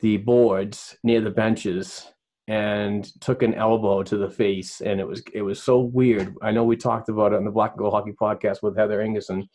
the 0.00 0.18
boards 0.18 0.96
near 1.02 1.20
the 1.20 1.30
benches 1.30 2.06
and 2.48 3.10
took 3.20 3.42
an 3.42 3.54
elbow 3.54 4.02
to 4.02 4.16
the 4.16 4.30
face, 4.30 4.80
and 4.80 5.00
it 5.00 5.06
was 5.06 5.22
it 5.32 5.42
was 5.42 5.60
so 5.62 5.80
weird. 5.80 6.34
I 6.42 6.52
know 6.52 6.62
we 6.64 6.76
talked 6.76 7.08
about 7.08 7.32
it 7.32 7.36
on 7.36 7.44
the 7.44 7.50
Black 7.50 7.72
and 7.72 7.78
Gold 7.78 7.92
Hockey 7.92 8.12
podcast 8.12 8.62
with 8.62 8.76
Heather 8.76 9.00
Ingerson, 9.00 9.48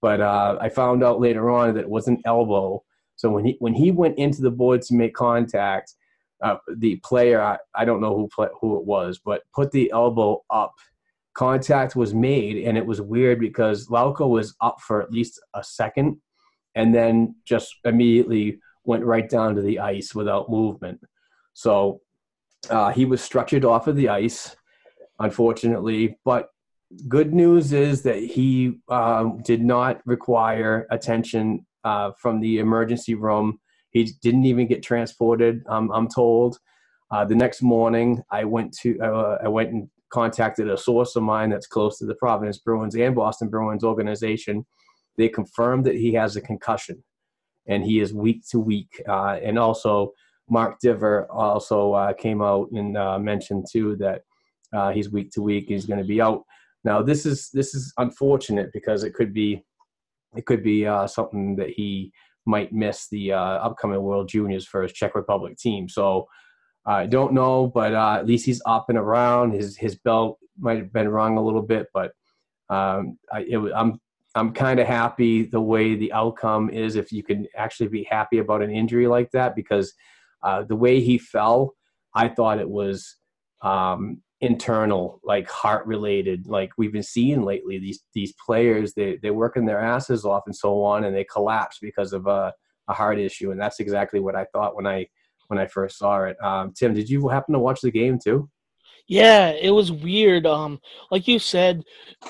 but 0.00 0.20
uh, 0.20 0.58
I 0.60 0.68
found 0.68 1.02
out 1.02 1.20
later 1.20 1.50
on 1.50 1.74
that 1.74 1.80
it 1.80 1.90
was 1.90 2.08
an 2.08 2.20
elbow. 2.24 2.82
So 3.16 3.30
when 3.30 3.44
he 3.44 3.56
when 3.58 3.74
he 3.74 3.90
went 3.90 4.18
into 4.18 4.42
the 4.42 4.50
boards 4.50 4.88
to 4.88 4.94
make 4.94 5.14
contact, 5.14 5.94
uh, 6.42 6.56
the 6.76 6.96
player 7.04 7.42
I, 7.42 7.58
I 7.74 7.84
don't 7.84 8.00
know 8.00 8.16
who 8.16 8.28
play, 8.28 8.48
who 8.60 8.78
it 8.78 8.84
was, 8.84 9.20
but 9.24 9.42
put 9.54 9.72
the 9.72 9.90
elbow 9.90 10.42
up 10.50 10.74
contact 11.34 11.94
was 11.94 12.14
made, 12.14 12.64
and 12.64 12.76
it 12.76 12.84
was 12.84 13.00
weird 13.00 13.38
because 13.38 13.88
Lauko 13.88 14.28
was 14.28 14.54
up 14.60 14.80
for 14.80 15.00
at 15.00 15.12
least 15.12 15.40
a 15.54 15.62
second, 15.62 16.20
and 16.74 16.94
then 16.94 17.34
just 17.44 17.74
immediately 17.84 18.58
went 18.84 19.04
right 19.04 19.28
down 19.28 19.54
to 19.54 19.62
the 19.62 19.78
ice 19.78 20.14
without 20.14 20.50
movement. 20.50 21.00
So 21.54 22.00
uh, 22.70 22.90
he 22.90 23.04
was 23.04 23.20
structured 23.20 23.64
off 23.64 23.86
of 23.86 23.96
the 23.96 24.08
ice, 24.08 24.56
unfortunately. 25.18 26.18
But 26.24 26.48
good 27.08 27.34
news 27.34 27.72
is 27.72 28.02
that 28.02 28.18
he 28.18 28.78
um, 28.88 29.40
did 29.44 29.62
not 29.62 30.00
require 30.06 30.86
attention 30.90 31.66
uh, 31.84 32.12
from 32.18 32.40
the 32.40 32.58
emergency 32.58 33.14
room. 33.14 33.58
He 33.90 34.12
didn't 34.22 34.44
even 34.44 34.66
get 34.66 34.82
transported. 34.82 35.62
Um, 35.68 35.90
I'm 35.92 36.08
told. 36.08 36.58
Uh, 37.10 37.24
the 37.24 37.34
next 37.34 37.62
morning, 37.62 38.22
I 38.30 38.44
went 38.44 38.76
to 38.82 38.98
uh, 39.00 39.38
I 39.42 39.48
went 39.48 39.70
and 39.70 39.88
contacted 40.10 40.68
a 40.68 40.76
source 40.76 41.16
of 41.16 41.22
mine 41.22 41.50
that's 41.50 41.66
close 41.66 41.98
to 41.98 42.06
the 42.06 42.14
Providence 42.14 42.58
Bruins 42.58 42.94
and 42.94 43.14
Boston 43.14 43.48
Bruins 43.48 43.84
organization. 43.84 44.66
They 45.16 45.28
confirmed 45.28 45.84
that 45.86 45.96
he 45.96 46.12
has 46.14 46.36
a 46.36 46.40
concussion 46.40 47.02
and 47.66 47.84
he 47.84 48.00
is 48.00 48.12
week 48.12 48.42
to 48.50 48.60
week. 48.60 49.02
Uh, 49.08 49.38
and 49.42 49.58
also, 49.58 50.12
Mark 50.50 50.78
Divver 50.84 51.26
also 51.30 51.92
uh, 51.92 52.12
came 52.12 52.40
out 52.42 52.68
and 52.72 52.96
uh, 52.96 53.18
mentioned 53.18 53.66
too 53.70 53.96
that 53.96 54.22
he's 54.94 55.10
week 55.10 55.30
to 55.32 55.42
week. 55.42 55.66
He's 55.68 55.86
going 55.86 55.98
to 55.98 56.06
be 56.06 56.20
out. 56.20 56.44
Now, 56.84 57.02
this 57.02 57.26
is 57.26 57.50
this 57.52 57.74
is 57.74 57.92
unfortunate 57.98 58.70
because 58.72 59.04
it 59.04 59.14
could 59.14 59.32
be 59.32 59.64
it 60.36 60.46
could 60.46 60.62
be 60.62 60.86
uh, 60.86 61.06
something 61.06 61.56
that 61.56 61.70
he 61.70 62.12
might 62.46 62.72
miss 62.72 63.08
the 63.08 63.32
uh, 63.32 63.38
upcoming 63.38 64.02
World 64.02 64.28
Juniors 64.28 64.66
for 64.66 64.82
his 64.82 64.92
Czech 64.92 65.14
Republic 65.14 65.56
team. 65.58 65.88
So 65.88 66.26
I 66.86 67.06
don't 67.06 67.34
know, 67.34 67.66
but 67.66 67.94
uh, 67.94 68.16
at 68.18 68.26
least 68.26 68.46
he's 68.46 68.62
up 68.64 68.86
and 68.88 68.98
around. 68.98 69.52
His 69.52 69.76
his 69.76 69.96
belt 69.96 70.38
might 70.58 70.78
have 70.78 70.92
been 70.92 71.08
wrong 71.08 71.36
a 71.36 71.42
little 71.42 71.62
bit, 71.62 71.86
but 71.92 72.12
um, 72.70 73.18
I, 73.32 73.40
it, 73.40 73.58
I'm 73.74 74.00
I'm 74.34 74.52
kind 74.52 74.80
of 74.80 74.86
happy 74.86 75.44
the 75.44 75.60
way 75.60 75.94
the 75.94 76.12
outcome 76.12 76.70
is. 76.70 76.96
If 76.96 77.12
you 77.12 77.22
can 77.22 77.46
actually 77.56 77.88
be 77.88 78.04
happy 78.04 78.38
about 78.38 78.62
an 78.62 78.70
injury 78.70 79.06
like 79.06 79.30
that, 79.32 79.54
because 79.54 79.92
uh, 80.42 80.62
the 80.62 80.76
way 80.76 81.00
he 81.00 81.18
fell, 81.18 81.74
I 82.14 82.28
thought 82.28 82.58
it 82.58 82.68
was 82.68 83.16
um, 83.62 84.22
internal, 84.40 85.20
like 85.24 85.48
heart 85.48 85.86
related, 85.86 86.46
like 86.46 86.70
we've 86.78 86.92
been 86.92 87.02
seeing 87.02 87.42
lately. 87.42 87.78
These 87.78 88.00
these 88.14 88.32
players 88.44 88.94
they 88.94 89.18
they're 89.22 89.34
working 89.34 89.66
their 89.66 89.80
asses 89.80 90.24
off 90.24 90.44
and 90.46 90.54
so 90.54 90.82
on, 90.82 91.04
and 91.04 91.14
they 91.14 91.24
collapse 91.24 91.78
because 91.80 92.12
of 92.12 92.26
a, 92.26 92.52
a 92.88 92.94
heart 92.94 93.18
issue, 93.18 93.50
and 93.50 93.60
that's 93.60 93.80
exactly 93.80 94.20
what 94.20 94.36
I 94.36 94.46
thought 94.52 94.76
when 94.76 94.86
I 94.86 95.06
when 95.48 95.58
I 95.58 95.66
first 95.66 95.98
saw 95.98 96.24
it. 96.24 96.36
Um, 96.42 96.72
Tim, 96.72 96.94
did 96.94 97.08
you 97.08 97.28
happen 97.28 97.52
to 97.54 97.58
watch 97.58 97.80
the 97.80 97.90
game 97.90 98.18
too? 98.22 98.48
Yeah, 99.08 99.50
it 99.50 99.70
was 99.70 99.90
weird. 99.90 100.46
Um, 100.46 100.80
like 101.10 101.26
you 101.26 101.38
said, 101.38 101.82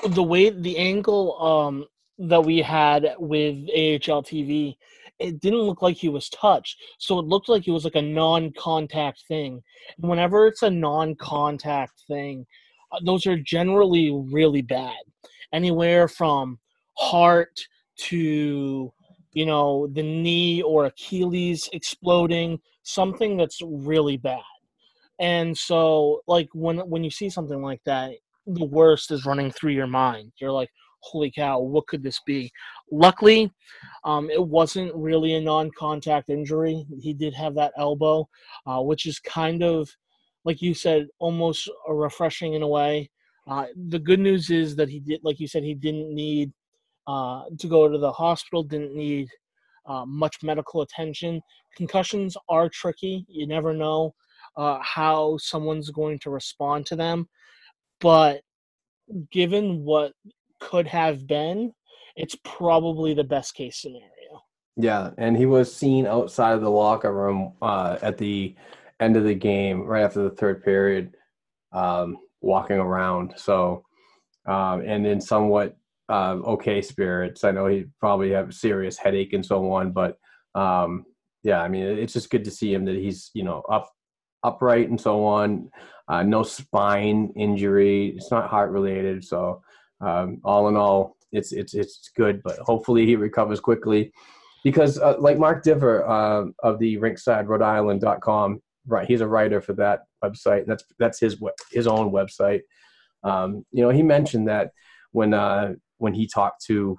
the 0.07 0.23
way 0.23 0.49
the 0.49 0.77
angle 0.77 1.41
um 1.41 1.85
that 2.17 2.43
we 2.43 2.59
had 2.59 3.15
with 3.17 3.55
AHL 3.69 4.23
TV, 4.23 4.75
it 5.19 5.39
didn't 5.39 5.61
look 5.61 5.81
like 5.81 5.97
he 5.97 6.09
was 6.09 6.29
touched. 6.29 6.77
So 6.97 7.19
it 7.19 7.25
looked 7.25 7.49
like 7.49 7.67
it 7.67 7.71
was 7.71 7.83
like 7.83 7.95
a 7.95 8.01
non-contact 8.01 9.23
thing. 9.27 9.61
And 9.97 10.09
whenever 10.09 10.47
it's 10.47 10.63
a 10.63 10.69
non-contact 10.69 12.03
thing, 12.07 12.45
uh, 12.91 12.99
those 13.03 13.25
are 13.25 13.37
generally 13.37 14.11
really 14.31 14.61
bad. 14.61 14.97
Anywhere 15.51 16.07
from 16.07 16.59
heart 16.97 17.59
to 17.97 18.91
you 19.33 19.45
know 19.45 19.87
the 19.93 20.03
knee 20.03 20.61
or 20.61 20.85
Achilles 20.85 21.69
exploding, 21.73 22.59
something 22.83 23.37
that's 23.37 23.59
really 23.63 24.17
bad. 24.17 24.41
And 25.19 25.57
so 25.57 26.21
like 26.27 26.49
when 26.53 26.77
when 26.79 27.03
you 27.03 27.11
see 27.11 27.29
something 27.29 27.61
like 27.61 27.81
that, 27.85 28.11
the 28.45 28.65
worst 28.65 29.11
is 29.11 29.25
running 29.25 29.51
through 29.51 29.73
your 29.73 29.87
mind. 29.87 30.31
You're 30.39 30.51
like, 30.51 30.69
holy 31.01 31.31
cow, 31.31 31.59
what 31.59 31.87
could 31.87 32.03
this 32.03 32.19
be? 32.25 32.51
Luckily, 32.91 33.51
um, 34.03 34.29
it 34.29 34.43
wasn't 34.43 34.93
really 34.95 35.35
a 35.35 35.41
non-contact 35.41 36.29
injury. 36.29 36.85
He 36.99 37.13
did 37.13 37.33
have 37.33 37.55
that 37.55 37.73
elbow, 37.77 38.27
uh, 38.65 38.81
which 38.81 39.05
is 39.05 39.19
kind 39.19 39.63
of, 39.63 39.89
like 40.45 40.61
you 40.61 40.73
said, 40.73 41.07
almost 41.19 41.69
a 41.87 41.93
refreshing 41.93 42.53
in 42.53 42.63
a 42.63 42.67
way. 42.67 43.09
Uh, 43.47 43.65
the 43.87 43.99
good 43.99 44.19
news 44.19 44.49
is 44.49 44.75
that 44.75 44.89
he 44.89 44.99
did, 44.99 45.21
like 45.23 45.39
you 45.39 45.47
said, 45.47 45.63
he 45.63 45.73
didn't 45.73 46.13
need 46.13 46.51
uh, 47.07 47.43
to 47.57 47.67
go 47.67 47.87
to 47.87 47.97
the 47.97 48.11
hospital, 48.11 48.63
didn't 48.63 48.95
need 48.95 49.27
uh, 49.85 50.05
much 50.05 50.37
medical 50.43 50.81
attention. 50.81 51.41
Concussions 51.75 52.37
are 52.47 52.69
tricky. 52.69 53.25
You 53.27 53.47
never 53.47 53.73
know 53.73 54.13
uh, 54.55 54.79
how 54.81 55.37
someone's 55.37 55.89
going 55.89 56.19
to 56.19 56.29
respond 56.29 56.85
to 56.87 56.95
them. 56.95 57.27
But 57.99 58.41
given 59.31 59.83
what 59.83 60.13
could 60.59 60.87
have 60.87 61.27
been, 61.27 61.73
it's 62.15 62.35
probably 62.43 63.13
the 63.13 63.23
best 63.23 63.55
case 63.55 63.81
scenario. 63.81 64.43
Yeah, 64.77 65.11
and 65.17 65.35
he 65.35 65.45
was 65.45 65.73
seen 65.73 66.05
outside 66.05 66.53
of 66.53 66.61
the 66.61 66.69
locker 66.69 67.13
room 67.13 67.53
uh, 67.61 67.97
at 68.01 68.17
the 68.17 68.55
end 68.99 69.17
of 69.17 69.23
the 69.23 69.35
game, 69.35 69.83
right 69.83 70.03
after 70.03 70.23
the 70.23 70.29
third 70.29 70.63
period, 70.63 71.15
um, 71.73 72.17
walking 72.41 72.77
around. 72.77 73.33
So, 73.37 73.83
um, 74.47 74.81
and 74.81 75.05
in 75.05 75.19
somewhat 75.19 75.75
uh, 76.09 76.37
okay 76.43 76.81
spirits. 76.81 77.43
I 77.43 77.51
know 77.51 77.67
he 77.67 77.85
probably 77.99 78.31
have 78.31 78.49
a 78.49 78.53
serious 78.53 78.97
headache 78.97 79.33
and 79.33 79.45
so 79.45 79.71
on, 79.71 79.91
but 79.91 80.17
um, 80.55 81.05
yeah, 81.43 81.61
I 81.61 81.67
mean, 81.67 81.83
it's 81.83 82.13
just 82.13 82.31
good 82.31 82.43
to 82.45 82.51
see 82.51 82.73
him 82.73 82.85
that 82.85 82.95
he's 82.95 83.31
you 83.33 83.43
know 83.43 83.61
up 83.69 83.89
upright 84.43 84.89
and 84.89 84.99
so 84.99 85.23
on. 85.23 85.69
Uh, 86.07 86.23
no 86.23 86.43
spine 86.43 87.31
injury. 87.35 88.13
It's 88.15 88.31
not 88.31 88.49
heart 88.49 88.71
related. 88.71 89.23
So 89.23 89.61
um, 90.01 90.39
all 90.43 90.67
in 90.69 90.75
all, 90.75 91.17
it's 91.31 91.51
it's 91.51 91.73
it's 91.73 92.11
good. 92.15 92.41
But 92.43 92.59
hopefully 92.59 93.05
he 93.05 93.15
recovers 93.15 93.59
quickly, 93.59 94.11
because 94.63 94.97
uh, 94.97 95.15
like 95.19 95.37
Mark 95.37 95.63
Divver 95.63 96.07
uh, 96.07 96.51
of 96.63 96.79
the 96.79 96.97
Rinkside 96.97 97.47
Rhode 97.47 97.61
Island.com, 97.61 98.61
right? 98.87 99.07
He's 99.07 99.21
a 99.21 99.27
writer 99.27 99.61
for 99.61 99.73
that 99.73 100.01
website. 100.23 100.65
That's 100.65 100.83
that's 100.97 101.19
his 101.19 101.37
his 101.71 101.87
own 101.87 102.11
website. 102.11 102.61
Um, 103.23 103.65
you 103.71 103.83
know, 103.83 103.89
he 103.89 104.03
mentioned 104.03 104.47
that 104.47 104.71
when 105.11 105.33
uh, 105.33 105.73
when 105.97 106.13
he 106.13 106.27
talked 106.27 106.63
to 106.65 106.97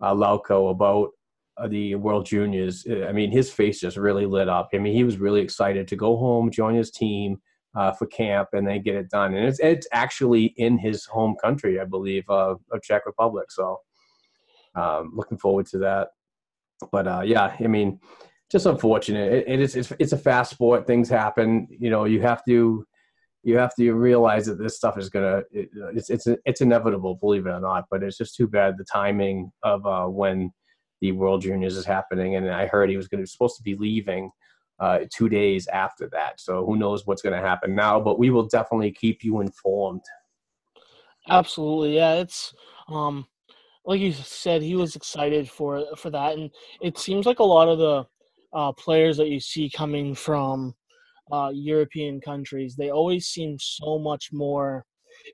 uh, 0.00 0.14
Lauko 0.14 0.70
about 0.70 1.10
uh, 1.58 1.68
the 1.68 1.94
World 1.96 2.26
Juniors, 2.26 2.86
I 2.88 3.12
mean, 3.12 3.30
his 3.30 3.50
face 3.50 3.80
just 3.80 3.96
really 3.96 4.26
lit 4.26 4.48
up. 4.48 4.70
I 4.72 4.78
mean, 4.78 4.94
he 4.94 5.04
was 5.04 5.18
really 5.18 5.40
excited 5.40 5.88
to 5.88 5.96
go 5.96 6.16
home, 6.16 6.50
join 6.50 6.74
his 6.74 6.90
team 6.90 7.40
uh, 7.78 7.92
for 7.92 8.06
camp, 8.06 8.48
and 8.52 8.66
they 8.66 8.80
get 8.80 8.96
it 8.96 9.08
done. 9.08 9.34
And 9.34 9.46
it's 9.46 9.60
it's 9.60 9.86
actually 9.92 10.46
in 10.56 10.78
his 10.78 11.04
home 11.04 11.36
country, 11.40 11.78
I 11.78 11.84
believe, 11.84 12.28
uh, 12.28 12.56
of 12.72 12.82
Czech 12.82 13.06
Republic. 13.06 13.52
So, 13.52 13.78
um, 14.74 15.12
looking 15.14 15.38
forward 15.38 15.66
to 15.66 15.78
that. 15.78 16.08
But 16.90 17.06
uh, 17.06 17.22
yeah, 17.24 17.56
I 17.58 17.68
mean, 17.68 18.00
just 18.50 18.66
unfortunate. 18.66 19.32
It, 19.32 19.44
it 19.46 19.60
is 19.60 19.76
it's, 19.76 19.92
it's 20.00 20.12
a 20.12 20.18
fast 20.18 20.50
sport. 20.50 20.88
Things 20.88 21.08
happen. 21.08 21.68
You 21.70 21.90
know, 21.90 22.04
you 22.04 22.20
have 22.20 22.44
to 22.46 22.84
you 23.44 23.56
have 23.56 23.76
to 23.76 23.92
realize 23.92 24.46
that 24.46 24.58
this 24.58 24.76
stuff 24.76 24.98
is 24.98 25.08
gonna 25.08 25.42
it, 25.52 25.68
it's 25.94 26.10
it's 26.10 26.26
it's 26.44 26.60
inevitable, 26.60 27.14
believe 27.14 27.46
it 27.46 27.50
or 27.50 27.60
not. 27.60 27.84
But 27.92 28.02
it's 28.02 28.18
just 28.18 28.34
too 28.34 28.48
bad 28.48 28.76
the 28.76 28.84
timing 28.92 29.52
of 29.62 29.86
uh, 29.86 30.06
when 30.06 30.50
the 31.00 31.12
World 31.12 31.42
Juniors 31.42 31.76
is 31.76 31.84
happening, 31.84 32.34
and 32.34 32.50
I 32.50 32.66
heard 32.66 32.90
he 32.90 32.96
was 32.96 33.06
going 33.06 33.22
to 33.22 33.30
supposed 33.30 33.56
to 33.58 33.62
be 33.62 33.76
leaving 33.76 34.32
uh, 34.80 35.00
two 35.12 35.28
days 35.28 35.66
after 35.68 36.08
that. 36.10 36.40
So 36.40 36.64
who 36.64 36.76
knows 36.76 37.06
what's 37.06 37.22
going 37.22 37.34
to 37.40 37.46
happen 37.46 37.74
now? 37.74 38.00
But 38.00 38.18
we 38.18 38.30
will 38.30 38.46
definitely 38.46 38.92
keep 38.92 39.24
you 39.24 39.40
informed. 39.40 40.02
Absolutely, 41.28 41.96
yeah. 41.96 42.14
It's 42.14 42.54
um, 42.88 43.26
like 43.84 44.00
you 44.00 44.12
said, 44.12 44.62
he 44.62 44.76
was 44.76 44.96
excited 44.96 45.50
for 45.50 45.84
for 45.96 46.10
that, 46.10 46.38
and 46.38 46.50
it 46.80 46.98
seems 46.98 47.26
like 47.26 47.38
a 47.38 47.44
lot 47.44 47.68
of 47.68 47.78
the 47.78 48.06
uh, 48.52 48.72
players 48.72 49.16
that 49.18 49.28
you 49.28 49.40
see 49.40 49.70
coming 49.70 50.14
from 50.14 50.74
uh, 51.32 51.50
European 51.52 52.20
countries, 52.20 52.76
they 52.76 52.90
always 52.90 53.26
seem 53.26 53.56
so 53.58 53.98
much 53.98 54.30
more 54.32 54.84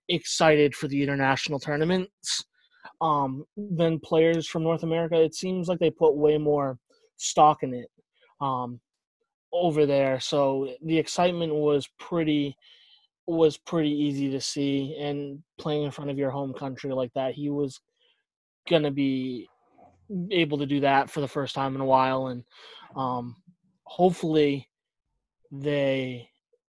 excited 0.09 0.75
for 0.75 0.89
the 0.89 1.03
international 1.03 1.61
tournaments 1.61 2.45
um, 3.01 3.45
than 3.57 4.01
players 4.01 4.47
from 4.47 4.63
North 4.63 4.83
America. 4.83 5.21
It 5.21 5.35
seems 5.35 5.69
like 5.69 5.79
they 5.79 5.91
put 5.91 6.17
way 6.17 6.39
more 6.39 6.79
stock 7.17 7.63
in 7.63 7.75
it 7.75 7.89
um, 8.41 8.81
over 9.55 9.87
there. 9.87 10.21
So 10.21 10.75
the 10.85 10.99
excitement 10.99 11.55
was 11.55 11.89
pretty 11.99 12.57
was 13.27 13.57
pretty 13.57 13.91
easy 13.91 14.31
to 14.31 14.41
see 14.41 14.99
and 15.01 15.43
playing 15.59 15.85
in 15.85 15.91
front 15.91 16.11
of 16.11 16.19
your 16.19 16.31
home 16.31 16.53
country 16.53 16.93
like 16.93 17.11
that 17.15 17.33
he 17.33 17.49
was 17.49 17.81
gonna 18.69 18.91
be 18.91 19.49
able 20.31 20.59
to 20.59 20.67
do 20.67 20.81
that 20.81 21.09
for 21.09 21.23
the 21.23 21.29
first 21.29 21.55
time 21.55 21.75
in 21.75 21.81
a 21.81 21.87
while 21.87 22.27
and 22.27 22.45
um, 22.97 23.35
hopefully 23.85 24.69
they 25.51 26.29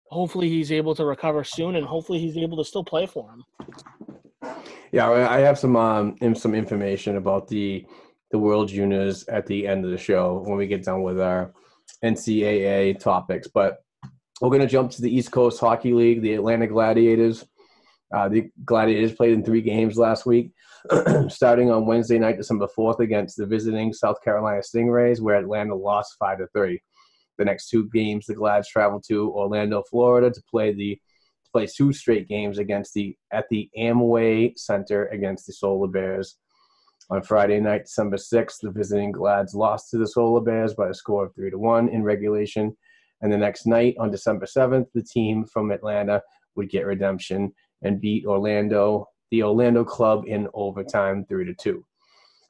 hopefully 0.09 0.47
he's 0.47 0.71
able 0.71 0.93
to 0.93 1.03
recover 1.03 1.43
soon 1.43 1.75
and 1.75 1.85
hopefully 1.85 2.19
he's 2.19 2.37
able 2.37 2.57
to 2.57 2.63
still 2.63 2.83
play 2.83 3.07
for 3.07 3.27
him. 3.31 3.43
Yeah, 4.91 5.09
I 5.09 5.39
have 5.39 5.57
some 5.57 5.75
um 5.75 6.15
some 6.35 6.53
information 6.53 7.17
about 7.17 7.47
the 7.47 7.85
the 8.31 8.39
World 8.39 8.69
Juniors 8.69 9.25
at 9.27 9.45
the 9.45 9.67
end 9.67 9.85
of 9.85 9.91
the 9.91 9.97
show 9.97 10.43
when 10.45 10.57
we 10.57 10.67
get 10.67 10.83
done 10.83 11.01
with 11.01 11.19
our 11.19 11.53
NCAA 12.03 12.99
topics. 12.99 13.47
But 13.47 13.77
we're 14.41 14.49
going 14.49 14.61
to 14.61 14.67
jump 14.67 14.91
to 14.91 15.01
the 15.01 15.15
East 15.15 15.31
Coast 15.31 15.59
Hockey 15.59 15.93
League, 15.93 16.21
the 16.21 16.33
Atlanta 16.33 16.67
Gladiators. 16.67 17.45
Uh, 18.13 18.29
the 18.29 18.49
Gladiators 18.63 19.13
played 19.13 19.33
in 19.33 19.43
three 19.43 19.61
games 19.61 19.97
last 19.97 20.25
week, 20.25 20.51
starting 21.27 21.71
on 21.71 21.85
Wednesday 21.85 22.19
night, 22.19 22.37
December 22.37 22.67
4th, 22.77 22.99
against 22.99 23.37
the 23.37 23.45
visiting 23.45 23.91
South 23.93 24.21
Carolina 24.23 24.61
Stingrays, 24.61 25.19
where 25.19 25.35
Atlanta 25.35 25.75
lost 25.75 26.15
5 26.19 26.39
to 26.39 26.47
3 26.53 26.79
the 27.37 27.45
next 27.45 27.69
two 27.69 27.89
games. 27.89 28.25
The 28.25 28.35
Glads 28.35 28.69
travel 28.69 29.01
to 29.07 29.31
Orlando, 29.31 29.83
Florida, 29.89 30.31
to 30.31 30.41
play 30.49 30.73
the 30.73 30.95
to 30.95 31.51
play 31.51 31.67
two 31.67 31.93
straight 31.93 32.27
games 32.27 32.57
against 32.57 32.93
the 32.93 33.15
at 33.31 33.45
the 33.49 33.69
Amway 33.77 34.57
Center 34.57 35.07
against 35.07 35.45
the 35.47 35.53
Solar 35.53 35.87
Bears. 35.87 36.37
On 37.11 37.21
Friday 37.21 37.59
night, 37.59 37.83
December 37.83 38.17
sixth, 38.17 38.61
the 38.63 38.71
visiting 38.71 39.11
Glads 39.11 39.53
lost 39.53 39.91
to 39.91 39.97
the 39.99 40.07
Solar 40.07 40.41
Bears 40.41 40.73
by 40.73 40.89
a 40.89 40.93
score 40.93 41.25
of 41.25 41.35
three 41.35 41.51
to 41.51 41.57
one 41.57 41.87
in 41.89 42.03
regulation. 42.03 42.75
And 43.21 43.31
the 43.31 43.37
next 43.37 43.67
night, 43.67 43.95
on 43.99 44.09
December 44.09 44.47
seventh, 44.47 44.87
the 44.95 45.03
team 45.03 45.45
from 45.45 45.69
Atlanta 45.69 46.23
would 46.55 46.69
get 46.69 46.87
redemption 46.87 47.53
and 47.83 48.01
beat 48.01 48.25
Orlando, 48.25 49.07
the 49.29 49.43
Orlando 49.43 49.83
club 49.83 50.23
in 50.25 50.47
overtime, 50.55 51.25
three 51.29 51.45
to 51.45 51.53
two. 51.53 51.85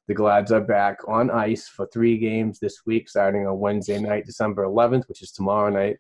The 0.08 0.14
Glads 0.14 0.54
are 0.54 0.62
back 0.62 1.00
on 1.06 1.30
ice 1.32 1.68
for 1.68 1.88
three 1.88 2.18
games 2.18 2.58
this 2.60 2.86
week, 2.86 3.10
starting 3.10 3.46
on 3.46 3.60
Wednesday 3.60 4.00
night, 4.00 4.26
December 4.26 4.64
11th, 4.64 5.10
which 5.10 5.22
is 5.22 5.32
tomorrow 5.32 5.70
night, 5.70 5.98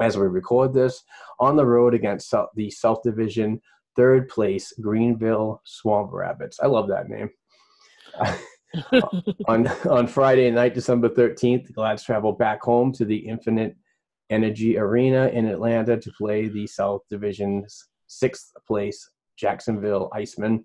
as 0.00 0.16
we 0.16 0.26
record 0.28 0.72
this, 0.72 1.02
on 1.38 1.56
the 1.56 1.66
road 1.66 1.92
against 1.92 2.32
the 2.54 2.70
South 2.70 3.02
Division 3.02 3.60
third 3.96 4.30
place 4.30 4.72
Greenville 4.80 5.60
Swamp 5.64 6.10
Rabbits. 6.12 6.58
I 6.62 6.66
love 6.68 6.88
that 6.88 7.10
name. 7.10 7.28
on 9.48 9.66
on 9.88 10.06
Friday 10.06 10.50
night, 10.50 10.74
December 10.74 11.08
13th, 11.08 11.66
the 11.66 11.72
Glads 11.72 12.04
travel 12.04 12.32
back 12.32 12.62
home 12.62 12.92
to 12.92 13.04
the 13.04 13.16
Infinite 13.16 13.76
Energy 14.30 14.78
Arena 14.78 15.28
in 15.28 15.46
Atlanta 15.46 15.98
to 15.98 16.12
play 16.16 16.48
the 16.48 16.66
South 16.66 17.02
Division's 17.10 17.88
sixth 18.06 18.52
place 18.66 19.10
Jacksonville 19.36 20.10
Icemen. 20.14 20.64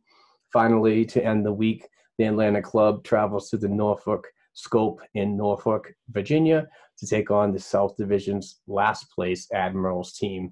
Finally, 0.53 1.05
to 1.05 1.23
end 1.23 1.45
the 1.45 1.51
week, 1.51 1.87
the 2.17 2.25
Atlanta 2.25 2.61
club 2.61 3.03
travels 3.03 3.49
to 3.49 3.57
the 3.57 3.67
Norfolk 3.67 4.27
Scope 4.53 5.01
in 5.13 5.37
Norfolk, 5.37 5.93
Virginia, 6.09 6.67
to 6.97 7.07
take 7.07 7.29
on 7.29 7.51
the 7.51 7.59
South 7.59 7.95
Division's 7.95 8.61
last 8.67 9.11
place 9.11 9.47
Admirals 9.53 10.13
team. 10.13 10.51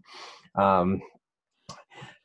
Um, 0.55 1.01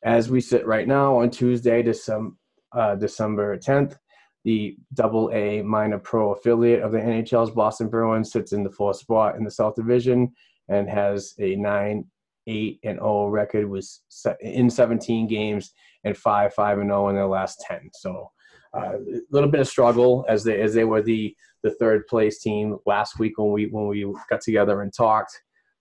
as 0.04 0.30
we 0.30 0.40
sit 0.40 0.66
right 0.66 0.86
now 0.86 1.18
on 1.18 1.30
Tuesday, 1.30 1.82
December, 1.82 2.34
uh, 2.72 2.94
December 2.96 3.56
10th, 3.58 3.96
the 4.44 4.76
Double 4.94 5.30
A 5.32 5.62
minor 5.62 5.98
pro 5.98 6.32
affiliate 6.32 6.82
of 6.82 6.92
the 6.92 6.98
NHL's 6.98 7.50
Boston 7.50 7.88
Bruins 7.88 8.32
sits 8.32 8.52
in 8.52 8.62
the 8.62 8.70
fourth 8.70 8.96
spot 8.96 9.36
in 9.36 9.44
the 9.44 9.50
South 9.50 9.74
Division, 9.74 10.32
and 10.68 10.88
has 10.88 11.34
a 11.38 11.56
nine 11.56 12.04
eight 12.46 12.80
and 12.84 12.98
zero 12.98 13.26
record 13.28 13.68
was 13.68 14.00
in 14.40 14.70
17 14.70 15.26
games 15.26 15.72
and 16.04 16.16
five 16.16 16.54
five 16.54 16.78
and 16.78 16.88
zero 16.88 17.08
in 17.08 17.14
their 17.14 17.26
last 17.26 17.62
10. 17.68 17.90
So 17.92 18.30
uh, 18.76 18.94
a 18.96 19.20
little 19.30 19.50
bit 19.50 19.60
of 19.60 19.68
struggle 19.68 20.24
as 20.28 20.44
they 20.44 20.60
as 20.60 20.74
they 20.74 20.84
were 20.84 21.02
the 21.02 21.34
the 21.62 21.72
third 21.72 22.06
place 22.06 22.40
team 22.40 22.78
last 22.86 23.18
week 23.18 23.36
when 23.38 23.52
we 23.52 23.66
when 23.66 23.88
we 23.88 24.12
got 24.28 24.40
together 24.40 24.82
and 24.82 24.92
talked. 24.92 25.32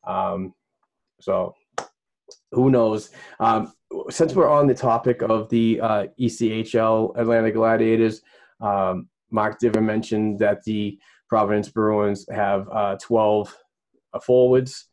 Um, 0.05 0.53
so 1.21 1.53
who 2.51 2.69
knows? 2.69 3.11
Um, 3.39 3.73
since 4.09 4.33
we're 4.33 4.49
on 4.49 4.67
the 4.67 4.73
topic 4.73 5.21
of 5.21 5.49
the 5.49 5.79
uh, 5.81 6.07
ECHL 6.19 7.17
Atlanta 7.17 7.51
Gladiators, 7.51 8.21
um, 8.61 9.09
Mark 9.31 9.59
Divver 9.59 9.83
mentioned 9.83 10.39
that 10.39 10.63
the 10.63 10.97
Providence 11.27 11.69
Bruins 11.69 12.25
have 12.31 12.67
uh, 12.69 12.97
12 13.01 13.55
uh, 14.13 14.19
forwards. 14.19 14.87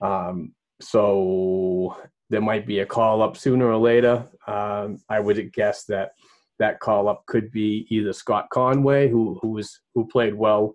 Um, 0.00 0.54
so 0.80 1.96
there 2.30 2.40
might 2.40 2.66
be 2.66 2.80
a 2.80 2.86
call 2.86 3.22
up 3.22 3.36
sooner 3.36 3.66
or 3.66 3.76
later. 3.76 4.26
Um, 4.46 4.98
I 5.08 5.20
would 5.20 5.52
guess 5.52 5.84
that 5.84 6.12
that 6.58 6.80
call 6.80 7.08
up 7.08 7.24
could 7.26 7.50
be 7.50 7.86
either 7.90 8.12
Scott 8.12 8.48
Conway, 8.50 9.08
who 9.08 9.38
who 9.42 9.48
was 9.48 9.80
who 9.94 10.06
played 10.08 10.34
well 10.34 10.74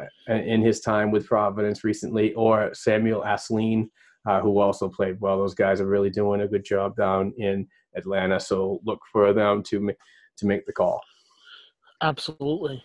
uh, 0.00 0.32
in 0.32 0.62
his 0.62 0.80
time 0.80 1.10
with 1.10 1.26
Providence 1.26 1.84
recently, 1.84 2.32
or 2.34 2.72
Samuel 2.72 3.22
Asselin, 3.22 3.88
uh, 4.26 4.40
who 4.40 4.58
also 4.58 4.88
played 4.88 5.20
well. 5.20 5.38
Those 5.38 5.54
guys 5.54 5.80
are 5.80 5.86
really 5.86 6.10
doing 6.10 6.42
a 6.42 6.48
good 6.48 6.64
job 6.64 6.96
down 6.96 7.32
in 7.36 7.66
Atlanta, 7.96 8.38
so 8.38 8.80
look 8.84 9.00
for 9.10 9.32
them 9.32 9.62
to 9.64 9.90
to 10.38 10.46
make 10.46 10.64
the 10.66 10.72
call. 10.72 11.02
Absolutely. 12.02 12.82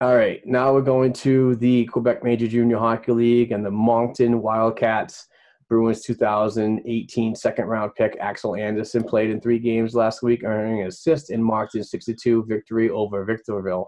All 0.00 0.14
right, 0.14 0.46
now 0.46 0.72
we're 0.72 0.82
going 0.82 1.12
to 1.14 1.56
the 1.56 1.86
Quebec 1.86 2.22
Major 2.22 2.46
Junior 2.46 2.78
Hockey 2.78 3.12
League 3.12 3.52
and 3.52 3.64
the 3.64 3.70
Moncton 3.70 4.40
Wildcats. 4.42 5.26
Bruins 5.68 6.02
2018 6.02 7.34
second 7.34 7.66
round 7.66 7.94
pick 7.94 8.16
Axel 8.20 8.54
Andersson 8.54 9.02
played 9.02 9.28
in 9.28 9.40
three 9.40 9.58
games 9.58 9.94
last 9.94 10.22
week, 10.22 10.42
earning 10.44 10.80
an 10.80 10.86
assist 10.86 11.30
in 11.30 11.42
Moncton's 11.42 11.90
62 11.90 12.44
victory 12.48 12.88
over 12.88 13.26
Victoriaville 13.26 13.86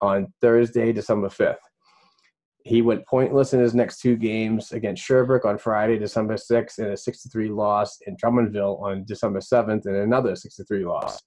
on 0.00 0.32
Thursday, 0.40 0.92
December 0.92 1.28
5th. 1.28 1.56
He 2.64 2.82
went 2.82 3.06
pointless 3.06 3.52
in 3.52 3.60
his 3.60 3.74
next 3.74 4.00
two 4.00 4.16
games 4.16 4.72
against 4.72 5.04
Sherbrooke 5.04 5.44
on 5.44 5.58
Friday, 5.58 5.98
December 5.98 6.34
6th, 6.34 6.78
and 6.78 6.88
a 6.88 6.96
63 6.96 7.50
loss 7.50 7.98
in 8.06 8.16
Drummondville 8.16 8.80
on 8.80 9.04
December 9.04 9.40
7th, 9.40 9.86
and 9.86 9.96
another 9.96 10.34
63 10.34 10.84
loss. 10.84 11.20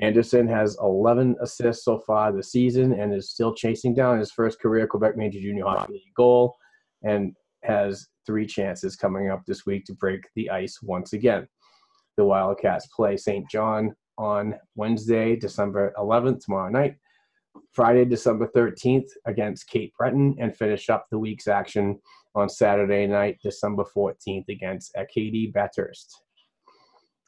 Andersson 0.00 0.48
has 0.48 0.76
11 0.80 1.36
assists 1.42 1.84
so 1.84 1.98
far 1.98 2.32
this 2.32 2.52
season 2.52 2.92
and 2.94 3.14
is 3.14 3.30
still 3.30 3.54
chasing 3.54 3.94
down 3.94 4.18
his 4.18 4.32
first 4.32 4.58
career 4.60 4.86
Quebec 4.86 5.16
Major 5.16 5.40
Junior 5.40 5.64
Hockey 5.64 5.92
League 5.92 6.14
goal 6.16 6.56
and 7.02 7.34
has 7.62 8.06
three 8.26 8.46
chances 8.46 8.96
coming 8.96 9.30
up 9.30 9.42
this 9.46 9.66
week 9.66 9.84
to 9.84 9.94
break 9.94 10.22
the 10.34 10.48
ice 10.50 10.78
once 10.82 11.12
again. 11.12 11.46
The 12.16 12.24
Wildcats 12.24 12.86
play 12.94 13.16
St. 13.16 13.48
John 13.50 13.94
on 14.16 14.54
Wednesday, 14.74 15.36
December 15.36 15.92
11th, 15.98 16.44
tomorrow 16.44 16.70
night, 16.70 16.96
Friday, 17.72 18.04
December 18.04 18.50
13th 18.54 19.08
against 19.26 19.68
Cape 19.68 19.92
Breton, 19.98 20.36
and 20.40 20.56
finish 20.56 20.88
up 20.88 21.06
the 21.10 21.18
week's 21.18 21.48
action 21.48 21.98
on 22.34 22.48
Saturday 22.48 23.06
night, 23.06 23.38
December 23.42 23.84
14th 23.94 24.48
against 24.48 24.94
Acadie 24.96 25.50
Bathurst. 25.52 26.22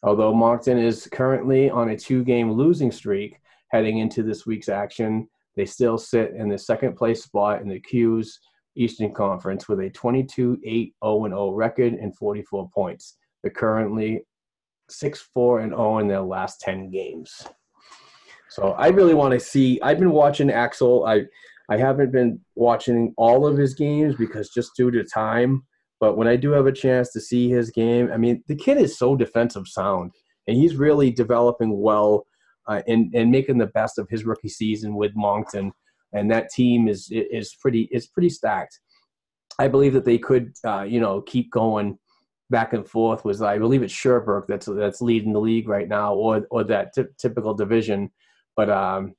Although 0.03 0.35
Moncton 0.35 0.79
is 0.79 1.09
currently 1.13 1.71
on 1.71 1.91
a 1.91 1.97
two 1.97 2.25
game 2.25 2.51
losing 2.53 2.91
streak 2.91 3.39
heading 3.69 3.99
into 3.99 4.23
this 4.23 4.47
week's 4.47 4.69
action, 4.69 5.29
they 5.57 5.65
still 5.65 5.99
sit 5.99 6.33
in 6.35 6.49
the 6.49 6.59
second 6.59 6.97
place 6.97 7.23
spot 7.23 7.61
in 7.63 7.69
the 7.69 7.81
Q's 7.81 8.41
Eastern 8.77 9.13
Conference 9.13 9.69
with 9.69 9.81
a 9.81 9.91
22 9.91 10.59
8 10.65 10.95
0 11.05 11.27
0 11.29 11.51
record 11.53 11.95
and 11.95 12.17
44 12.17 12.71
points. 12.75 13.17
They're 13.43 13.53
currently 13.53 14.23
6 14.89 15.29
4 15.35 15.61
and 15.61 15.73
0 15.73 15.99
in 15.99 16.09
their 16.09 16.23
last 16.23 16.61
10 16.61 16.91
games. 16.91 17.47
So 18.49 18.73
I 18.73 18.89
really 18.89 19.15
want 19.15 19.33
to 19.33 19.41
see. 19.41 19.81
I've 19.83 19.99
been 19.99 20.11
watching 20.11 20.51
Axel. 20.51 21.07
I 21.07 21.25
I 21.71 21.77
haven't 21.77 22.13
been 22.13 22.41
watching 22.55 23.15
all 23.17 23.47
of 23.47 23.57
his 23.57 23.75
games 23.75 24.15
because 24.17 24.51
just 24.51 24.77
due 24.77 24.91
to 24.91 25.05
time. 25.05 25.63
But 26.03 26.17
when 26.17 26.27
I 26.27 26.35
do 26.35 26.51
have 26.51 26.67
a 26.67 26.73
chance 26.73 27.13
to 27.13 27.21
see 27.21 27.49
his 27.49 27.71
game, 27.71 28.11
I 28.13 28.17
mean, 28.17 28.43
the 28.49 28.57
kid 28.57 28.77
is 28.77 28.99
so 28.99 29.15
defensive 29.15 29.69
sound, 29.69 30.11
and 30.49 30.57
he's 30.57 30.75
really 30.75 31.13
developing 31.13 31.81
well 31.81 32.27
uh, 32.67 32.83
and 32.89 33.15
and 33.15 33.31
making 33.31 33.59
the 33.59 33.69
best 33.69 34.01
of 34.01 34.09
his 34.11 34.25
rookie 34.25 34.49
season 34.49 34.97
with 34.97 35.13
Moncton. 35.15 35.71
And 36.13 36.29
that 36.33 36.51
team 36.51 36.89
is 36.89 37.07
is 37.13 37.55
pretty 37.55 37.89
is 37.93 38.09
pretty 38.09 38.31
stacked. 38.31 38.81
I 39.61 39.69
believe 39.69 39.93
that 39.93 40.05
they 40.05 40.19
could, 40.19 40.53
uh, 40.65 40.83
you 40.83 40.99
know, 40.99 41.21
keep 41.21 41.53
going 41.53 41.97
back 42.51 42.73
and 42.73 42.85
forth. 42.85 43.25
Was 43.25 43.41
I 43.41 43.59
believe 43.59 43.85
it's 43.85 43.93
Sherbrooke 43.95 44.49
that's 44.49 44.67
that's 44.67 45.03
leading 45.03 45.33
the 45.33 45.41
league 45.41 45.69
right 45.69 45.89
now, 45.89 46.15
or 46.15 46.45
or 46.51 46.65
that 46.65 46.95
t- 46.95 47.05
typical 47.17 47.55
division. 47.55 48.11
But 48.57 48.71
um, 48.71 49.15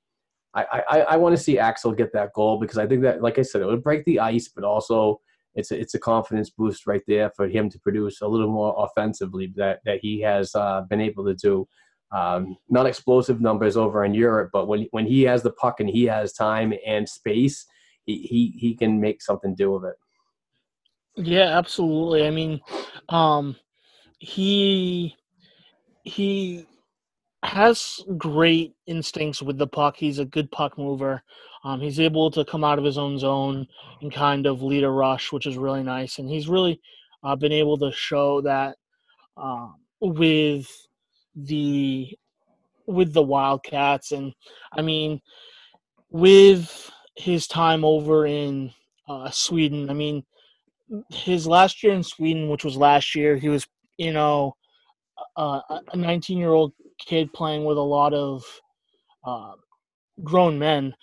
I 0.54 0.66
I, 0.90 1.00
I 1.12 1.16
want 1.16 1.34
to 1.34 1.42
see 1.42 1.58
Axel 1.58 1.94
get 1.94 2.12
that 2.12 2.34
goal 2.34 2.60
because 2.60 2.78
I 2.78 2.86
think 2.86 3.04
that, 3.04 3.22
like 3.22 3.40
I 3.40 3.44
said, 3.44 3.62
it 3.62 3.68
would 3.68 3.84
break 3.84 4.04
the 4.04 4.20
ice, 4.20 4.50
but 4.50 4.66
also 4.66 5.22
it's 5.56 5.72
a, 5.72 5.80
it's 5.80 5.94
a 5.94 6.00
confidence 6.00 6.50
boost 6.50 6.88
right 6.88 7.04
there 7.08 7.32
for 7.36 7.48
him 7.48 7.70
to 7.70 7.80
produce 7.80 8.22
a 8.22 8.28
little 8.28 8.52
more 8.52 8.76
offensively 8.78 9.54
that 9.56 9.80
that 9.86 10.00
he 10.02 10.22
has 10.22 10.54
uh, 10.56 10.82
been 10.90 11.02
able 11.02 11.26
to 11.26 11.36
do. 11.36 11.68
Um, 12.12 12.58
not 12.70 12.86
explosive 12.86 13.42
numbers 13.42 13.76
over 13.76 14.06
in 14.06 14.14
Europe, 14.14 14.52
but 14.54 14.68
when 14.68 14.88
when 14.92 15.06
he 15.06 15.24
has 15.24 15.44
the 15.44 15.52
puck 15.52 15.80
and 15.80 15.90
he 15.90 16.06
has 16.06 16.34
time 16.34 16.74
and 16.86 17.08
space, 17.08 17.66
he 18.06 18.18
he, 18.18 18.54
he 18.58 18.76
can 18.76 19.00
make 19.00 19.22
something 19.22 19.56
do 19.56 19.76
of 19.76 19.84
it. 19.84 19.96
Yeah, 21.16 21.58
absolutely. 21.58 22.28
I 22.28 22.32
mean, 22.32 22.62
um, 23.10 23.56
he 24.20 25.16
he 26.04 26.66
has 27.44 28.00
great 28.18 28.74
instincts 28.88 29.42
with 29.42 29.58
the 29.58 29.68
puck. 29.68 29.96
He's 29.98 30.20
a 30.20 30.26
good 30.26 30.52
puck 30.52 30.78
mover. 30.78 31.24
Um, 31.64 31.80
he's 31.80 32.00
able 32.00 32.30
to 32.32 32.44
come 32.44 32.64
out 32.64 32.78
of 32.78 32.86
his 32.86 32.98
own 32.98 33.18
zone 33.18 33.68
and 34.02 34.12
kind 34.12 34.46
of 34.46 34.62
lead 34.62 34.84
a 34.84 34.90
rush, 34.90 35.32
which 35.32 35.48
is 35.48 35.58
really 35.58 35.84
nice. 35.84 36.20
And 36.20 36.30
he's 36.30 36.50
really 36.50 36.82
uh, 37.24 37.36
been 37.36 37.54
able 37.54 37.78
to 37.78 37.92
show 37.92 38.42
that 38.42 38.76
uh, 39.38 39.70
with 40.02 40.70
the 41.36 42.10
with 42.86 43.14
the 43.14 43.22
Wildcats. 43.22 44.12
And 44.12 44.34
I 44.74 44.82
mean, 44.82 45.22
with 46.10 46.92
his 47.16 47.48
time 47.48 47.86
over 47.86 48.26
in 48.26 48.72
uh, 49.08 49.30
Sweden, 49.30 49.90
I 49.90 49.94
mean, 49.94 50.24
his 51.10 51.48
last 51.48 51.82
year 51.82 51.94
in 51.94 52.04
Sweden, 52.04 52.50
which 52.50 52.66
was 52.66 52.76
last 52.76 53.16
year, 53.16 53.38
he 53.38 53.48
was 53.48 53.66
you 53.98 54.12
know 54.12 54.56
a 55.38 55.62
19 55.96 56.38
year 56.38 56.52
old 56.52 56.74
kid 57.00 57.32
playing 57.34 57.64
with 57.64 57.78
a 57.78 57.82
lot 57.82 58.14
of 58.14 58.44
uh, 59.26 59.54
grown 60.24 60.60
men 60.60 60.94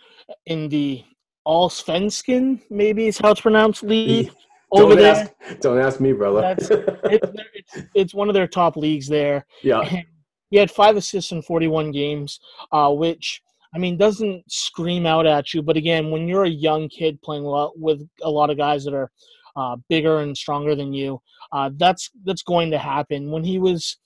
in 0.47 0.69
the 0.69 1.05
Allsvenskan, 1.47 2.61
maybe 2.71 3.07
is 3.07 3.19
how 3.19 3.33
it's 3.33 3.41
pronounced, 3.41 3.83
league 3.83 4.31
over 4.73 4.95
don't 4.95 5.03
there. 5.03 5.15
Ask, 5.15 5.61
don't 5.61 5.79
ask 5.79 6.01
me, 6.01 6.13
brother. 6.13 6.41
That's, 6.41 6.71
it's, 6.71 7.33
it's, 7.55 7.87
it's 7.95 8.15
one 8.15 8.29
of 8.29 8.35
their 8.35 8.47
top 8.47 8.77
leagues 8.77 9.09
there. 9.09 9.45
yeah. 9.63 9.81
And 9.81 10.05
he 10.51 10.59
had 10.59 10.71
five 10.71 10.97
assists 10.97 11.33
in 11.33 11.43
41 11.43 11.93
games, 11.93 12.41
uh, 12.73 12.91
which 12.91 13.41
I 13.75 13.79
mean 13.79 13.97
doesn't 13.97 14.51
scream 14.51 15.07
out 15.07 15.27
at 15.27 15.55
you. 15.55 15.63
But 15.63 15.77
again, 15.77 16.11
when 16.11 16.27
you're 16.27 16.45
a 16.45 16.51
young 16.51 16.89
kid 16.89 17.23
playing 17.23 17.45
with 17.77 18.07
a 18.23 18.31
lot 18.31 18.51
of 18.51 18.57
guys 18.57 18.85
that 18.85 18.95
are 18.95 19.11
uh, 19.57 19.77
bigger 19.89 20.21
and 20.21 20.37
stronger 20.37 20.75
than 20.75 20.93
you, 20.93 21.21
uh, 21.53 21.71
that's 21.77 22.11
that's 22.25 22.43
going 22.43 22.71
to 22.73 22.79
happen. 22.79 23.31
When 23.31 23.45
he 23.45 23.61
was, 23.61 23.97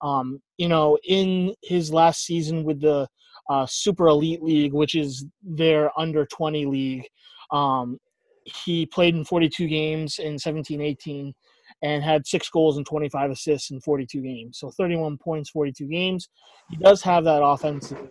um, 0.00 0.42
you 0.58 0.68
know, 0.68 0.98
in 1.06 1.54
his 1.62 1.92
last 1.92 2.24
season 2.24 2.64
with 2.64 2.80
the 2.80 3.08
uh, 3.48 3.66
Super 3.66 4.06
Elite 4.08 4.42
League, 4.42 4.72
which 4.72 4.94
is 4.94 5.26
their 5.42 5.90
under 5.98 6.26
20 6.26 6.66
league, 6.66 7.06
um, 7.50 7.98
he 8.44 8.86
played 8.86 9.14
in 9.14 9.24
42 9.24 9.68
games 9.68 10.18
in 10.18 10.38
17 10.38 10.80
18 10.80 11.34
and 11.82 12.02
had 12.02 12.26
six 12.26 12.48
goals 12.48 12.76
and 12.76 12.86
25 12.86 13.30
assists 13.30 13.70
in 13.70 13.80
42 13.80 14.20
games. 14.20 14.58
So 14.58 14.70
31 14.70 15.18
points, 15.18 15.50
42 15.50 15.86
games. 15.86 16.28
He 16.70 16.76
does 16.76 17.02
have 17.02 17.24
that 17.24 17.42
offensive 17.42 18.08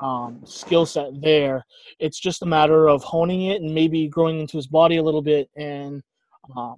um, 0.00 0.40
skill 0.44 0.86
set 0.86 1.20
there. 1.20 1.64
It's 1.98 2.18
just 2.18 2.42
a 2.42 2.46
matter 2.46 2.88
of 2.88 3.02
honing 3.02 3.42
it 3.46 3.60
and 3.60 3.74
maybe 3.74 4.08
growing 4.08 4.40
into 4.40 4.56
his 4.56 4.66
body 4.66 4.96
a 4.96 5.02
little 5.02 5.22
bit 5.22 5.48
and 5.56 6.02
um, 6.56 6.76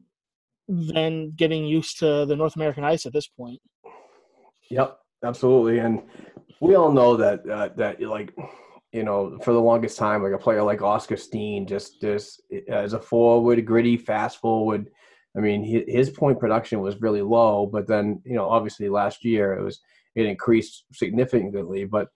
then 0.68 1.32
getting 1.36 1.64
used 1.64 1.98
to 2.00 2.26
the 2.26 2.36
North 2.36 2.56
American 2.56 2.84
ice 2.84 3.06
at 3.06 3.12
this 3.12 3.28
point. 3.28 3.60
Yep, 4.70 4.98
absolutely. 5.24 5.78
And 5.78 6.02
we 6.60 6.74
all 6.74 6.92
know 6.92 7.16
that 7.16 7.48
uh, 7.48 7.70
that 7.76 8.00
like 8.00 8.34
you 8.92 9.02
know 9.02 9.38
for 9.42 9.52
the 9.52 9.60
longest 9.60 9.98
time, 9.98 10.22
like 10.22 10.32
a 10.32 10.38
player 10.38 10.62
like 10.62 10.82
Oskar 10.82 11.16
Steen, 11.16 11.66
just 11.66 12.00
just 12.00 12.42
as 12.68 12.92
a 12.92 13.00
forward, 13.00 13.64
gritty, 13.66 13.96
fast 13.96 14.40
forward. 14.40 14.90
I 15.36 15.40
mean, 15.40 15.64
his 15.64 16.10
point 16.10 16.38
production 16.38 16.80
was 16.80 17.00
really 17.00 17.22
low, 17.22 17.66
but 17.66 17.88
then 17.88 18.22
you 18.24 18.34
know 18.34 18.48
obviously 18.48 18.88
last 18.88 19.24
year 19.24 19.54
it 19.54 19.64
was 19.64 19.80
it 20.14 20.26
increased 20.26 20.84
significantly. 20.92 21.84
But 21.84 22.08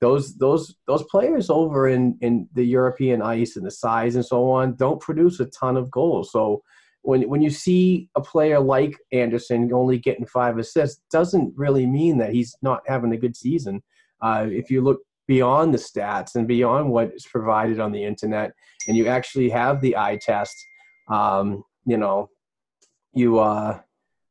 those 0.00 0.36
those 0.36 0.74
those 0.86 1.04
players 1.04 1.50
over 1.50 1.88
in 1.88 2.18
in 2.20 2.48
the 2.54 2.64
European 2.64 3.22
ice 3.22 3.56
and 3.56 3.66
the 3.66 3.70
size 3.70 4.16
and 4.16 4.24
so 4.24 4.50
on 4.50 4.76
don't 4.76 5.00
produce 5.00 5.40
a 5.40 5.46
ton 5.46 5.76
of 5.76 5.90
goals. 5.90 6.30
So 6.32 6.62
when 7.02 7.28
when 7.28 7.42
you 7.42 7.50
see 7.50 8.08
a 8.14 8.20
player 8.20 8.60
like 8.60 8.96
Andersson 9.12 9.72
only 9.72 9.98
getting 9.98 10.26
five 10.26 10.58
assists, 10.58 11.02
doesn't 11.10 11.52
really 11.56 11.86
mean 11.86 12.18
that 12.18 12.32
he's 12.32 12.56
not 12.62 12.82
having 12.86 13.12
a 13.12 13.16
good 13.16 13.36
season. 13.36 13.82
Uh, 14.20 14.46
if 14.48 14.70
you 14.70 14.80
look 14.80 15.00
beyond 15.26 15.74
the 15.74 15.78
stats 15.78 16.34
and 16.36 16.46
beyond 16.46 16.88
what 16.88 17.12
is 17.14 17.26
provided 17.26 17.80
on 17.80 17.92
the 17.92 18.02
internet, 18.02 18.52
and 18.86 18.96
you 18.96 19.08
actually 19.08 19.50
have 19.50 19.80
the 19.80 19.96
eye 19.96 20.16
test, 20.16 20.56
um, 21.10 21.64
you 21.84 21.96
know, 21.96 22.30
you 23.12 23.40
uh, 23.40 23.80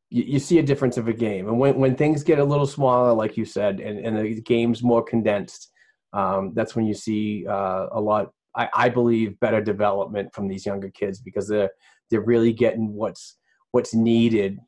you, 0.09 0.23
you 0.23 0.39
see 0.39 0.59
a 0.59 0.63
difference 0.63 0.97
of 0.97 1.09
a 1.09 1.13
game. 1.13 1.49
And 1.49 1.59
when 1.59 1.75
when 1.75 1.95
things 1.95 2.23
get 2.23 2.39
a 2.39 2.43
little 2.43 2.67
smaller, 2.67 3.13
like 3.13 3.35
you 3.35 3.43
said, 3.45 3.81
and, 3.81 3.99
and 3.99 4.17
the 4.17 4.41
game's 4.41 4.81
more 4.81 5.03
condensed, 5.03 5.71
um, 6.13 6.53
that's 6.53 6.75
when 6.75 6.85
you 6.85 6.93
see 6.93 7.45
uh, 7.47 7.87
a 7.91 7.99
lot. 7.99 8.31
I, 8.53 8.67
I 8.73 8.89
believe 8.89 9.39
better 9.39 9.61
development 9.61 10.33
from 10.33 10.49
these 10.49 10.65
younger 10.65 10.89
kids 10.89 11.21
because 11.21 11.47
they're 11.47 11.69
they're 12.11 12.21
really 12.21 12.53
getting 12.53 12.93
what's 12.93 13.37
what's 13.71 13.95
needed 13.95 14.59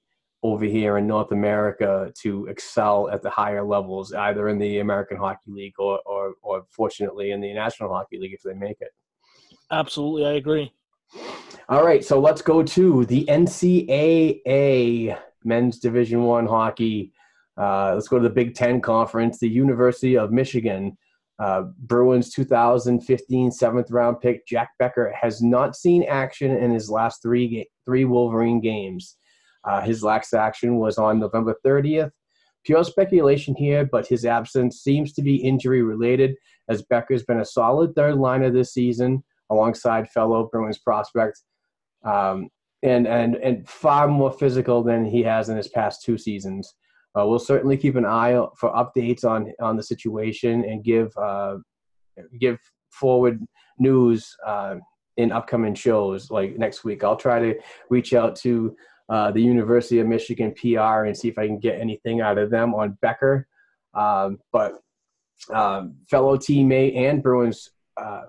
over 0.44 0.66
here 0.66 0.98
in 0.98 1.08
North 1.08 1.32
America 1.32 2.12
to 2.22 2.46
excel 2.48 3.10
at 3.10 3.22
the 3.22 3.30
higher 3.30 3.64
levels, 3.64 4.14
either 4.14 4.50
in 4.50 4.58
the 4.58 4.80
American 4.80 5.18
Hockey 5.18 5.50
League 5.52 5.80
or, 5.80 6.00
or, 6.06 6.34
or 6.42 6.66
fortunately 6.70 7.32
in 7.32 7.40
the 7.40 7.54
National 7.54 7.94
Hockey 7.94 8.20
League 8.20 8.34
if 8.34 8.42
they 8.44 8.54
make 8.54 8.82
it. 8.82 8.92
Absolutely, 9.72 10.26
I 10.26 10.34
agree. 10.34 10.74
All 11.70 11.86
right, 11.86 12.04
so 12.04 12.20
let's 12.20 12.42
go 12.42 12.62
to 12.62 13.06
the 13.06 13.26
NCAA 13.26 15.18
Men's 15.46 15.80
Division 15.80 16.24
One 16.24 16.46
hockey. 16.46 17.14
Uh, 17.58 17.94
let's 17.94 18.10
go 18.10 18.18
to 18.18 18.24
the 18.24 18.34
Big 18.34 18.54
Ten 18.54 18.82
Conference. 18.82 19.40
The 19.40 19.48
University 19.48 20.18
of 20.18 20.32
Michigan 20.32 20.98
uh, 21.40 21.64
Bruins 21.80 22.32
2015 22.32 23.52
seventh 23.52 23.92
round 23.92 24.20
pick 24.22 24.46
Jack 24.48 24.70
Becker 24.80 25.14
has 25.20 25.42
not 25.42 25.76
seen 25.76 26.04
action 26.04 26.52
in 26.52 26.72
his 26.72 26.90
last 26.90 27.22
three 27.22 27.48
ga- 27.48 27.70
three 27.86 28.06
Wolverine 28.06 28.62
games. 28.62 29.18
Uh, 29.64 29.82
his 29.82 30.04
last 30.04 30.34
action 30.34 30.78
was 30.78 30.98
on 30.98 31.20
November 31.20 31.56
30th. 31.66 32.12
Pure 32.66 32.84
speculation 32.84 33.56
here, 33.56 33.86
but 33.86 34.08
his 34.08 34.26
absence 34.26 34.82
seems 34.82 35.12
to 35.14 35.22
be 35.22 35.36
injury 35.36 35.82
related, 35.82 36.36
as 36.70 36.84
Becker's 36.84 37.24
been 37.24 37.40
a 37.40 37.46
solid 37.46 37.94
third 37.96 38.16
liner 38.16 38.50
this 38.52 38.74
season 38.74 39.24
alongside 39.50 40.10
fellow 40.10 40.50
Bruins 40.52 40.80
prospects, 40.80 41.44
um, 42.06 42.50
and 42.82 43.08
and 43.08 43.36
and 43.36 43.68
far 43.68 44.08
more 44.08 44.32
physical 44.32 44.84
than 44.84 45.04
he 45.04 45.24
has 45.24 45.50
in 45.50 45.58
his 45.58 45.68
past 45.68 46.04
two 46.04 46.18
seasons. 46.18 46.74
Uh, 47.18 47.28
we'll 47.28 47.40
certainly 47.40 47.78
keep 47.78 47.96
an 47.96 48.06
eye 48.06 48.34
for 48.58 48.72
updates 48.72 49.24
on 49.24 49.52
on 49.62 49.78
the 49.78 49.84
situation 49.84 50.64
and 50.66 50.84
give 50.84 51.16
uh, 51.18 51.58
give 52.40 52.58
forward 52.92 53.40
news 53.80 54.36
uh, 54.46 54.76
in 55.18 55.32
upcoming 55.32 55.76
shows 55.76 56.32
like 56.32 56.58
next 56.58 56.84
week. 56.84 57.04
I'll 57.04 57.16
try 57.16 57.40
to 57.40 57.56
reach 57.90 58.14
out 58.14 58.36
to 58.38 58.76
uh, 59.10 59.32
the 59.32 59.42
University 59.42 60.00
of 60.00 60.08
Michigan 60.08 60.54
PR 60.60 61.06
and 61.06 61.18
see 61.18 61.28
if 61.28 61.38
I 61.38 61.46
can 61.46 61.60
get 61.60 61.80
anything 61.80 62.22
out 62.22 62.38
of 62.38 62.50
them 62.50 62.74
on 62.74 62.98
Becker. 63.02 63.48
Um, 63.94 64.40
but 64.52 64.80
um, 65.54 65.96
fellow 66.10 66.38
teammate 66.38 66.96
and 66.98 67.22
Bruins 67.22 67.70
uh, 67.98 68.24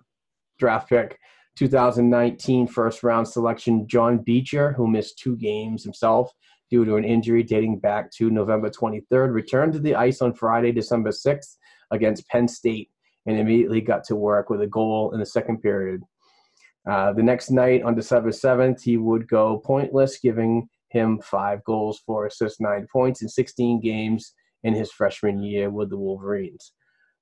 draft 0.59 0.89
pick 0.89 1.19
2019 1.57 2.67
first 2.67 3.03
round 3.03 3.29
selection 3.29 3.87
John 3.87 4.19
Beecher, 4.19 4.73
who 4.73 4.89
missed 4.89 5.19
two 5.19 5.37
games 5.37 5.85
himself 5.85 6.33
due 6.71 6.85
to 6.85 6.97
an 6.97 7.05
injury 7.05 7.43
dating 7.43 7.79
back 7.79 8.11
to 8.13 8.31
November 8.31 8.71
23rd, 8.71 9.33
returned 9.33 9.73
to 9.73 9.79
the 9.79 9.95
ice 9.95 10.23
on 10.23 10.35
Friday, 10.35 10.73
December 10.73 11.11
6th 11.11 11.57
against 11.91 12.29
Penn 12.29 12.49
State 12.49 12.91
and 13.27 13.39
immediately 13.39 13.81
got 13.81 14.05
to 14.05 14.17
work 14.17 14.51
with 14.51 14.61
a 14.63 14.67
goal 14.67 15.13
in 15.13 15.21
the 15.21 15.27
second 15.27 15.61
period. 15.63 16.03
Uh, 16.89 17.13
the 17.13 17.23
next 17.23 17.51
night 17.51 17.83
on 17.83 17.95
December 17.95 18.31
7th, 18.31 18.83
he 18.83 18.97
would 18.97 19.27
go 19.27 19.59
pointless, 19.65 20.19
giving 20.19 20.69
him 20.91 21.21
five 21.23 21.65
goals, 21.65 22.03
four 22.05 22.27
assists, 22.27 22.61
nine 22.61 22.87
points 22.93 23.23
in 23.23 23.29
16 23.29 23.81
games 23.81 24.35
in 24.63 24.75
his 24.75 24.93
freshman 24.93 25.43
year 25.43 25.71
with 25.71 25.91
the 25.91 25.97
Wolverines. 25.97 26.73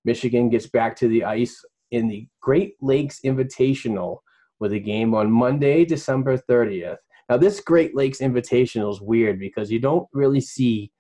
Michigan 0.05 0.49
gets 0.49 0.67
back 0.67 0.97
to 0.97 1.09
the 1.09 1.25
ice 1.25 1.65
in 1.93 2.09
the 2.09 2.27
Great 2.41 2.75
Lakes 2.81 3.21
Invitational 3.25 4.19
with 4.59 4.73
a 4.73 4.79
game 4.79 5.15
on 5.15 5.31
Monday, 5.31 5.85
December 5.85 6.37
30th. 6.37 6.97
Now, 7.33 7.39
this 7.39 7.61
Great 7.61 7.97
Lakes 7.97 8.19
Invitational 8.19 8.93
is 8.93 9.01
weird 9.01 9.39
because 9.39 9.71
you 9.73 9.79
don't 9.79 10.07
really 10.13 10.43
see 10.43 10.93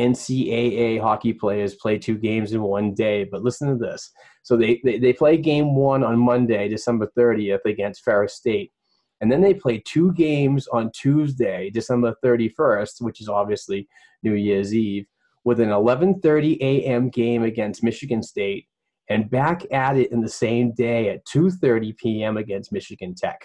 NCAA 0.00 1.00
hockey 1.00 1.32
players 1.32 1.76
play 1.76 1.96
two 1.96 2.18
games 2.18 2.52
in 2.52 2.60
one 2.60 2.92
day. 2.92 3.22
But 3.22 3.44
listen 3.44 3.68
to 3.68 3.76
this. 3.76 4.10
So 4.42 4.56
they, 4.56 4.80
they, 4.82 4.98
they 4.98 5.12
play 5.12 5.36
game 5.36 5.76
one 5.76 6.02
on 6.02 6.18
Monday, 6.18 6.68
December 6.68 7.08
30th 7.16 7.64
against 7.66 8.02
Ferris 8.02 8.34
State. 8.34 8.72
And 9.20 9.30
then 9.30 9.42
they 9.42 9.54
play 9.54 9.80
two 9.86 10.12
games 10.14 10.66
on 10.72 10.90
Tuesday, 10.90 11.70
December 11.70 12.16
31st, 12.24 13.00
which 13.02 13.20
is 13.20 13.28
obviously 13.28 13.86
New 14.24 14.34
Year's 14.34 14.74
Eve, 14.74 15.06
with 15.44 15.60
an 15.60 15.68
11:30 15.68 16.58
a.m. 16.62 17.10
game 17.10 17.44
against 17.44 17.84
Michigan 17.84 18.24
State, 18.24 18.66
and 19.08 19.30
back 19.30 19.64
at 19.72 19.96
it 19.96 20.10
in 20.10 20.20
the 20.20 20.28
same 20.28 20.72
day 20.72 21.10
at 21.10 21.24
2:30 21.26 21.96
p.m. 21.96 22.38
against 22.38 22.72
Michigan 22.72 23.14
Tech. 23.14 23.38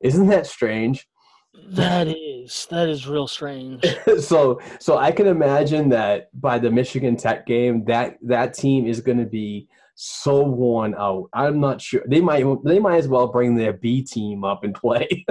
Isn't 0.00 0.28
that 0.28 0.46
strange? 0.46 1.06
That 1.54 2.08
is 2.08 2.66
that 2.70 2.88
is 2.88 3.06
real 3.06 3.26
strange. 3.26 3.84
so 4.20 4.60
so 4.80 4.96
I 4.96 5.10
can 5.10 5.26
imagine 5.26 5.88
that 5.90 6.28
by 6.40 6.58
the 6.58 6.70
Michigan 6.70 7.16
Tech 7.16 7.46
game, 7.46 7.84
that 7.84 8.18
that 8.22 8.54
team 8.54 8.86
is 8.86 9.00
going 9.00 9.18
to 9.18 9.26
be 9.26 9.68
so 9.94 10.42
worn 10.42 10.94
out. 10.96 11.28
I'm 11.32 11.58
not 11.60 11.80
sure 11.80 12.02
they 12.06 12.20
might 12.20 12.44
they 12.64 12.78
might 12.78 12.98
as 12.98 13.08
well 13.08 13.26
bring 13.26 13.54
their 13.54 13.72
B 13.72 14.02
team 14.02 14.44
up 14.44 14.62
and 14.62 14.74
play 14.74 15.26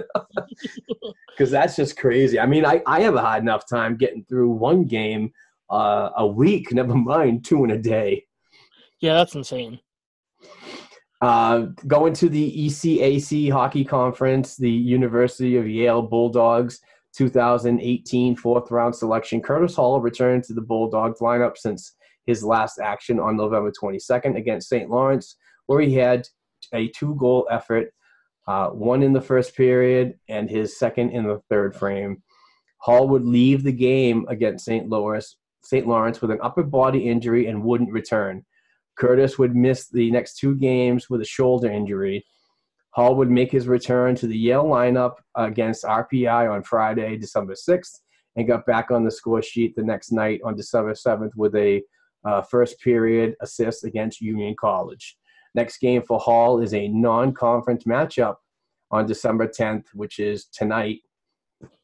because 1.30 1.50
that's 1.50 1.76
just 1.76 1.98
crazy. 1.98 2.40
I 2.40 2.46
mean, 2.46 2.66
I 2.66 2.82
I 2.86 3.02
have 3.02 3.16
a 3.16 3.22
hard 3.22 3.42
enough 3.42 3.68
time 3.68 3.96
getting 3.96 4.26
through 4.26 4.50
one 4.50 4.84
game 4.84 5.32
uh, 5.70 6.10
a 6.18 6.28
week. 6.28 6.72
Never 6.72 6.96
mind 6.96 7.46
two 7.46 7.64
in 7.64 7.72
a 7.72 7.78
day. 7.78 8.26
Yeah, 9.00 9.14
that's 9.14 9.36
insane. 9.36 9.80
Uh, 11.22 11.68
going 11.88 12.14
to 12.14 12.30
the 12.30 12.68
ECAC 12.68 13.52
hockey 13.52 13.84
conference, 13.84 14.56
the 14.56 14.70
University 14.70 15.58
of 15.58 15.68
Yale 15.68 16.04
Bulldogs 16.04 16.80
2018 17.18 18.36
fourth 18.36 18.70
round 18.70 18.96
selection. 18.96 19.42
Curtis 19.42 19.76
Hall 19.76 20.00
returned 20.00 20.44
to 20.44 20.54
the 20.54 20.62
Bulldogs 20.62 21.20
lineup 21.20 21.58
since 21.58 21.94
his 22.28 22.44
last 22.44 22.80
action 22.80 23.20
on 23.20 23.36
November 23.36 23.72
22nd 23.72 24.38
against 24.38 24.70
St. 24.70 24.90
Lawrence, 24.90 25.38
where 25.66 25.82
he 25.82 25.96
had 25.96 26.28
a 26.74 26.90
two 26.90 27.16
goal 27.16 27.48
effort, 27.50 27.92
uh, 28.48 28.68
one 28.68 29.02
in 29.02 29.14
the 29.14 29.22
first 29.22 29.56
period 29.56 30.14
and 30.30 30.50
his 30.50 30.78
second 30.78 31.12
in 31.12 31.24
the 31.24 31.42
third 31.50 31.76
frame. 31.76 32.22
Hall 32.80 33.08
would 33.08 33.26
leave 33.26 33.64
the 33.64 33.72
game 33.72 34.26
against 34.30 34.66
St. 34.66 34.88
Louis, 34.88 35.36
St. 35.64 35.88
Lawrence 35.88 36.22
with 36.22 36.30
an 36.30 36.40
upper 36.44 36.64
body 36.64 37.10
injury 37.10 37.48
and 37.48 37.64
wouldn't 37.64 37.92
return. 37.92 38.46
Curtis 38.98 39.38
would 39.38 39.56
miss 39.56 39.88
the 39.88 40.12
next 40.12 40.38
two 40.38 40.56
games 40.56 41.10
with 41.10 41.22
a 41.22 41.26
shoulder 41.26 41.70
injury. 41.70 42.26
Hall 42.92 43.16
would 43.16 43.30
make 43.30 43.52
his 43.52 43.68
return 43.68 44.16
to 44.16 44.28
the 44.28 44.38
Yale 44.38 44.66
lineup 44.66 45.16
against 45.36 45.86
RPI 45.86 46.52
on 46.52 46.64
Friday, 46.64 47.16
December 47.18 47.54
6th, 47.54 48.00
and 48.36 48.48
got 48.48 48.66
back 48.66 48.90
on 48.92 49.04
the 49.04 49.12
score 49.12 49.42
sheet 49.42 49.76
the 49.76 49.84
next 49.84 50.12
night 50.12 50.42
on 50.44 50.56
December 50.56 50.94
7th 50.94 51.36
with 51.36 51.56
a 51.56 51.82
uh, 52.26 52.42
first 52.42 52.80
period 52.82 53.36
assist 53.42 53.84
against 53.84 54.20
Union 54.22 54.56
College. 54.60 55.18
Next 55.54 55.78
game 55.78 56.02
for 56.02 56.20
Hall 56.20 56.60
is 56.60 56.74
a 56.74 56.88
non 56.88 57.34
conference 57.34 57.84
matchup 57.84 58.36
on 58.92 59.06
December 59.06 59.48
10th, 59.48 59.86
which 59.94 60.20
is 60.20 60.46
tonight 60.46 61.02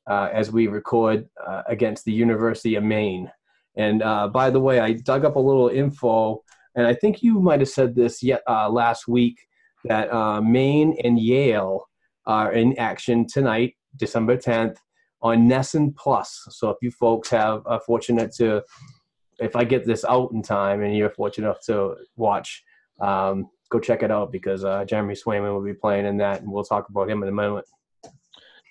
uh, 0.09 0.29
as 0.33 0.51
we 0.51 0.67
record 0.67 1.29
uh, 1.45 1.63
against 1.67 2.05
the 2.05 2.11
University 2.11 2.75
of 2.75 2.83
Maine. 2.83 3.31
And 3.75 4.03
uh, 4.03 4.27
by 4.27 4.49
the 4.49 4.59
way, 4.59 4.79
I 4.79 4.93
dug 4.93 5.25
up 5.25 5.35
a 5.35 5.39
little 5.39 5.69
info 5.69 6.43
and 6.75 6.87
I 6.87 6.93
think 6.93 7.21
you 7.21 7.39
might 7.39 7.59
have 7.59 7.69
said 7.69 7.95
this 7.95 8.23
yet 8.23 8.41
uh, 8.47 8.69
last 8.69 9.07
week 9.07 9.37
that 9.85 10.11
uh, 10.13 10.41
Maine 10.41 10.97
and 11.03 11.19
Yale 11.19 11.87
are 12.25 12.53
in 12.53 12.77
action 12.77 13.27
tonight, 13.27 13.75
December 13.97 14.37
10th, 14.37 14.77
on 15.21 15.47
NESN 15.49 15.95
Plus. 15.95 16.47
So 16.51 16.69
if 16.69 16.77
you 16.81 16.91
folks 16.91 17.29
have 17.29 17.61
are 17.65 17.81
fortunate 17.81 18.33
to, 18.35 18.63
if 19.39 19.55
I 19.55 19.63
get 19.63 19.85
this 19.85 20.03
out 20.05 20.31
in 20.31 20.41
time 20.41 20.83
and 20.83 20.95
you're 20.95 21.09
fortunate 21.09 21.47
enough 21.47 21.61
to 21.65 21.95
watch, 22.15 22.63
um, 23.01 23.49
go 23.69 23.79
check 23.79 24.03
it 24.03 24.11
out 24.11 24.31
because 24.31 24.63
uh, 24.63 24.85
Jeremy 24.85 25.15
Swayman 25.15 25.53
will 25.53 25.63
be 25.63 25.73
playing 25.73 26.05
in 26.05 26.17
that, 26.17 26.41
and 26.41 26.51
we'll 26.51 26.63
talk 26.63 26.89
about 26.89 27.09
him 27.09 27.23
in 27.23 27.29
a 27.29 27.33
moment. 27.33 27.65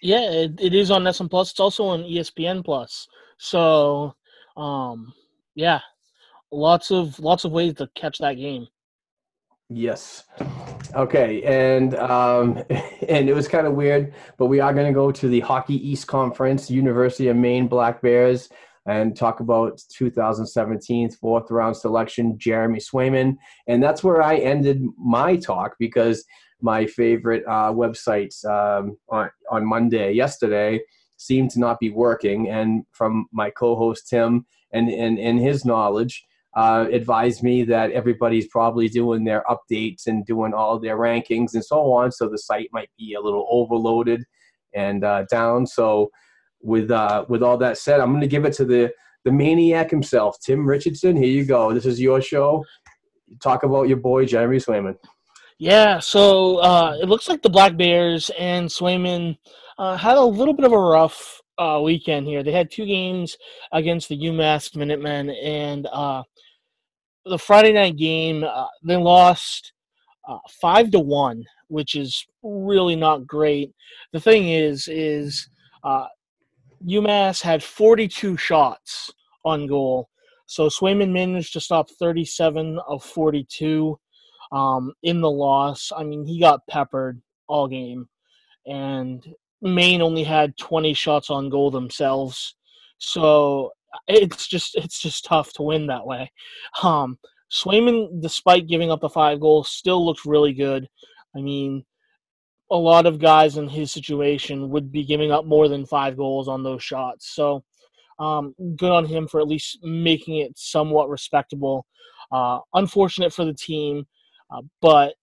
Yeah, 0.00 0.30
it, 0.30 0.60
it 0.60 0.74
is 0.74 0.90
on 0.90 1.04
NESN 1.04 1.30
Plus. 1.30 1.50
It's 1.50 1.60
also 1.60 1.84
on 1.86 2.02
ESPN 2.02 2.64
Plus. 2.64 3.06
So, 3.38 4.14
um, 4.56 5.12
yeah, 5.54 5.80
lots 6.52 6.90
of 6.90 7.18
lots 7.18 7.44
of 7.44 7.52
ways 7.52 7.74
to 7.74 7.88
catch 7.94 8.18
that 8.18 8.34
game. 8.34 8.66
Yes. 9.68 10.24
Okay, 10.94 11.42
and 11.44 11.94
um, 11.94 12.62
and 13.08 13.28
it 13.28 13.34
was 13.34 13.48
kind 13.48 13.66
of 13.66 13.72
weird, 13.74 14.14
but 14.36 14.46
we 14.46 14.60
are 14.60 14.74
going 14.74 14.86
to 14.86 14.92
go 14.92 15.10
to 15.10 15.28
the 15.28 15.40
Hockey 15.40 15.76
East 15.88 16.06
Conference, 16.06 16.70
University 16.70 17.28
of 17.28 17.36
Maine 17.36 17.66
Black 17.66 18.02
Bears, 18.02 18.50
and 18.86 19.16
talk 19.16 19.40
about 19.40 19.80
2017 19.96 21.10
fourth 21.12 21.50
round 21.50 21.76
selection 21.76 22.38
Jeremy 22.38 22.78
Swayman, 22.78 23.36
and 23.66 23.82
that's 23.82 24.04
where 24.04 24.22
I 24.22 24.36
ended 24.36 24.82
my 24.98 25.36
talk 25.36 25.76
because 25.78 26.24
my 26.60 26.86
favorite 26.86 27.42
uh, 27.48 27.72
websites 27.72 28.44
um, 28.44 28.96
on 29.08 29.30
on 29.50 29.64
Monday 29.66 30.12
yesterday 30.12 30.80
seemed 31.16 31.50
to 31.52 31.60
not 31.60 31.80
be 31.80 31.90
working, 31.90 32.50
and 32.50 32.84
from 32.92 33.26
my 33.32 33.48
co-host 33.50 34.08
Tim 34.08 34.44
and 34.72 34.88
and, 34.90 35.38
his 35.38 35.64
knowledge. 35.64 36.24
Uh, 36.54 36.86
advised 36.92 37.42
me 37.42 37.62
that 37.64 37.90
everybody's 37.92 38.46
probably 38.48 38.86
doing 38.86 39.24
their 39.24 39.42
updates 39.48 40.06
and 40.06 40.26
doing 40.26 40.52
all 40.52 40.78
their 40.78 40.98
rankings 40.98 41.54
and 41.54 41.64
so 41.64 41.90
on. 41.92 42.12
So 42.12 42.28
the 42.28 42.36
site 42.36 42.68
might 42.72 42.90
be 42.98 43.14
a 43.14 43.20
little 43.20 43.46
overloaded 43.50 44.22
and 44.74 45.02
uh, 45.02 45.24
down. 45.30 45.66
So 45.66 46.10
with 46.60 46.90
uh, 46.90 47.24
with 47.28 47.42
all 47.42 47.56
that 47.58 47.78
said, 47.78 48.00
I'm 48.00 48.10
going 48.10 48.20
to 48.20 48.26
give 48.26 48.44
it 48.44 48.52
to 48.54 48.64
the 48.64 48.92
the 49.24 49.32
maniac 49.32 49.90
himself, 49.90 50.36
Tim 50.40 50.66
Richardson. 50.66 51.16
Here 51.16 51.26
you 51.26 51.44
go. 51.44 51.72
This 51.72 51.86
is 51.86 52.00
your 52.00 52.20
show. 52.20 52.64
Talk 53.40 53.62
about 53.62 53.88
your 53.88 53.98
boy 53.98 54.26
Jeremy 54.26 54.58
Swayman. 54.58 54.96
Yeah, 55.58 56.00
so 56.00 56.56
uh, 56.56 56.96
it 57.00 57.08
looks 57.08 57.28
like 57.28 57.42
the 57.42 57.50
Black 57.50 57.76
Bears 57.76 58.30
and 58.38 58.68
Swayman 58.68 59.38
uh, 59.78 59.96
had 59.96 60.16
a 60.16 60.24
little 60.24 60.54
bit 60.54 60.66
of 60.66 60.72
a 60.72 60.78
rough 60.78 61.40
uh, 61.58 61.80
weekend 61.82 62.26
here. 62.26 62.42
They 62.42 62.52
had 62.52 62.70
two 62.70 62.86
games 62.86 63.36
against 63.72 64.08
the 64.08 64.18
UMass 64.18 64.74
Minutemen, 64.76 65.30
and 65.30 65.86
uh, 65.92 66.22
the 67.24 67.38
Friday 67.38 67.72
night 67.72 67.96
game 67.96 68.44
uh, 68.44 68.66
they 68.82 68.96
lost 68.96 69.72
uh, 70.28 70.38
five 70.60 70.90
to 70.92 71.00
one, 71.00 71.44
which 71.68 71.94
is 71.94 72.26
really 72.42 72.96
not 72.96 73.26
great. 73.26 73.72
The 74.12 74.20
thing 74.20 74.48
is, 74.48 74.88
is 74.88 75.48
uh, 75.84 76.06
UMass 76.86 77.42
had 77.42 77.62
42 77.62 78.36
shots 78.36 79.12
on 79.44 79.66
goal, 79.66 80.08
so 80.46 80.68
Swayman 80.68 81.12
managed 81.12 81.52
to 81.54 81.60
stop 81.60 81.90
37 81.90 82.78
of 82.86 83.04
42 83.04 83.98
um, 84.52 84.92
in 85.02 85.20
the 85.20 85.30
loss. 85.30 85.90
I 85.96 86.04
mean, 86.04 86.24
he 86.24 86.40
got 86.40 86.66
peppered 86.68 87.20
all 87.48 87.68
game, 87.68 88.08
and 88.66 89.24
Maine 89.62 90.02
only 90.02 90.24
had 90.24 90.56
20 90.58 90.92
shots 90.92 91.30
on 91.30 91.48
goal 91.48 91.70
themselves. 91.70 92.56
So 92.98 93.70
it's 94.08 94.46
just 94.46 94.74
it's 94.74 95.00
just 95.00 95.24
tough 95.24 95.52
to 95.54 95.62
win 95.62 95.86
that 95.86 96.06
way. 96.06 96.30
Um, 96.82 97.18
Swayman, 97.50 98.20
despite 98.20 98.66
giving 98.66 98.90
up 98.90 99.00
the 99.00 99.08
five 99.08 99.40
goals, 99.40 99.68
still 99.68 100.04
looks 100.04 100.26
really 100.26 100.52
good. 100.52 100.88
I 101.36 101.40
mean, 101.40 101.84
a 102.70 102.76
lot 102.76 103.06
of 103.06 103.18
guys 103.18 103.58
in 103.58 103.68
his 103.68 103.92
situation 103.92 104.70
would 104.70 104.90
be 104.90 105.04
giving 105.04 105.30
up 105.30 105.44
more 105.44 105.68
than 105.68 105.84
five 105.84 106.16
goals 106.16 106.48
on 106.48 106.62
those 106.62 106.82
shots. 106.82 107.34
So 107.34 107.62
um, 108.18 108.54
good 108.76 108.90
on 108.90 109.04
him 109.04 109.28
for 109.28 109.40
at 109.40 109.48
least 109.48 109.78
making 109.82 110.38
it 110.38 110.52
somewhat 110.56 111.10
respectable. 111.10 111.86
Uh, 112.30 112.60
unfortunate 112.74 113.32
for 113.32 113.44
the 113.44 113.52
team, 113.52 114.06
uh, 114.50 114.62
but 114.80 115.14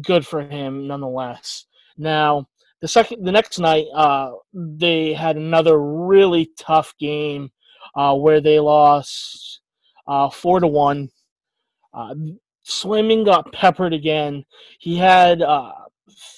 good 0.00 0.26
for 0.26 0.40
him 0.40 0.86
nonetheless. 0.86 1.66
Now, 1.98 2.48
the 2.86 2.90
second, 2.90 3.24
the 3.24 3.32
next 3.32 3.58
night, 3.58 3.86
uh, 3.92 4.30
they 4.54 5.12
had 5.12 5.34
another 5.34 5.80
really 5.80 6.52
tough 6.56 6.94
game 7.00 7.50
uh, 7.96 8.14
where 8.14 8.40
they 8.40 8.60
lost 8.60 9.60
uh, 10.06 10.30
four 10.30 10.60
to 10.60 10.68
one. 10.68 11.08
Uh, 11.92 12.14
got 13.24 13.52
peppered 13.52 13.92
again. 13.92 14.44
He 14.78 14.96
had 14.96 15.42
uh, 15.42 15.72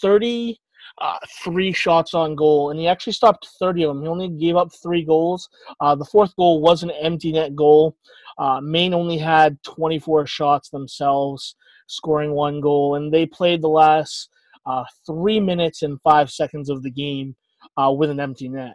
33 0.01 0.59
uh, 1.03 1.73
shots 1.75 2.15
on 2.15 2.35
goal, 2.35 2.71
and 2.71 2.81
he 2.81 2.89
actually 2.89 3.13
stopped 3.13 3.47
30 3.59 3.85
of 3.85 3.89
them. 3.95 4.03
He 4.03 4.09
only 4.09 4.31
gave 4.31 4.57
up 4.57 4.71
three 4.83 5.05
goals. 5.05 5.51
Uh, 5.81 5.97
the 5.97 6.07
fourth 6.07 6.35
goal 6.37 6.63
was 6.63 6.83
an 6.83 6.93
empty 6.93 7.31
net 7.31 7.55
goal. 7.55 7.95
Uh, 8.39 8.63
Maine 8.63 8.95
only 8.95 9.19
had 9.19 9.63
24 9.65 10.25
shots 10.25 10.71
themselves, 10.71 11.57
scoring 11.89 12.33
one 12.33 12.63
goal, 12.63 12.95
and 12.95 13.13
they 13.13 13.27
played 13.27 13.61
the 13.61 13.69
last 13.69 14.31
uh, 14.67 14.85
three 15.07 15.41
minutes 15.41 15.83
and 15.83 16.01
five 16.03 16.31
seconds 16.31 16.71
of 16.71 16.83
the 16.83 16.91
game 16.91 17.37
uh, 17.77 17.93
with 17.93 18.11
an 18.11 18.21
empty 18.21 18.49
net 18.49 18.75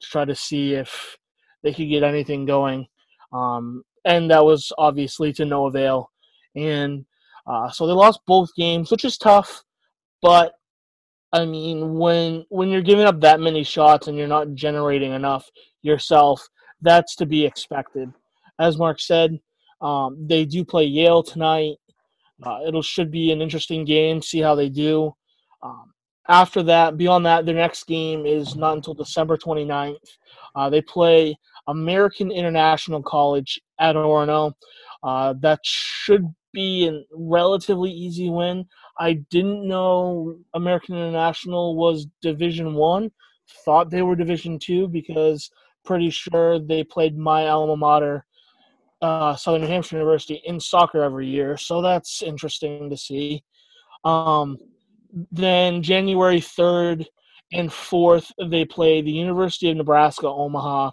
to 0.00 0.08
try 0.08 0.24
to 0.24 0.34
see 0.34 0.74
if 0.74 1.16
they 1.62 1.72
could 1.72 1.88
get 1.88 2.02
anything 2.02 2.46
going. 2.46 2.86
Um, 3.32 3.82
and 4.04 4.30
that 4.30 4.44
was 4.44 4.72
obviously 4.78 5.32
to 5.34 5.44
no 5.44 5.66
avail. 5.66 6.10
And 6.56 7.04
uh, 7.46 7.70
so 7.70 7.86
they 7.86 7.92
lost 7.92 8.20
both 8.26 8.48
games, 8.56 8.90
which 8.90 9.04
is 9.04 9.18
tough. 9.18 9.62
But 10.22 10.52
I 11.32 11.44
mean, 11.44 11.94
when 11.94 12.44
when 12.48 12.68
you're 12.68 12.82
giving 12.82 13.06
up 13.06 13.20
that 13.20 13.40
many 13.40 13.62
shots 13.62 14.08
and 14.08 14.16
you're 14.16 14.26
not 14.26 14.54
generating 14.54 15.12
enough 15.12 15.48
yourself, 15.82 16.46
that's 16.80 17.14
to 17.16 17.26
be 17.26 17.44
expected. 17.44 18.10
As 18.58 18.76
Mark 18.76 19.00
said, 19.00 19.38
um, 19.80 20.16
they 20.26 20.44
do 20.44 20.64
play 20.64 20.84
Yale 20.84 21.22
tonight. 21.22 21.76
Uh, 22.42 22.60
it'll 22.66 22.82
should 22.82 23.10
be 23.10 23.32
an 23.32 23.42
interesting 23.42 23.84
game. 23.84 24.22
See 24.22 24.40
how 24.40 24.54
they 24.54 24.68
do. 24.68 25.14
Um, 25.62 25.92
after 26.28 26.62
that, 26.62 26.96
beyond 26.96 27.26
that, 27.26 27.44
their 27.44 27.54
next 27.54 27.86
game 27.86 28.24
is 28.24 28.54
not 28.54 28.76
until 28.76 28.94
December 28.94 29.36
29th. 29.36 29.96
Uh, 30.54 30.70
they 30.70 30.80
play 30.80 31.36
American 31.66 32.30
International 32.30 33.02
College 33.02 33.60
at 33.78 33.96
Orono. 33.96 34.52
Uh, 35.02 35.34
that 35.40 35.60
should 35.64 36.26
be 36.52 36.88
a 36.88 37.02
relatively 37.14 37.90
easy 37.90 38.28
win. 38.28 38.66
I 38.98 39.14
didn't 39.30 39.66
know 39.66 40.36
American 40.54 40.96
International 40.96 41.76
was 41.76 42.06
Division 42.22 42.74
One. 42.74 43.10
Thought 43.64 43.90
they 43.90 44.02
were 44.02 44.16
Division 44.16 44.58
Two 44.58 44.88
because 44.88 45.50
pretty 45.84 46.10
sure 46.10 46.58
they 46.58 46.84
played 46.84 47.16
my 47.16 47.48
alma 47.48 47.76
mater, 47.76 48.26
uh, 49.02 49.34
Southern 49.36 49.62
New 49.62 49.66
Hampshire 49.66 49.96
University, 49.96 50.42
in 50.44 50.60
soccer 50.60 51.02
every 51.02 51.26
year. 51.26 51.56
So 51.56 51.82
that's 51.82 52.22
interesting 52.22 52.90
to 52.90 52.96
see. 52.96 53.42
Um, 54.04 54.58
then 55.32 55.82
January 55.82 56.40
3rd 56.40 57.06
and 57.52 57.68
4th, 57.68 58.30
they 58.48 58.64
play 58.64 59.02
the 59.02 59.10
University 59.10 59.70
of 59.70 59.76
Nebraska 59.76 60.28
Omaha. 60.28 60.90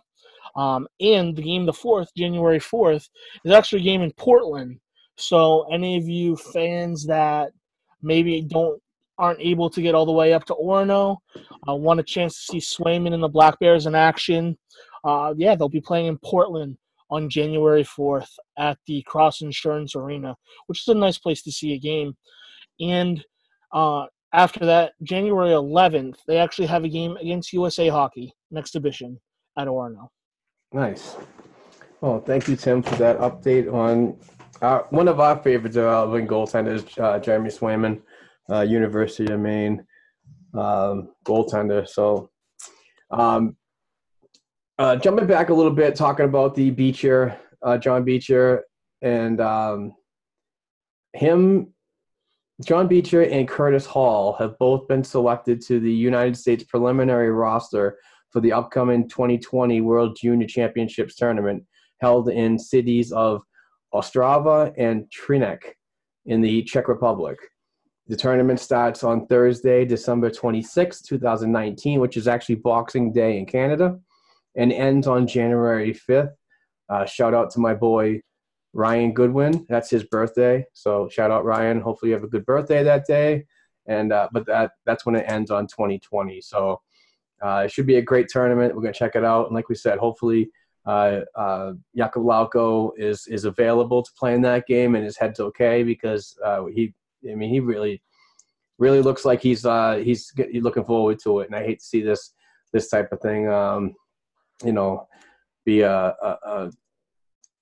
Um, 0.55 0.87
and 0.99 1.35
the 1.35 1.43
game, 1.43 1.65
the 1.65 1.71
4th, 1.71 2.07
January 2.17 2.59
4th, 2.59 3.07
is 3.45 3.51
actually 3.51 3.81
a 3.81 3.85
game 3.85 4.01
in 4.01 4.11
Portland. 4.13 4.79
So 5.17 5.67
any 5.71 5.97
of 5.97 6.07
you 6.07 6.35
fans 6.35 7.05
that 7.05 7.51
maybe 8.01 8.41
don't 8.41 8.81
aren't 9.19 9.41
able 9.41 9.67
to 9.67 9.81
get 9.81 9.95
all 9.95 10.05
the 10.05 10.11
way 10.11 10.31
up 10.33 10.45
to 10.45 10.53
Orono, 10.53 11.17
uh, 11.67 11.73
want 11.73 11.99
a 11.99 12.03
chance 12.03 12.35
to 12.35 12.41
see 12.51 12.59
Swayman 12.59 13.15
and 13.15 13.23
the 13.23 13.27
Black 13.27 13.57
Bears 13.59 13.87
in 13.87 13.95
action, 13.95 14.55
uh, 15.03 15.33
yeah, 15.35 15.55
they'll 15.55 15.69
be 15.69 15.81
playing 15.81 16.05
in 16.05 16.19
Portland 16.19 16.77
on 17.09 17.29
January 17.29 17.83
4th 17.83 18.29
at 18.57 18.77
the 18.87 19.01
Cross 19.03 19.41
Insurance 19.41 19.95
Arena, 19.95 20.35
which 20.67 20.81
is 20.81 20.87
a 20.87 20.93
nice 20.93 21.17
place 21.17 21.41
to 21.43 21.51
see 21.51 21.73
a 21.73 21.79
game. 21.79 22.15
And 22.79 23.23
uh, 23.73 24.05
after 24.33 24.65
that, 24.65 24.93
January 25.03 25.51
11th, 25.51 26.17
they 26.27 26.37
actually 26.37 26.67
have 26.67 26.83
a 26.83 26.89
game 26.89 27.17
against 27.17 27.53
USA 27.53 27.87
Hockey, 27.87 28.33
exhibition 28.55 29.19
at 29.57 29.67
Orono. 29.67 30.09
Nice. 30.73 31.15
Well, 32.01 32.19
thank 32.19 32.47
you, 32.47 32.55
Tim, 32.55 32.83
for 32.83 32.95
that 32.97 33.17
update 33.19 33.71
on 33.73 34.17
our, 34.61 34.85
one 34.89 35.07
of 35.07 35.19
our 35.19 35.37
favorite 35.37 35.73
developing 35.73 36.27
goaltenders, 36.27 36.99
uh, 36.99 37.19
Jeremy 37.19 37.49
Swayman, 37.49 38.01
uh, 38.51 38.61
University 38.61 39.31
of 39.31 39.39
Maine 39.39 39.85
um, 40.53 41.09
goaltender. 41.25 41.87
So, 41.87 42.29
um, 43.11 43.55
uh, 44.79 44.95
jumping 44.95 45.27
back 45.27 45.49
a 45.49 45.53
little 45.53 45.71
bit, 45.71 45.95
talking 45.95 46.25
about 46.25 46.55
the 46.55 46.69
Beecher, 46.69 47.37
uh, 47.63 47.77
John 47.77 48.03
Beecher, 48.03 48.63
and 49.01 49.41
um, 49.41 49.93
him 51.13 51.73
John 52.65 52.87
Beecher 52.87 53.23
and 53.23 53.47
Curtis 53.47 53.85
Hall 53.85 54.33
have 54.39 54.57
both 54.57 54.87
been 54.87 55.03
selected 55.03 55.61
to 55.67 55.79
the 55.79 55.91
United 55.91 56.35
States 56.35 56.63
preliminary 56.63 57.31
roster 57.31 57.99
for 58.31 58.41
the 58.41 58.51
upcoming 58.51 59.07
2020 59.07 59.81
World 59.81 60.17
Junior 60.19 60.47
Championships 60.47 61.15
tournament 61.15 61.63
held 62.01 62.29
in 62.29 62.57
cities 62.57 63.11
of 63.11 63.41
Ostrava 63.93 64.73
and 64.77 65.05
Třinec 65.11 65.59
in 66.25 66.41
the 66.41 66.63
Czech 66.63 66.87
Republic. 66.87 67.37
The 68.07 68.15
tournament 68.15 68.59
starts 68.59 69.03
on 69.03 69.27
Thursday, 69.27 69.85
December 69.85 70.31
26, 70.31 71.01
2019, 71.01 71.99
which 71.99 72.17
is 72.17 72.27
actually 72.27 72.55
Boxing 72.55 73.11
Day 73.11 73.37
in 73.37 73.45
Canada, 73.45 73.99
and 74.57 74.73
ends 74.73 75.07
on 75.07 75.27
January 75.27 75.93
5th. 75.93 76.33
Uh, 76.89 77.05
shout 77.05 77.33
out 77.33 77.51
to 77.51 77.59
my 77.59 77.73
boy 77.73 78.21
Ryan 78.73 79.13
Goodwin. 79.13 79.65
That's 79.69 79.89
his 79.89 80.03
birthday. 80.03 80.65
So 80.73 81.07
shout 81.09 81.31
out 81.31 81.45
Ryan. 81.45 81.79
Hopefully 81.79 82.09
you 82.09 82.15
have 82.15 82.23
a 82.23 82.29
good 82.29 82.45
birthday 82.45 82.83
that 82.83 83.05
day. 83.05 83.45
And 83.87 84.11
uh, 84.11 84.27
but 84.33 84.45
that 84.47 84.71
that's 84.85 85.05
when 85.05 85.15
it 85.15 85.25
ends 85.29 85.51
on 85.51 85.67
2020. 85.67 86.41
So 86.41 86.81
uh, 87.41 87.63
it 87.65 87.71
should 87.71 87.87
be 87.87 87.95
a 87.95 88.01
great 88.01 88.27
tournament. 88.27 88.75
We're 88.75 88.81
gonna 88.81 88.93
check 88.93 89.15
it 89.15 89.23
out. 89.23 89.45
And 89.45 89.55
like 89.55 89.69
we 89.69 89.75
said, 89.75 89.97
hopefully 89.97 90.49
uh, 90.85 91.21
uh, 91.35 91.73
Jakub 91.97 92.23
Lauko 92.23 92.91
is 92.97 93.27
is 93.27 93.45
available 93.45 94.03
to 94.03 94.11
play 94.17 94.33
in 94.33 94.41
that 94.41 94.67
game 94.67 94.95
and 94.95 95.05
his 95.05 95.17
head's 95.17 95.39
okay 95.39 95.83
because 95.83 96.37
uh, 96.43 96.65
he 96.65 96.93
I 97.29 97.35
mean 97.35 97.49
he 97.49 97.59
really 97.59 98.01
really 98.77 99.01
looks 99.01 99.25
like 99.25 99.41
he's 99.41 99.65
uh, 99.65 100.01
he's, 100.03 100.31
he's 100.51 100.63
looking 100.63 100.85
forward 100.85 101.19
to 101.23 101.39
it. 101.39 101.47
And 101.47 101.55
I 101.55 101.63
hate 101.63 101.79
to 101.79 101.85
see 101.85 102.01
this 102.01 102.33
this 102.73 102.89
type 102.89 103.11
of 103.11 103.21
thing 103.21 103.47
um, 103.49 103.95
you 104.63 104.71
know 104.71 105.07
be 105.65 105.81
a, 105.81 105.91
a, 105.91 106.37
a 106.45 106.71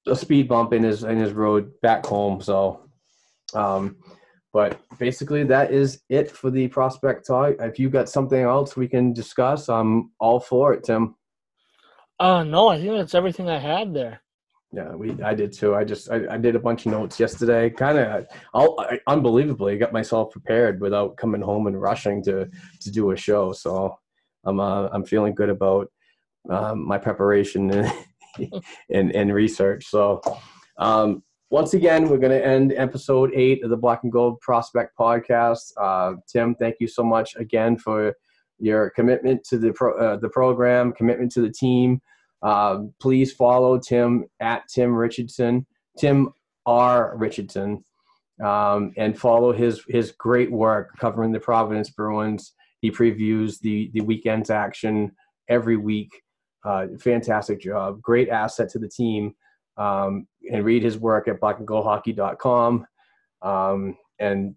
a 0.08 0.16
speed 0.16 0.48
bump 0.48 0.74
in 0.74 0.84
his 0.84 1.04
in 1.04 1.18
his 1.18 1.34
road 1.34 1.72
back 1.82 2.06
home. 2.06 2.42
So, 2.42 2.90
um, 3.54 3.98
but 4.54 4.80
basically, 5.00 5.44
that 5.46 5.72
is 5.72 6.02
it 6.10 6.32
for 6.32 6.52
the 6.52 6.68
prospect 6.68 7.28
talk. 7.28 7.56
If 7.60 7.80
you 7.80 7.90
got 7.90 8.10
something 8.10 8.40
else 8.40 8.78
we 8.78 8.88
can 8.88 9.14
discuss, 9.14 9.68
I'm 9.70 10.12
all 10.20 10.40
for 10.40 10.74
it, 10.74 10.84
Tim. 10.84 11.16
Uh, 12.20 12.44
no, 12.44 12.70
I 12.70 12.80
think 12.80 12.94
that's 12.94 13.16
everything 13.16 13.50
I 13.50 13.58
had 13.58 13.94
there. 13.94 14.22
Yeah, 14.72 14.94
we 14.94 15.22
I 15.24 15.34
did 15.34 15.54
too. 15.54 15.76
I 15.76 15.84
just 15.84 16.12
I, 16.12 16.22
I 16.32 16.38
did 16.38 16.56
a 16.56 16.60
bunch 16.60 16.86
of 16.86 16.92
notes 16.92 17.20
yesterday. 17.20 17.70
Kind 17.70 17.98
of, 17.98 18.26
I 18.54 19.00
unbelievably 19.08 19.78
got 19.78 19.94
myself 19.94 20.32
prepared 20.32 20.82
without 20.82 21.18
coming 21.18 21.42
home 21.42 21.68
and 21.68 21.82
rushing 21.82 22.24
to 22.26 22.48
to 22.82 22.92
do 22.92 23.12
a 23.12 23.18
show. 23.18 23.54
So 23.54 23.96
I'm 24.46 24.60
uh, 24.60 24.90
I'm 24.92 25.06
feeling 25.06 25.34
good 25.34 25.50
about 25.50 25.88
um, 26.50 26.86
my 26.86 26.98
preparation 26.98 27.72
and, 27.72 27.94
and 28.90 29.12
and 29.12 29.34
research. 29.34 29.86
So 29.88 30.22
um, 30.78 31.24
once 31.52 31.74
again, 31.74 32.10
we're 32.10 32.18
going 32.18 32.32
to 32.32 32.46
end 32.46 32.74
episode 32.76 33.32
eight 33.34 33.64
of 33.64 33.70
the 33.70 33.78
Black 33.78 34.02
and 34.04 34.12
Gold 34.12 34.40
Prospect 34.42 34.92
Podcast. 35.00 35.72
Uh, 35.80 36.16
Tim, 36.28 36.56
thank 36.56 36.78
you 36.80 36.88
so 36.88 37.04
much 37.04 37.36
again 37.36 37.78
for 37.78 38.14
your 38.60 38.90
commitment 38.90 39.44
to 39.46 39.58
the 39.58 39.72
pro, 39.74 39.98
uh, 39.98 40.18
the 40.18 40.30
program, 40.30 40.92
commitment 40.92 41.32
to 41.34 41.42
the 41.42 41.52
team. 41.52 42.02
Uh, 42.42 42.84
please 43.00 43.32
follow 43.32 43.80
Tim 43.80 44.26
at 44.40 44.64
Tim 44.68 44.94
Richardson, 44.94 45.66
Tim 45.98 46.30
R 46.66 47.16
Richardson, 47.16 47.84
um, 48.44 48.94
and 48.98 49.18
follow 49.18 49.54
his 49.54 49.84
his 49.88 50.12
great 50.12 50.52
work 50.52 50.90
covering 51.00 51.32
the 51.32 51.40
Providence 51.40 51.90
Bruins. 51.90 52.54
He 52.82 52.92
previews 52.92 53.60
the 53.60 53.92
the 53.94 54.02
weekend's 54.02 54.50
action 54.50 55.12
every 55.50 55.78
week. 55.78 56.10
Uh, 56.66 56.88
fantastic 57.00 57.62
job, 57.62 58.02
great 58.02 58.30
asset 58.30 58.70
to 58.70 58.80
the 58.80 58.90
team. 58.90 59.36
Um, 59.78 60.28
and 60.50 60.64
read 60.64 60.84
his 60.84 60.98
work 60.98 61.28
at 61.28 61.42
blackandgoldhockey.com. 61.42 62.88
Um, 63.42 63.98
and 64.20 64.56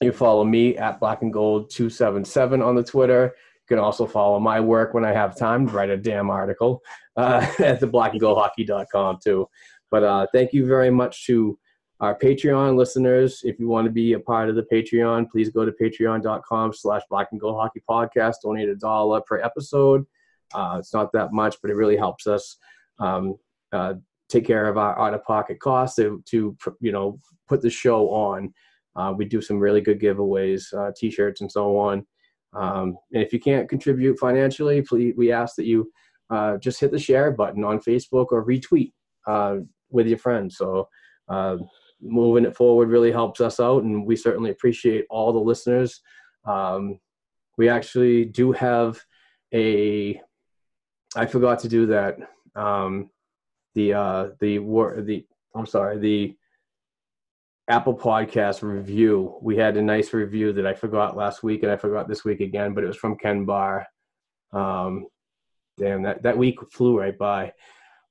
you 0.00 0.12
follow 0.12 0.44
me 0.44 0.76
at 0.76 1.00
black 1.00 1.22
and 1.22 1.32
gold 1.32 1.70
277 1.70 2.62
on 2.62 2.74
the 2.74 2.82
Twitter. 2.82 3.34
You 3.34 3.76
can 3.76 3.78
also 3.78 4.06
follow 4.06 4.38
my 4.38 4.60
work 4.60 4.94
when 4.94 5.04
I 5.04 5.12
have 5.12 5.36
time 5.36 5.66
to 5.66 5.72
write 5.72 5.90
a 5.90 5.96
damn 5.96 6.30
article 6.30 6.82
uh, 7.16 7.46
at 7.58 7.80
the 7.80 7.88
blackandgoldhockey.com 7.88 9.18
too. 9.22 9.48
But 9.90 10.04
uh, 10.04 10.26
thank 10.32 10.52
you 10.52 10.66
very 10.66 10.90
much 10.90 11.26
to 11.26 11.58
our 12.00 12.16
Patreon 12.16 12.76
listeners. 12.76 13.40
If 13.42 13.58
you 13.58 13.68
want 13.68 13.86
to 13.86 13.90
be 13.90 14.12
a 14.12 14.20
part 14.20 14.50
of 14.50 14.54
the 14.54 14.66
Patreon, 14.70 15.30
please 15.30 15.48
go 15.48 15.64
to 15.64 15.72
patreon.com 15.72 16.72
slash 16.74 17.02
black 17.08 17.28
and 17.32 17.40
gold 17.40 17.56
hockey 17.56 17.82
podcast. 17.88 18.34
Donate 18.42 18.68
a 18.68 18.76
dollar 18.76 19.22
per 19.22 19.40
episode. 19.40 20.04
Uh, 20.54 20.76
it's 20.78 20.94
not 20.94 21.12
that 21.12 21.32
much, 21.32 21.56
but 21.62 21.70
it 21.70 21.74
really 21.76 21.96
helps 21.96 22.26
us 22.26 22.56
um, 22.98 23.34
uh, 23.72 23.94
take 24.28 24.46
care 24.46 24.68
of 24.68 24.78
our 24.78 24.98
out-of-pocket 24.98 25.58
costs 25.60 25.96
to, 25.96 26.22
to 26.26 26.56
you 26.80 26.92
know 26.92 27.18
put 27.48 27.62
the 27.62 27.70
show 27.70 28.08
on. 28.10 28.52
Uh, 28.94 29.12
we 29.16 29.24
do 29.24 29.42
some 29.42 29.58
really 29.58 29.80
good 29.80 30.00
giveaways, 30.00 30.72
uh, 30.74 30.90
t-shirts 30.96 31.40
and 31.42 31.52
so 31.52 31.76
on. 31.78 32.06
Um, 32.54 32.96
and 33.12 33.22
if 33.22 33.32
you 33.32 33.38
can't 33.38 33.68
contribute 33.68 34.18
financially, 34.18 34.80
please 34.82 35.14
we 35.16 35.32
ask 35.32 35.56
that 35.56 35.66
you 35.66 35.90
uh, 36.30 36.56
just 36.56 36.80
hit 36.80 36.90
the 36.90 36.98
share 36.98 37.30
button 37.30 37.62
on 37.62 37.78
Facebook 37.80 38.26
or 38.30 38.44
retweet 38.44 38.92
uh, 39.26 39.56
with 39.90 40.06
your 40.06 40.18
friends. 40.18 40.56
So 40.56 40.88
moving 42.00 42.44
it 42.44 42.56
forward 42.56 42.88
really 42.88 43.12
helps 43.12 43.40
us 43.40 43.60
out, 43.60 43.82
and 43.82 44.06
we 44.06 44.16
certainly 44.16 44.50
appreciate 44.50 45.06
all 45.10 45.32
the 45.32 45.38
listeners. 45.38 46.00
Um, 46.44 46.98
we 47.56 47.68
actually 47.68 48.24
do 48.24 48.52
have 48.52 49.00
a. 49.52 50.20
I 51.16 51.26
forgot 51.26 51.60
to 51.60 51.68
do 51.68 51.86
that. 51.86 52.18
Um, 52.54 53.10
the 53.74 53.94
uh, 53.94 54.28
the 54.40 54.58
the 54.58 55.26
I'm 55.54 55.66
sorry 55.66 55.98
the 55.98 56.36
Apple 57.68 57.96
Podcast 57.96 58.62
review. 58.62 59.36
We 59.42 59.56
had 59.56 59.76
a 59.76 59.82
nice 59.82 60.12
review 60.12 60.52
that 60.52 60.66
I 60.66 60.74
forgot 60.74 61.16
last 61.16 61.42
week, 61.42 61.62
and 61.62 61.72
I 61.72 61.76
forgot 61.76 62.08
this 62.08 62.24
week 62.24 62.40
again, 62.40 62.74
but 62.74 62.84
it 62.84 62.86
was 62.86 62.96
from 62.96 63.16
Ken 63.16 63.44
Barr. 63.44 63.86
Um, 64.52 65.06
damn, 65.76 66.02
that, 66.02 66.22
that 66.22 66.38
week 66.38 66.58
flew 66.70 66.98
right 66.98 67.16
by. 67.16 67.52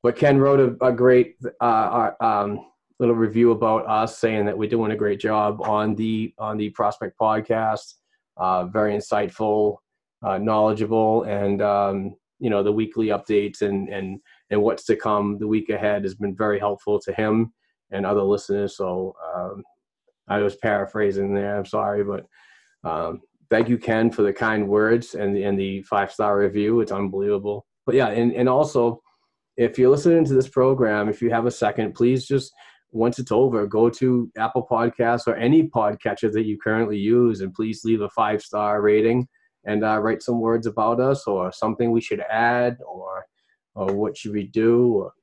But 0.03 0.18
Ken 0.18 0.38
wrote 0.38 0.60
a, 0.60 0.86
a 0.86 0.91
great 0.91 1.38
uh, 1.62 2.12
uh, 2.20 2.24
um, 2.24 2.66
little 2.99 3.16
review 3.16 3.51
about 3.51 3.88
us, 3.88 4.18
saying 4.18 4.45
that 4.45 4.58
we're 4.58 4.70
doing 4.70 4.91
a 4.91 4.95
great 4.97 5.20
job 5.20 5.62
on 5.62 5.95
the 5.95 6.34
on 6.38 6.58
the 6.58 6.70
Prospect 6.72 7.18
Podcast. 7.18 7.93
Uh, 8.38 8.66
very 8.66 8.93
insightful, 8.93 9.78
uh, 10.22 10.38
knowledgeable, 10.38 11.24
and 11.24 11.62
um, 11.62 12.16
you 12.45 12.51
know 12.51 12.61
the 12.61 12.71
weekly 12.71 13.07
updates 13.07 13.63
and 13.63 13.89
and 13.89 14.19
and 14.51 14.61
what's 14.61 14.85
to 14.85 14.95
come 14.95 15.39
the 15.39 15.47
week 15.47 15.69
ahead 15.69 16.03
has 16.03 16.13
been 16.13 16.35
very 16.35 16.59
helpful 16.59 16.99
to 16.99 17.11
him 17.11 17.51
and 17.89 18.05
other 18.05 18.21
listeners. 18.21 18.77
So 18.77 19.15
um, 19.35 19.63
I 20.27 20.37
was 20.37 20.55
paraphrasing 20.55 21.33
there. 21.33 21.57
I'm 21.57 21.65
sorry, 21.65 22.03
but 22.03 22.27
um, 22.87 23.21
thank 23.49 23.67
you, 23.67 23.79
Ken, 23.79 24.11
for 24.11 24.21
the 24.21 24.31
kind 24.31 24.67
words 24.67 25.15
and 25.15 25.35
the, 25.35 25.43
and 25.43 25.59
the 25.59 25.81
five 25.81 26.11
star 26.11 26.37
review. 26.37 26.81
It's 26.81 26.91
unbelievable. 26.91 27.65
But 27.87 27.95
yeah, 27.95 28.09
and, 28.09 28.31
and 28.33 28.47
also, 28.47 29.01
if 29.57 29.79
you're 29.79 29.89
listening 29.89 30.25
to 30.25 30.35
this 30.35 30.47
program, 30.47 31.09
if 31.09 31.23
you 31.23 31.31
have 31.31 31.47
a 31.47 31.51
second, 31.51 31.95
please 31.95 32.27
just 32.27 32.53
once 32.91 33.17
it's 33.17 33.31
over, 33.31 33.65
go 33.65 33.89
to 33.89 34.31
Apple 34.37 34.67
Podcasts 34.69 35.25
or 35.25 35.35
any 35.35 35.67
podcatcher 35.67 36.31
that 36.31 36.45
you 36.45 36.59
currently 36.59 36.99
use, 36.99 37.41
and 37.41 37.55
please 37.55 37.83
leave 37.83 38.01
a 38.01 38.09
five 38.09 38.43
star 38.43 38.83
rating 38.83 39.27
and 39.66 39.84
uh, 39.84 39.99
write 39.99 40.22
some 40.22 40.39
words 40.39 40.68
about 40.68 40.99
us 40.99 41.28
or 41.28 41.51
something 41.51 41.91
we 41.91 42.01
should 42.01 42.22
add 42.22 42.78
or 42.88 43.26
or 43.74 43.93
what 43.93 44.18
should 44.18 44.32
we 44.32 44.43
do 44.43 44.93
or 44.93 45.13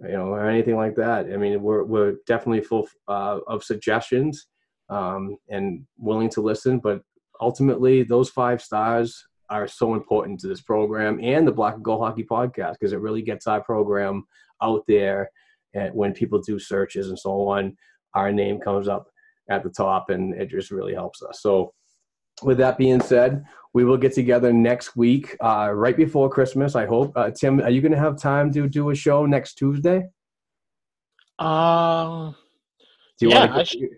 you 0.00 0.12
know, 0.12 0.28
or 0.28 0.48
anything 0.48 0.76
like 0.76 0.96
that. 0.96 1.26
I 1.32 1.36
mean, 1.36 1.62
we're 1.62 1.84
we're 1.84 2.16
definitely 2.26 2.62
full 2.62 2.88
uh, 3.08 3.38
of 3.46 3.62
suggestions 3.62 4.46
um, 4.88 5.36
and 5.48 5.84
willing 5.98 6.28
to 6.30 6.40
listen. 6.40 6.78
But 6.78 7.02
ultimately, 7.40 8.02
those 8.02 8.30
five 8.30 8.62
stars 8.62 9.24
are 9.50 9.68
so 9.68 9.94
important 9.94 10.40
to 10.40 10.48
this 10.48 10.60
program 10.60 11.20
and 11.22 11.46
the 11.46 11.52
Black 11.52 11.74
and 11.74 11.84
Gold 11.84 12.00
Hockey 12.00 12.24
Podcast 12.24 12.74
because 12.80 12.92
it 12.92 13.00
really 13.00 13.22
gets 13.22 13.46
our 13.46 13.62
program 13.62 14.24
out 14.62 14.82
there. 14.88 15.30
And 15.74 15.94
when 15.94 16.12
people 16.12 16.40
do 16.40 16.58
searches 16.58 17.08
and 17.08 17.18
so 17.18 17.48
on, 17.48 17.76
our 18.14 18.32
name 18.32 18.60
comes 18.60 18.88
up 18.88 19.08
at 19.50 19.62
the 19.62 19.70
top, 19.70 20.10
and 20.10 20.34
it 20.34 20.48
just 20.48 20.70
really 20.70 20.94
helps 20.94 21.22
us. 21.22 21.40
So, 21.42 21.72
with 22.44 22.58
that 22.58 22.78
being 22.78 23.00
said, 23.00 23.44
we 23.74 23.84
will 23.84 23.96
get 23.96 24.14
together 24.14 24.52
next 24.52 24.96
week, 24.96 25.36
uh, 25.40 25.70
right 25.72 25.96
before 25.96 26.28
Christmas. 26.28 26.76
I 26.76 26.86
hope. 26.86 27.12
Uh, 27.16 27.30
Tim, 27.30 27.60
are 27.60 27.70
you 27.70 27.80
going 27.80 27.92
to 27.92 27.98
have 27.98 28.18
time 28.18 28.52
to 28.52 28.68
do 28.68 28.90
a 28.90 28.94
show 28.94 29.24
next 29.26 29.54
Tuesday? 29.54 30.08
Uh, 31.38 32.32
do 33.18 33.26
you 33.26 33.30
yeah, 33.30 33.54
want 33.54 33.68
to? 33.68 33.88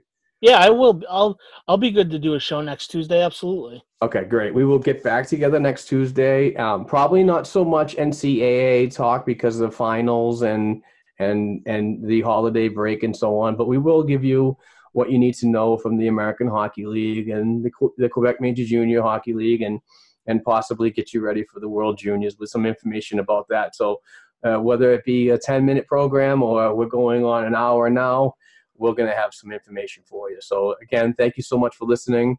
Yeah, 0.40 0.58
I 0.58 0.70
will. 0.70 1.02
I'll 1.08 1.38
I'll 1.66 1.78
be 1.78 1.90
good 1.90 2.10
to 2.10 2.18
do 2.18 2.34
a 2.34 2.40
show 2.40 2.60
next 2.60 2.88
Tuesday. 2.88 3.22
Absolutely. 3.22 3.82
Okay, 4.02 4.24
great. 4.24 4.54
We 4.54 4.64
will 4.64 4.78
get 4.78 5.02
back 5.02 5.26
together 5.26 5.58
next 5.58 5.86
Tuesday. 5.86 6.54
Um, 6.56 6.84
probably 6.84 7.24
not 7.24 7.46
so 7.46 7.64
much 7.64 7.96
NCAA 7.96 8.94
talk 8.94 9.24
because 9.24 9.58
of 9.58 9.70
the 9.70 9.76
finals 9.76 10.42
and 10.42 10.82
and 11.18 11.62
and 11.66 12.06
the 12.06 12.20
holiday 12.20 12.68
break 12.68 13.02
and 13.02 13.16
so 13.16 13.38
on, 13.38 13.56
but 13.56 13.68
we 13.68 13.78
will 13.78 14.02
give 14.02 14.22
you 14.22 14.56
what 14.94 15.10
you 15.10 15.18
need 15.18 15.34
to 15.34 15.46
know 15.46 15.76
from 15.76 15.98
the 15.98 16.06
American 16.06 16.46
Hockey 16.46 16.86
League 16.86 17.28
and 17.28 17.64
the, 17.64 17.70
the 17.98 18.08
Quebec 18.08 18.40
Major 18.40 18.64
Junior 18.64 19.02
Hockey 19.02 19.34
League 19.34 19.62
and 19.62 19.80
and 20.26 20.42
possibly 20.42 20.90
get 20.90 21.12
you 21.12 21.20
ready 21.20 21.44
for 21.44 21.60
the 21.60 21.68
World 21.68 21.98
Juniors 21.98 22.38
with 22.38 22.48
some 22.48 22.64
information 22.64 23.18
about 23.18 23.46
that. 23.48 23.76
So 23.76 24.00
uh, 24.42 24.56
whether 24.56 24.92
it 24.92 25.04
be 25.04 25.30
a 25.30 25.38
10 25.38 25.66
minute 25.66 25.86
program 25.86 26.42
or 26.42 26.74
we're 26.74 26.86
going 26.86 27.24
on 27.24 27.44
an 27.44 27.54
hour 27.54 27.90
now, 27.90 28.34
we're 28.76 28.94
going 28.94 29.10
to 29.10 29.16
have 29.16 29.34
some 29.34 29.52
information 29.52 30.02
for 30.06 30.30
you. 30.30 30.38
So 30.40 30.76
again, 30.80 31.12
thank 31.18 31.36
you 31.36 31.42
so 31.42 31.58
much 31.58 31.76
for 31.76 31.84
listening 31.84 32.38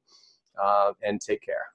uh, 0.59 0.93
and 1.03 1.21
take 1.21 1.41
care. 1.43 1.74